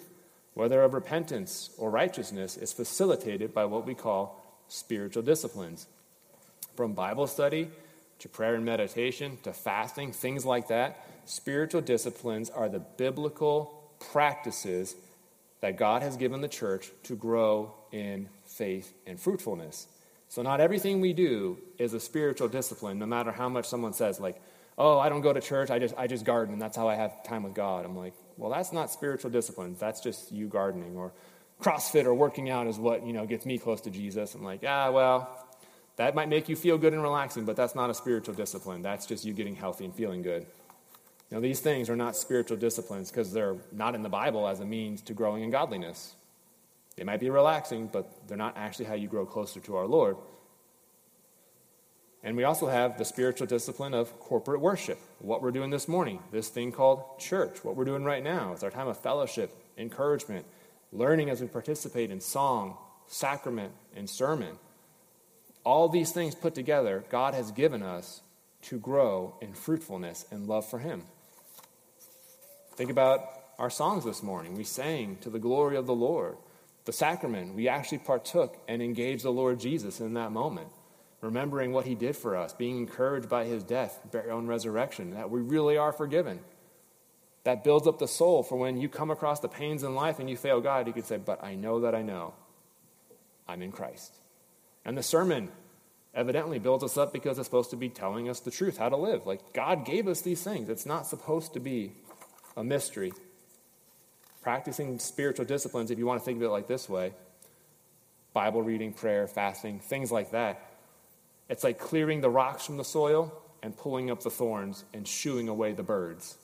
whether 0.53 0.83
of 0.83 0.93
repentance 0.93 1.71
or 1.77 1.89
righteousness, 1.89 2.57
is 2.57 2.71
facilitated 2.71 3.53
by 3.53 3.65
what 3.65 3.85
we 3.87 3.95
call 3.95 4.43
spiritual 4.67 5.23
disciplines. 5.23 5.87
From 6.75 6.93
Bible 6.93 7.27
study 7.27 7.69
to 8.19 8.29
prayer 8.29 8.55
and 8.55 8.65
meditation 8.65 9.37
to 9.43 9.53
fasting, 9.53 10.11
things 10.11 10.45
like 10.45 10.67
that, 10.67 11.07
spiritual 11.25 11.81
disciplines 11.81 12.49
are 12.49 12.69
the 12.69 12.79
biblical 12.79 13.81
practices 14.11 14.95
that 15.65 15.77
God 15.77 16.03
has 16.03 16.15
given 16.15 16.41
the 16.41 16.47
church 16.47 16.91
to 17.05 17.15
grow 17.15 17.73
in 17.91 18.29
faith 18.45 18.93
and 19.07 19.19
fruitfulness. 19.19 19.87
So, 20.29 20.43
not 20.43 20.61
everything 20.61 21.01
we 21.01 21.11
do 21.11 21.57
is 21.79 21.95
a 21.95 21.99
spiritual 21.99 22.49
discipline, 22.49 22.99
no 22.99 23.07
matter 23.07 23.31
how 23.31 23.49
much 23.49 23.65
someone 23.65 23.93
says, 23.93 24.19
like, 24.19 24.39
oh, 24.77 24.99
I 24.99 25.09
don't 25.09 25.21
go 25.21 25.33
to 25.33 25.41
church, 25.41 25.71
I 25.71 25.79
just, 25.79 25.95
I 25.97 26.05
just 26.05 26.23
garden, 26.23 26.53
and 26.53 26.61
that's 26.61 26.77
how 26.77 26.87
I 26.87 26.93
have 26.93 27.23
time 27.23 27.41
with 27.41 27.55
God. 27.55 27.83
I'm 27.83 27.97
like, 27.97 28.13
well, 28.37 28.51
that's 28.51 28.71
not 28.73 28.91
spiritual 28.91 29.31
discipline. 29.31 29.75
That's 29.79 30.01
just 30.01 30.31
you 30.31 30.45
gardening. 30.45 30.95
Or 30.97 31.13
CrossFit 31.59 32.05
or 32.05 32.13
working 32.13 32.51
out 32.51 32.67
is 32.67 32.77
what, 32.77 33.03
you 33.03 33.13
know, 33.13 33.25
gets 33.25 33.47
me 33.47 33.57
close 33.57 33.81
to 33.81 33.89
Jesus. 33.89 34.35
I'm 34.35 34.43
like, 34.43 34.63
ah, 34.67 34.91
well, 34.91 35.47
that 35.95 36.13
might 36.13 36.29
make 36.29 36.47
you 36.47 36.55
feel 36.55 36.77
good 36.77 36.93
and 36.93 37.01
relaxing, 37.01 37.45
but 37.45 37.55
that's 37.55 37.73
not 37.73 37.89
a 37.89 37.95
spiritual 37.95 38.35
discipline. 38.35 38.83
That's 38.83 39.07
just 39.07 39.25
you 39.25 39.33
getting 39.33 39.55
healthy 39.55 39.85
and 39.85 39.95
feeling 39.95 40.21
good. 40.21 40.45
Know, 41.35 41.41
these 41.41 41.59
things 41.59 41.89
are 41.89 41.97
not 41.97 42.15
spiritual 42.15 42.55
disciplines 42.55 43.11
because 43.11 43.33
they're 43.33 43.57
not 43.73 43.93
in 43.93 44.03
the 44.03 44.09
Bible 44.09 44.47
as 44.47 44.61
a 44.61 44.65
means 44.65 45.01
to 45.01 45.13
growing 45.13 45.43
in 45.43 45.51
godliness. 45.51 46.15
They 46.95 47.03
might 47.03 47.19
be 47.19 47.29
relaxing, 47.29 47.89
but 47.91 48.09
they're 48.25 48.37
not 48.37 48.55
actually 48.55 48.85
how 48.85 48.93
you 48.93 49.09
grow 49.09 49.25
closer 49.25 49.59
to 49.59 49.75
our 49.75 49.85
Lord. 49.85 50.15
And 52.23 52.37
we 52.37 52.45
also 52.45 52.67
have 52.67 52.97
the 52.97 53.03
spiritual 53.03 53.47
discipline 53.47 53.93
of 53.93 54.17
corporate 54.17 54.61
worship, 54.61 54.97
what 55.19 55.41
we're 55.41 55.51
doing 55.51 55.71
this 55.71 55.89
morning, 55.89 56.19
this 56.31 56.47
thing 56.47 56.71
called 56.71 57.19
church, 57.19 57.65
what 57.65 57.75
we're 57.75 57.83
doing 57.83 58.05
right 58.05 58.23
now. 58.23 58.53
It's 58.53 58.63
our 58.63 58.71
time 58.71 58.87
of 58.87 58.97
fellowship, 58.97 59.51
encouragement, 59.77 60.45
learning 60.93 61.29
as 61.29 61.41
we 61.41 61.47
participate 61.47 62.11
in 62.11 62.21
song, 62.21 62.77
sacrament, 63.07 63.73
and 63.93 64.09
sermon. 64.09 64.57
All 65.65 65.89
these 65.89 66.13
things 66.13 66.33
put 66.33 66.55
together, 66.55 67.03
God 67.09 67.33
has 67.33 67.51
given 67.51 67.83
us 67.83 68.21
to 68.61 68.79
grow 68.79 69.35
in 69.41 69.53
fruitfulness 69.53 70.25
and 70.31 70.47
love 70.47 70.65
for 70.65 70.79
Him. 70.79 71.03
Think 72.75 72.91
about 72.91 73.29
our 73.57 73.69
songs 73.69 74.03
this 74.03 74.21
morning. 74.21 74.55
We 74.55 74.65
sang 74.65 75.17
to 75.21 75.29
the 75.29 75.39
glory 75.39 75.77
of 75.77 75.85
the 75.85 75.95
Lord. 75.95 76.37
The 76.83 76.91
sacrament, 76.91 77.55
we 77.55 77.69
actually 77.69 77.99
partook 77.99 78.57
and 78.67 78.81
engaged 78.81 79.23
the 79.23 79.31
Lord 79.31 79.59
Jesus 79.59 80.01
in 80.01 80.13
that 80.15 80.31
moment, 80.31 80.67
remembering 81.21 81.71
what 81.71 81.85
he 81.85 81.95
did 81.95 82.17
for 82.17 82.35
us, 82.35 82.53
being 82.53 82.77
encouraged 82.77 83.29
by 83.29 83.45
his 83.45 83.63
death, 83.63 83.99
burial, 84.11 84.39
and 84.39 84.47
resurrection, 84.47 85.11
that 85.11 85.29
we 85.31 85.39
really 85.39 85.77
are 85.77 85.93
forgiven. 85.93 86.41
That 87.45 87.63
builds 87.63 87.87
up 87.87 87.97
the 87.97 88.07
soul 88.07 88.43
for 88.43 88.57
when 88.57 88.79
you 88.81 88.89
come 88.89 89.09
across 89.09 89.39
the 89.39 89.47
pains 89.47 89.83
in 89.83 89.95
life 89.95 90.19
and 90.19 90.29
you 90.29 90.35
fail 90.35 90.59
God, 90.59 90.85
you 90.85 90.93
can 90.93 91.03
say, 91.03 91.17
But 91.17 91.43
I 91.43 91.55
know 91.55 91.81
that 91.81 91.95
I 91.95 92.01
know 92.01 92.33
I'm 93.47 93.61
in 93.61 93.71
Christ. 93.71 94.13
And 94.83 94.97
the 94.97 95.03
sermon 95.03 95.49
evidently 96.13 96.59
builds 96.59 96.83
us 96.83 96.97
up 96.97 97.13
because 97.13 97.37
it's 97.39 97.47
supposed 97.47 97.69
to 97.69 97.77
be 97.77 97.89
telling 97.89 98.29
us 98.29 98.41
the 98.41 98.51
truth, 98.51 98.77
how 98.77 98.89
to 98.89 98.97
live. 98.97 99.25
Like, 99.25 99.53
God 99.53 99.85
gave 99.85 100.07
us 100.07 100.21
these 100.21 100.43
things. 100.43 100.69
It's 100.69 100.85
not 100.85 101.07
supposed 101.07 101.53
to 101.53 101.59
be 101.59 101.93
a 102.55 102.63
mystery. 102.63 103.13
Practicing 104.41 104.99
spiritual 104.99 105.45
disciplines, 105.45 105.91
if 105.91 105.97
you 105.97 106.05
want 106.05 106.21
to 106.21 106.25
think 106.25 106.37
of 106.37 106.43
it 106.43 106.49
like 106.49 106.67
this 106.67 106.87
way 106.87 107.13
Bible 108.33 108.61
reading, 108.61 108.93
prayer, 108.93 109.27
fasting, 109.27 109.79
things 109.79 110.11
like 110.11 110.31
that. 110.31 110.61
It's 111.47 111.63
like 111.63 111.79
clearing 111.79 112.21
the 112.21 112.29
rocks 112.29 112.65
from 112.65 112.77
the 112.77 112.83
soil 112.83 113.33
and 113.63 113.77
pulling 113.77 114.11
up 114.11 114.23
the 114.23 114.29
thorns 114.29 114.83
and 114.93 115.07
shooing 115.07 115.47
away 115.47 115.73
the 115.73 115.83
birds. 115.83 116.37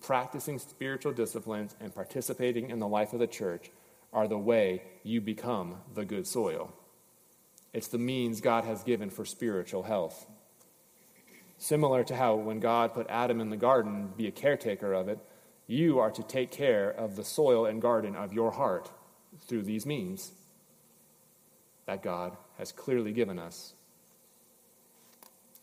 Practicing 0.00 0.58
spiritual 0.58 1.12
disciplines 1.12 1.74
and 1.80 1.94
participating 1.94 2.70
in 2.70 2.78
the 2.78 2.86
life 2.86 3.12
of 3.12 3.18
the 3.18 3.26
church 3.26 3.70
are 4.12 4.28
the 4.28 4.38
way 4.38 4.82
you 5.02 5.20
become 5.20 5.76
the 5.94 6.04
good 6.04 6.26
soil. 6.26 6.72
It's 7.72 7.88
the 7.88 7.98
means 7.98 8.40
God 8.40 8.64
has 8.64 8.84
given 8.84 9.10
for 9.10 9.24
spiritual 9.24 9.82
health. 9.82 10.26
Similar 11.58 12.04
to 12.04 12.16
how 12.16 12.36
when 12.36 12.60
God 12.60 12.94
put 12.94 13.08
Adam 13.08 13.40
in 13.40 13.50
the 13.50 13.56
garden, 13.56 14.12
be 14.16 14.28
a 14.28 14.30
caretaker 14.30 14.92
of 14.92 15.08
it, 15.08 15.18
you 15.66 15.98
are 15.98 16.10
to 16.10 16.22
take 16.22 16.50
care 16.50 16.90
of 16.90 17.16
the 17.16 17.24
soil 17.24 17.66
and 17.66 17.80
garden 17.80 18.14
of 18.14 18.32
your 18.32 18.52
heart 18.52 18.90
through 19.46 19.62
these 19.62 19.86
means 19.86 20.32
that 21.86 22.02
God 22.02 22.36
has 22.58 22.72
clearly 22.72 23.12
given 23.12 23.38
us. 23.38 23.72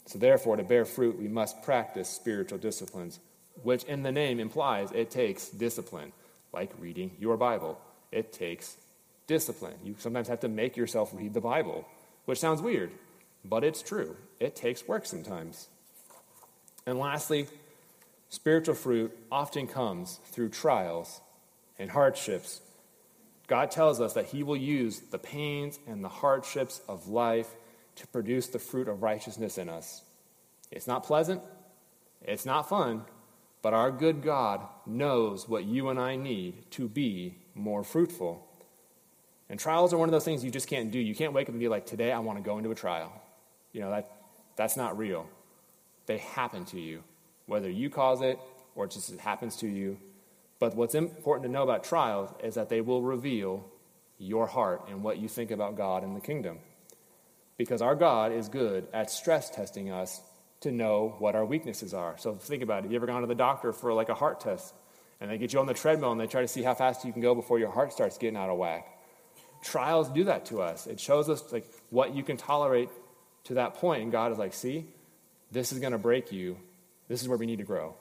So, 0.06 0.20
therefore, 0.20 0.58
to 0.58 0.64
bear 0.64 0.86
fruit, 0.86 1.18
we 1.18 1.28
must 1.28 1.64
practice 1.64 2.10
spiritual 2.10 2.58
disciplines, 2.58 3.20
which 3.64 3.84
in 3.84 4.04
the 4.04 4.12
name 4.12 4.40
implies 4.40 4.92
it 4.92 5.10
takes 5.10 5.50
discipline, 5.50 6.12
like 6.52 6.72
reading 6.80 7.12
your 7.20 7.38
Bible. 7.38 7.80
It 8.12 8.34
takes 8.34 8.78
discipline. 9.28 9.76
You 9.84 9.96
sometimes 9.98 10.28
have 10.28 10.42
to 10.42 10.50
make 10.50 10.76
yourself 10.76 11.12
read 11.14 11.34
the 11.34 11.42
Bible, 11.42 11.88
which 12.26 12.40
sounds 12.40 12.62
weird, 12.62 12.92
but 13.46 13.64
it's 13.64 13.82
true. 13.82 14.18
It 14.40 14.56
takes 14.56 14.88
work 14.88 15.06
sometimes. 15.06 15.70
And 16.86 17.00
lastly, 17.00 17.48
Spiritual 18.32 18.76
fruit 18.76 19.12
often 19.30 19.68
comes 19.68 20.22
through 20.28 20.48
trials 20.48 21.20
and 21.78 21.92
hardships. 21.92 22.62
God 23.48 23.72
tells 23.72 24.00
us 24.00 24.14
that 24.14 24.28
He 24.28 24.42
will 24.42 24.56
use 24.56 25.02
the 25.02 25.20
pains 25.20 25.80
and 25.86 26.02
the 26.02 26.10
hardships 26.10 26.80
of 26.88 27.10
life 27.10 27.54
to 27.98 28.08
produce 28.08 28.48
the 28.48 28.58
fruit 28.58 28.88
of 28.88 29.04
righteousness 29.04 29.58
in 29.58 29.68
us. 29.68 30.02
It's 30.72 30.88
not 30.88 31.04
pleasant, 31.04 31.42
it's 32.22 32.46
not 32.46 32.70
fun, 32.70 33.04
but 33.62 33.74
our 33.74 33.92
good 33.92 34.24
God 34.24 34.62
knows 34.86 35.50
what 35.50 35.66
you 35.66 35.90
and 35.90 36.00
I 36.00 36.16
need 36.16 36.72
to 36.72 36.88
be 36.88 37.36
more 37.54 37.84
fruitful. 37.84 38.48
And 39.50 39.60
trials 39.60 39.94
are 39.94 39.98
one 39.98 40.08
of 40.08 40.14
those 40.14 40.24
things 40.24 40.42
you 40.42 40.52
just 40.52 40.70
can't 40.70 40.90
do. 40.90 41.00
You 41.00 41.16
can't 41.16 41.34
wake 41.34 41.50
up 41.50 41.54
and 41.54 41.60
be 41.60 41.68
like, 41.68 41.86
today 41.86 42.14
I 42.14 42.20
want 42.20 42.38
to 42.38 42.44
go 42.44 42.58
into 42.58 42.72
a 42.72 42.76
trial. 42.76 43.12
You 43.74 43.82
know, 43.82 43.92
that, 43.92 44.10
that's 44.56 44.78
not 44.78 44.98
real. 44.98 45.28
They 46.06 46.20
happen 46.20 46.64
to 46.68 46.80
you 46.80 47.04
whether 47.52 47.70
you 47.70 47.90
cause 47.90 48.22
it 48.22 48.40
or 48.76 48.86
it 48.86 48.92
just 48.92 49.12
it 49.12 49.20
happens 49.20 49.58
to 49.58 49.68
you. 49.68 49.98
But 50.58 50.74
what's 50.74 50.96
important 50.96 51.44
to 51.44 51.52
know 51.52 51.64
about 51.64 51.84
trials 51.84 52.34
is 52.42 52.56
that 52.56 52.70
they 52.70 52.80
will 52.80 53.02
reveal 53.02 53.66
your 54.18 54.48
heart 54.48 54.86
and 54.88 55.04
what 55.04 55.18
you 55.18 55.28
think 55.28 55.52
about 55.52 55.76
God 55.76 56.04
and 56.04 56.16
the 56.16 56.22
kingdom. 56.22 56.60
Because 57.58 57.82
our 57.82 57.96
God 57.96 58.32
is 58.32 58.48
good 58.48 58.88
at 58.94 59.12
stress 59.12 59.50
testing 59.50 59.92
us 59.92 60.22
to 60.62 60.72
know 60.72 61.16
what 61.20 61.36
our 61.36 61.44
weaknesses 61.44 61.94
are. 61.94 62.16
So 62.18 62.36
think 62.36 62.64
about 62.64 62.86
it. 62.86 62.92
You 62.92 62.96
ever 62.96 63.06
gone 63.06 63.20
to 63.20 63.28
the 63.28 63.36
doctor 63.36 63.74
for 63.74 63.92
like 63.92 64.08
a 64.08 64.16
heart 64.16 64.40
test 64.40 64.74
and 65.20 65.30
they 65.30 65.38
get 65.38 65.52
you 65.52 65.60
on 65.60 65.66
the 65.66 65.74
treadmill 65.74 66.14
and 66.14 66.22
they 66.22 66.28
try 66.28 66.42
to 66.42 66.48
see 66.48 66.64
how 66.64 66.74
fast 66.74 67.04
you 67.04 67.12
can 67.12 67.22
go 67.22 67.36
before 67.36 67.60
your 67.60 67.72
heart 67.72 67.92
starts 67.92 68.18
getting 68.18 68.38
out 68.38 68.50
of 68.50 68.58
whack? 68.58 68.88
Trials 69.62 70.10
do 70.10 70.24
that 70.24 70.46
to 70.46 70.62
us. 70.62 70.88
It 70.88 71.02
shows 71.02 71.28
us 71.28 71.52
like 71.52 71.66
what 71.90 72.16
you 72.16 72.24
can 72.24 72.38
tolerate 72.38 72.88
to 73.44 73.56
that 73.56 73.74
point, 73.76 74.04
and 74.04 74.12
God 74.12 74.32
is 74.32 74.38
like, 74.38 74.54
"See, 74.54 74.86
this 75.52 75.74
is 75.74 75.80
going 75.80 75.92
to 75.92 76.00
break 76.00 76.32
you 76.32 76.58
this 77.12 77.22
is 77.22 77.28
where 77.28 77.38
we 77.38 77.46
need 77.46 77.58
to 77.58 77.66
grow. 77.66 77.94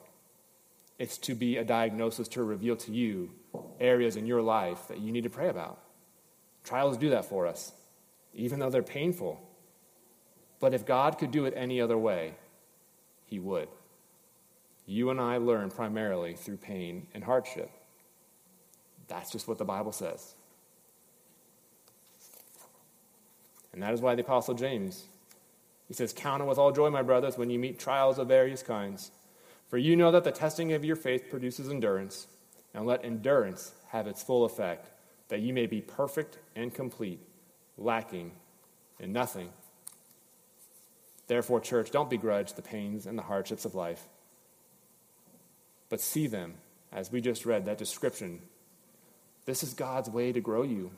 It's 0.97 1.17
to 1.17 1.35
be 1.35 1.57
a 1.57 1.65
diagnosis 1.65 2.29
to 2.29 2.43
reveal 2.43 2.77
to 2.77 2.93
you 2.93 3.31
areas 3.77 4.15
in 4.15 4.25
your 4.25 4.41
life 4.41 4.87
that 4.87 4.99
you 4.99 5.11
need 5.11 5.23
to 5.23 5.29
pray 5.29 5.49
about. 5.49 5.79
Trials 6.63 6.95
do 6.95 7.09
that 7.09 7.25
for 7.25 7.45
us, 7.45 7.73
even 8.33 8.59
though 8.59 8.69
they're 8.69 8.81
painful. 8.81 9.41
But 10.61 10.73
if 10.73 10.85
God 10.85 11.17
could 11.17 11.31
do 11.31 11.43
it 11.43 11.53
any 11.57 11.81
other 11.81 11.97
way, 11.97 12.35
He 13.25 13.37
would. 13.37 13.67
You 14.85 15.09
and 15.09 15.19
I 15.19 15.37
learn 15.37 15.71
primarily 15.71 16.35
through 16.35 16.57
pain 16.57 17.07
and 17.13 17.21
hardship. 17.21 17.69
That's 19.09 19.29
just 19.29 19.45
what 19.45 19.57
the 19.57 19.65
Bible 19.65 19.91
says. 19.91 20.35
And 23.73 23.83
that 23.83 23.93
is 23.93 23.99
why 23.99 24.15
the 24.15 24.21
Apostle 24.21 24.53
James 24.53 25.03
He 25.91 25.95
says, 25.95 26.13
Count 26.13 26.41
it 26.41 26.45
with 26.45 26.57
all 26.57 26.71
joy, 26.71 26.89
my 26.89 27.01
brothers, 27.01 27.37
when 27.37 27.49
you 27.49 27.59
meet 27.59 27.77
trials 27.77 28.17
of 28.17 28.29
various 28.29 28.63
kinds. 28.63 29.11
For 29.67 29.77
you 29.77 29.97
know 29.97 30.09
that 30.11 30.23
the 30.23 30.31
testing 30.31 30.71
of 30.71 30.85
your 30.85 30.95
faith 30.95 31.29
produces 31.29 31.69
endurance, 31.69 32.27
and 32.73 32.85
let 32.85 33.03
endurance 33.03 33.73
have 33.89 34.07
its 34.07 34.23
full 34.23 34.45
effect, 34.45 34.89
that 35.27 35.41
you 35.41 35.53
may 35.53 35.65
be 35.65 35.81
perfect 35.81 36.37
and 36.55 36.73
complete, 36.73 37.19
lacking 37.77 38.31
in 39.01 39.11
nothing. 39.11 39.49
Therefore, 41.27 41.59
church, 41.59 41.91
don't 41.91 42.09
begrudge 42.09 42.53
the 42.53 42.61
pains 42.61 43.05
and 43.05 43.17
the 43.17 43.23
hardships 43.23 43.65
of 43.65 43.75
life, 43.75 44.07
but 45.89 45.99
see 45.99 46.25
them, 46.25 46.53
as 46.93 47.11
we 47.11 47.19
just 47.19 47.45
read 47.45 47.65
that 47.65 47.77
description. 47.77 48.39
This 49.43 49.61
is 49.61 49.73
God's 49.73 50.09
way 50.09 50.31
to 50.31 50.39
grow 50.39 50.63
you. 50.63 50.91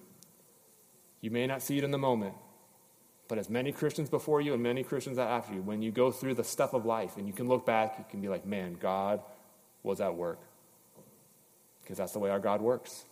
You 1.19 1.31
may 1.31 1.47
not 1.47 1.63
see 1.63 1.79
it 1.79 1.83
in 1.83 1.89
the 1.89 1.97
moment, 1.97 2.35
but 3.33 3.39
as 3.39 3.49
many 3.49 3.71
Christians 3.71 4.11
before 4.11 4.41
you 4.41 4.53
and 4.53 4.61
many 4.61 4.83
Christians 4.83 5.17
after 5.17 5.55
you, 5.55 5.63
when 5.63 5.81
you 5.81 5.89
go 5.89 6.11
through 6.11 6.35
the 6.35 6.43
stuff 6.43 6.75
of 6.75 6.85
life 6.85 7.17
and 7.17 7.25
you 7.25 7.33
can 7.33 7.47
look 7.47 7.65
back, 7.65 7.95
you 7.97 8.05
can 8.07 8.21
be 8.21 8.27
like, 8.27 8.45
man, 8.45 8.77
God 8.79 9.23
was 9.81 9.99
at 9.99 10.13
work. 10.13 10.37
Because 11.81 11.97
that's 11.97 12.11
the 12.11 12.19
way 12.19 12.29
our 12.29 12.39
God 12.39 12.61
works, 12.61 13.05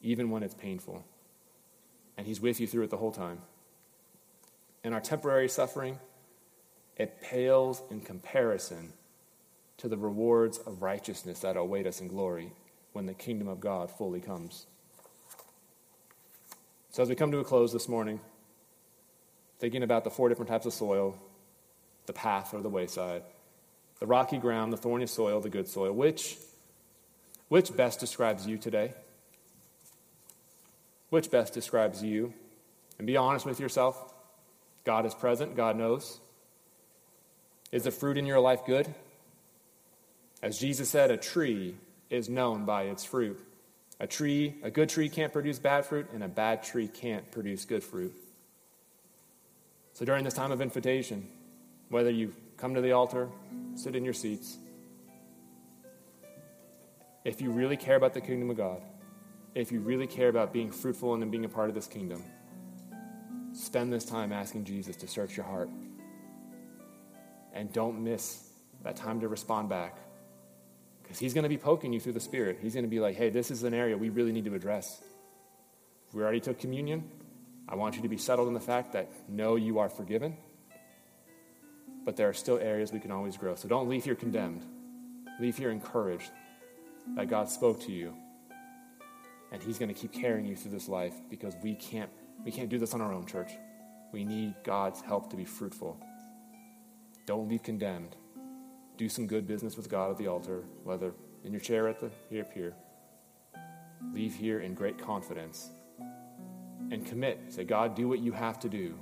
even 0.00 0.30
when 0.30 0.44
it's 0.44 0.54
painful. 0.54 1.04
And 2.16 2.24
He's 2.24 2.40
with 2.40 2.60
you 2.60 2.68
through 2.68 2.84
it 2.84 2.90
the 2.90 2.98
whole 2.98 3.10
time. 3.10 3.38
And 4.84 4.94
our 4.94 5.00
temporary 5.00 5.48
suffering, 5.48 5.98
it 6.96 7.20
pales 7.20 7.82
in 7.90 8.02
comparison 8.02 8.92
to 9.78 9.88
the 9.88 9.96
rewards 9.96 10.58
of 10.58 10.82
righteousness 10.82 11.40
that 11.40 11.56
await 11.56 11.88
us 11.88 12.00
in 12.00 12.06
glory 12.06 12.52
when 12.92 13.06
the 13.06 13.14
kingdom 13.14 13.48
of 13.48 13.58
God 13.58 13.90
fully 13.90 14.20
comes. 14.20 14.66
So, 16.92 17.02
as 17.02 17.08
we 17.08 17.16
come 17.16 17.32
to 17.32 17.38
a 17.38 17.44
close 17.44 17.72
this 17.72 17.88
morning, 17.88 18.20
thinking 19.58 19.82
about 19.82 20.04
the 20.04 20.10
four 20.10 20.28
different 20.28 20.50
types 20.50 20.66
of 20.66 20.72
soil 20.72 21.18
the 22.06 22.12
path 22.12 22.54
or 22.54 22.60
the 22.60 22.68
wayside, 22.68 23.22
the 23.98 24.06
rocky 24.06 24.38
ground, 24.38 24.72
the 24.72 24.76
thorny 24.76 25.06
soil, 25.06 25.40
the 25.40 25.48
good 25.48 25.68
soil. 25.68 25.92
Which, 25.92 26.38
which 27.48 27.76
best 27.76 28.00
describes 28.00 28.46
you 28.46 28.58
today? 28.58 28.94
Which 31.10 31.30
best 31.30 31.52
describes 31.52 32.02
you? 32.02 32.32
And 32.98 33.06
be 33.06 33.16
honest 33.16 33.44
with 33.44 33.60
yourself. 33.60 34.14
God 34.84 35.04
is 35.04 35.14
present, 35.14 35.56
God 35.56 35.76
knows. 35.76 36.20
Is 37.72 37.84
the 37.84 37.90
fruit 37.90 38.16
in 38.16 38.26
your 38.26 38.40
life 38.40 38.64
good? 38.64 38.94
As 40.42 40.58
Jesus 40.58 40.88
said, 40.88 41.10
a 41.10 41.16
tree 41.16 41.76
is 42.08 42.28
known 42.28 42.64
by 42.64 42.84
its 42.84 43.04
fruit. 43.04 43.40
A 43.98 44.06
tree, 44.06 44.54
a 44.62 44.70
good 44.70 44.88
tree 44.88 45.08
can't 45.08 45.32
produce 45.32 45.58
bad 45.58 45.86
fruit, 45.86 46.06
and 46.12 46.22
a 46.22 46.28
bad 46.28 46.62
tree 46.62 46.86
can't 46.86 47.28
produce 47.32 47.64
good 47.64 47.82
fruit. 47.82 48.14
So 49.96 50.04
during 50.04 50.24
this 50.24 50.34
time 50.34 50.52
of 50.52 50.60
invitation, 50.60 51.26
whether 51.88 52.10
you 52.10 52.34
come 52.58 52.74
to 52.74 52.82
the 52.82 52.92
altar, 52.92 53.30
sit 53.76 53.96
in 53.96 54.04
your 54.04 54.12
seats, 54.12 54.58
if 57.24 57.40
you 57.40 57.50
really 57.50 57.78
care 57.78 57.96
about 57.96 58.12
the 58.12 58.20
kingdom 58.20 58.50
of 58.50 58.58
God, 58.58 58.82
if 59.54 59.72
you 59.72 59.80
really 59.80 60.06
care 60.06 60.28
about 60.28 60.52
being 60.52 60.70
fruitful 60.70 61.14
and 61.14 61.30
being 61.30 61.46
a 61.46 61.48
part 61.48 61.70
of 61.70 61.74
this 61.74 61.86
kingdom, 61.86 62.22
spend 63.54 63.90
this 63.90 64.04
time 64.04 64.34
asking 64.34 64.66
Jesus 64.66 64.96
to 64.96 65.08
search 65.08 65.34
your 65.34 65.46
heart. 65.46 65.70
And 67.54 67.72
don't 67.72 68.04
miss 68.04 68.50
that 68.82 68.96
time 68.96 69.20
to 69.20 69.28
respond 69.28 69.70
back. 69.70 69.96
Because 71.02 71.18
he's 71.18 71.32
going 71.32 71.44
to 71.44 71.48
be 71.48 71.56
poking 71.56 71.94
you 71.94 72.00
through 72.00 72.12
the 72.12 72.20
Spirit. 72.20 72.58
He's 72.60 72.74
going 72.74 72.84
to 72.84 72.90
be 72.90 73.00
like, 73.00 73.16
hey, 73.16 73.30
this 73.30 73.50
is 73.50 73.62
an 73.62 73.72
area 73.72 73.96
we 73.96 74.10
really 74.10 74.32
need 74.32 74.44
to 74.44 74.54
address. 74.54 75.00
We 76.12 76.22
already 76.22 76.40
took 76.40 76.58
communion. 76.58 77.08
I 77.68 77.74
want 77.74 77.96
you 77.96 78.02
to 78.02 78.08
be 78.08 78.16
settled 78.16 78.48
in 78.48 78.54
the 78.54 78.60
fact 78.60 78.92
that 78.92 79.10
no, 79.28 79.56
you 79.56 79.78
are 79.78 79.88
forgiven, 79.88 80.36
but 82.04 82.16
there 82.16 82.28
are 82.28 82.34
still 82.34 82.58
areas 82.58 82.92
we 82.92 83.00
can 83.00 83.10
always 83.10 83.36
grow. 83.36 83.56
So 83.56 83.68
don't 83.68 83.88
leave 83.88 84.04
here 84.04 84.14
condemned. 84.14 84.62
Leave 85.40 85.56
here 85.56 85.70
encouraged 85.70 86.30
that 87.16 87.28
God 87.28 87.48
spoke 87.48 87.80
to 87.82 87.92
you 87.92 88.14
and 89.52 89.62
he's 89.62 89.78
going 89.78 89.92
to 89.92 89.94
keep 89.94 90.12
carrying 90.12 90.46
you 90.46 90.56
through 90.56 90.72
this 90.72 90.88
life 90.88 91.14
because 91.30 91.54
we 91.62 91.74
can't 91.74 92.10
we 92.44 92.52
can't 92.52 92.68
do 92.68 92.78
this 92.78 92.94
on 92.94 93.00
our 93.00 93.12
own 93.12 93.26
church. 93.26 93.50
We 94.12 94.24
need 94.24 94.54
god's 94.62 95.00
help 95.00 95.30
to 95.30 95.36
be 95.36 95.44
fruitful. 95.44 96.00
Don't 97.26 97.48
leave 97.48 97.62
condemned. 97.62 98.14
Do 98.96 99.08
some 99.08 99.26
good 99.26 99.46
business 99.46 99.76
with 99.76 99.88
god 99.88 100.10
at 100.10 100.18
the 100.18 100.26
altar 100.26 100.64
whether 100.84 101.12
in 101.44 101.52
your 101.52 101.60
chair 101.60 101.88
at 101.88 102.00
the 102.00 102.10
here 102.30 102.46
here. 102.54 102.74
Leave 104.12 104.34
here 104.34 104.60
in 104.60 104.74
great 104.74 104.98
confidence 104.98 105.70
and 106.90 107.04
commit. 107.06 107.40
Say, 107.48 107.64
God, 107.64 107.94
do 107.94 108.08
what 108.08 108.20
you 108.20 108.32
have 108.32 108.58
to 108.60 108.68
do 108.68 108.94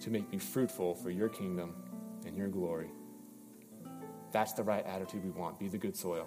to 0.00 0.10
make 0.10 0.30
me 0.30 0.38
fruitful 0.38 0.94
for 0.94 1.10
your 1.10 1.28
kingdom 1.28 1.74
and 2.26 2.36
your 2.36 2.48
glory. 2.48 2.88
That's 4.32 4.52
the 4.52 4.62
right 4.62 4.84
attitude 4.86 5.24
we 5.24 5.30
want. 5.30 5.58
Be 5.58 5.68
the 5.68 5.78
good 5.78 5.96
soil. 5.96 6.26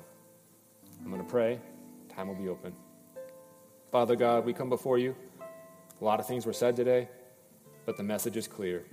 I'm 1.04 1.10
going 1.12 1.24
to 1.24 1.30
pray. 1.30 1.60
Time 2.10 2.28
will 2.28 2.36
be 2.36 2.48
open. 2.48 2.74
Father 3.92 4.16
God, 4.16 4.46
we 4.46 4.54
come 4.54 4.70
before 4.70 4.98
you. 4.98 5.16
A 6.00 6.04
lot 6.04 6.20
of 6.20 6.28
things 6.28 6.46
were 6.46 6.54
said 6.54 6.76
today, 6.76 7.10
but 7.86 7.98
the 7.98 8.04
message 8.04 8.38
is 8.38 8.48
clear. 8.48 8.86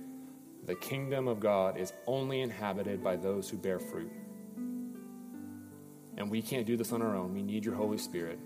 The 0.65 0.75
kingdom 0.75 1.27
of 1.27 1.39
God 1.39 1.77
is 1.77 1.91
only 2.07 2.41
inhabited 2.41 3.03
by 3.03 3.17
those 3.17 3.49
who 3.49 3.57
bear 3.57 3.79
fruit. 3.79 4.11
And 6.15 6.29
we 6.29 6.41
can't 6.41 6.65
do 6.65 6.77
this 6.77 6.91
on 6.91 7.01
our 7.01 7.15
own. 7.15 7.33
We 7.33 7.41
need 7.41 7.65
your 7.65 7.75
Holy 7.75 7.97
Spirit. 7.97 8.39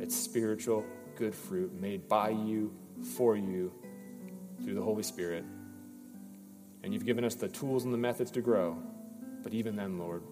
It's 0.00 0.14
spiritual, 0.14 0.84
good 1.16 1.34
fruit 1.34 1.72
made 1.72 2.08
by 2.08 2.30
you, 2.30 2.74
for 3.16 3.36
you, 3.36 3.72
through 4.62 4.74
the 4.74 4.82
Holy 4.82 5.02
Spirit. 5.02 5.44
And 6.82 6.92
you've 6.92 7.06
given 7.06 7.24
us 7.24 7.34
the 7.34 7.48
tools 7.48 7.84
and 7.84 7.92
the 7.92 7.98
methods 7.98 8.30
to 8.32 8.40
grow. 8.40 8.76
But 9.42 9.54
even 9.54 9.76
then, 9.76 9.98
Lord, 9.98 10.22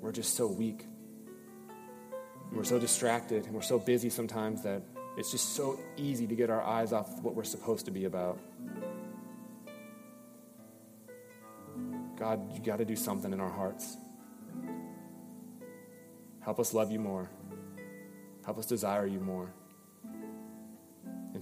we're 0.00 0.12
just 0.12 0.34
so 0.34 0.46
weak. 0.46 0.84
And 2.48 2.56
we're 2.56 2.64
so 2.64 2.78
distracted 2.78 3.46
and 3.46 3.54
we're 3.54 3.62
so 3.62 3.78
busy 3.78 4.10
sometimes 4.10 4.62
that 4.62 4.82
it's 5.16 5.30
just 5.30 5.54
so 5.54 5.78
easy 5.96 6.26
to 6.26 6.34
get 6.34 6.50
our 6.50 6.62
eyes 6.62 6.92
off 6.92 7.20
what 7.22 7.34
we're 7.34 7.44
supposed 7.44 7.84
to 7.86 7.90
be 7.90 8.04
about. 8.04 8.38
God, 12.18 12.52
you 12.54 12.60
got 12.60 12.78
to 12.78 12.84
do 12.84 12.96
something 12.96 13.32
in 13.32 13.40
our 13.40 13.50
hearts. 13.50 13.96
Help 16.40 16.58
us 16.60 16.74
love 16.74 16.90
you 16.90 16.98
more. 16.98 17.30
Help 18.44 18.58
us 18.58 18.66
desire 18.66 19.06
you 19.06 19.20
more 19.20 19.52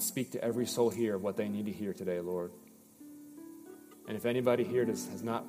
and 0.01 0.07
speak 0.07 0.30
to 0.30 0.42
every 0.42 0.64
soul 0.64 0.88
here 0.88 1.16
of 1.16 1.22
what 1.22 1.36
they 1.36 1.46
need 1.46 1.66
to 1.66 1.72
hear 1.72 1.92
today, 1.92 2.20
Lord. 2.20 2.53
And 4.09 4.16
if 4.16 4.24
anybody 4.24 4.64
here 4.64 4.86
does, 4.86 5.07
has 5.09 5.22
not 5.22 5.44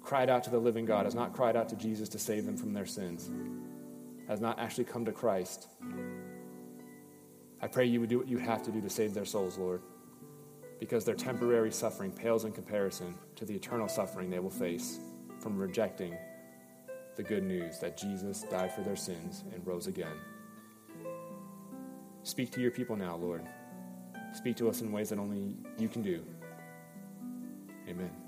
cried 0.00 0.30
out 0.30 0.44
to 0.44 0.50
the 0.50 0.58
living 0.58 0.86
God, 0.86 1.04
has 1.04 1.14
not 1.14 1.34
cried 1.34 1.56
out 1.56 1.68
to 1.68 1.76
Jesus 1.76 2.08
to 2.10 2.18
save 2.18 2.46
them 2.46 2.56
from 2.56 2.72
their 2.72 2.86
sins, 2.86 3.28
has 4.28 4.40
not 4.40 4.58
actually 4.58 4.84
come 4.84 5.04
to 5.04 5.12
Christ, 5.12 5.68
I 7.60 7.66
pray 7.66 7.84
you 7.84 8.00
would 8.00 8.08
do 8.08 8.16
what 8.16 8.28
you 8.28 8.38
have 8.38 8.62
to 8.62 8.70
do 8.70 8.80
to 8.80 8.88
save 8.88 9.12
their 9.12 9.26
souls, 9.26 9.58
Lord, 9.58 9.82
because 10.78 11.04
their 11.04 11.14
temporary 11.14 11.70
suffering 11.70 12.12
pales 12.12 12.46
in 12.46 12.52
comparison 12.52 13.14
to 13.36 13.44
the 13.44 13.54
eternal 13.54 13.88
suffering 13.88 14.30
they 14.30 14.38
will 14.38 14.48
face 14.48 14.98
from 15.38 15.58
rejecting 15.58 16.16
the 17.16 17.22
good 17.22 17.42
news 17.42 17.78
that 17.80 17.98
Jesus 17.98 18.40
died 18.50 18.72
for 18.72 18.80
their 18.80 18.96
sins 18.96 19.44
and 19.52 19.66
rose 19.66 19.86
again. 19.86 20.16
Speak 22.22 22.50
to 22.52 22.60
your 22.60 22.70
people 22.70 22.96
now, 22.96 23.16
Lord. 23.16 23.46
Speak 24.32 24.56
to 24.56 24.68
us 24.68 24.80
in 24.80 24.92
ways 24.92 25.08
that 25.08 25.18
only 25.18 25.56
you 25.78 25.88
can 25.88 26.02
do. 26.02 26.24
Amen. 27.88 28.19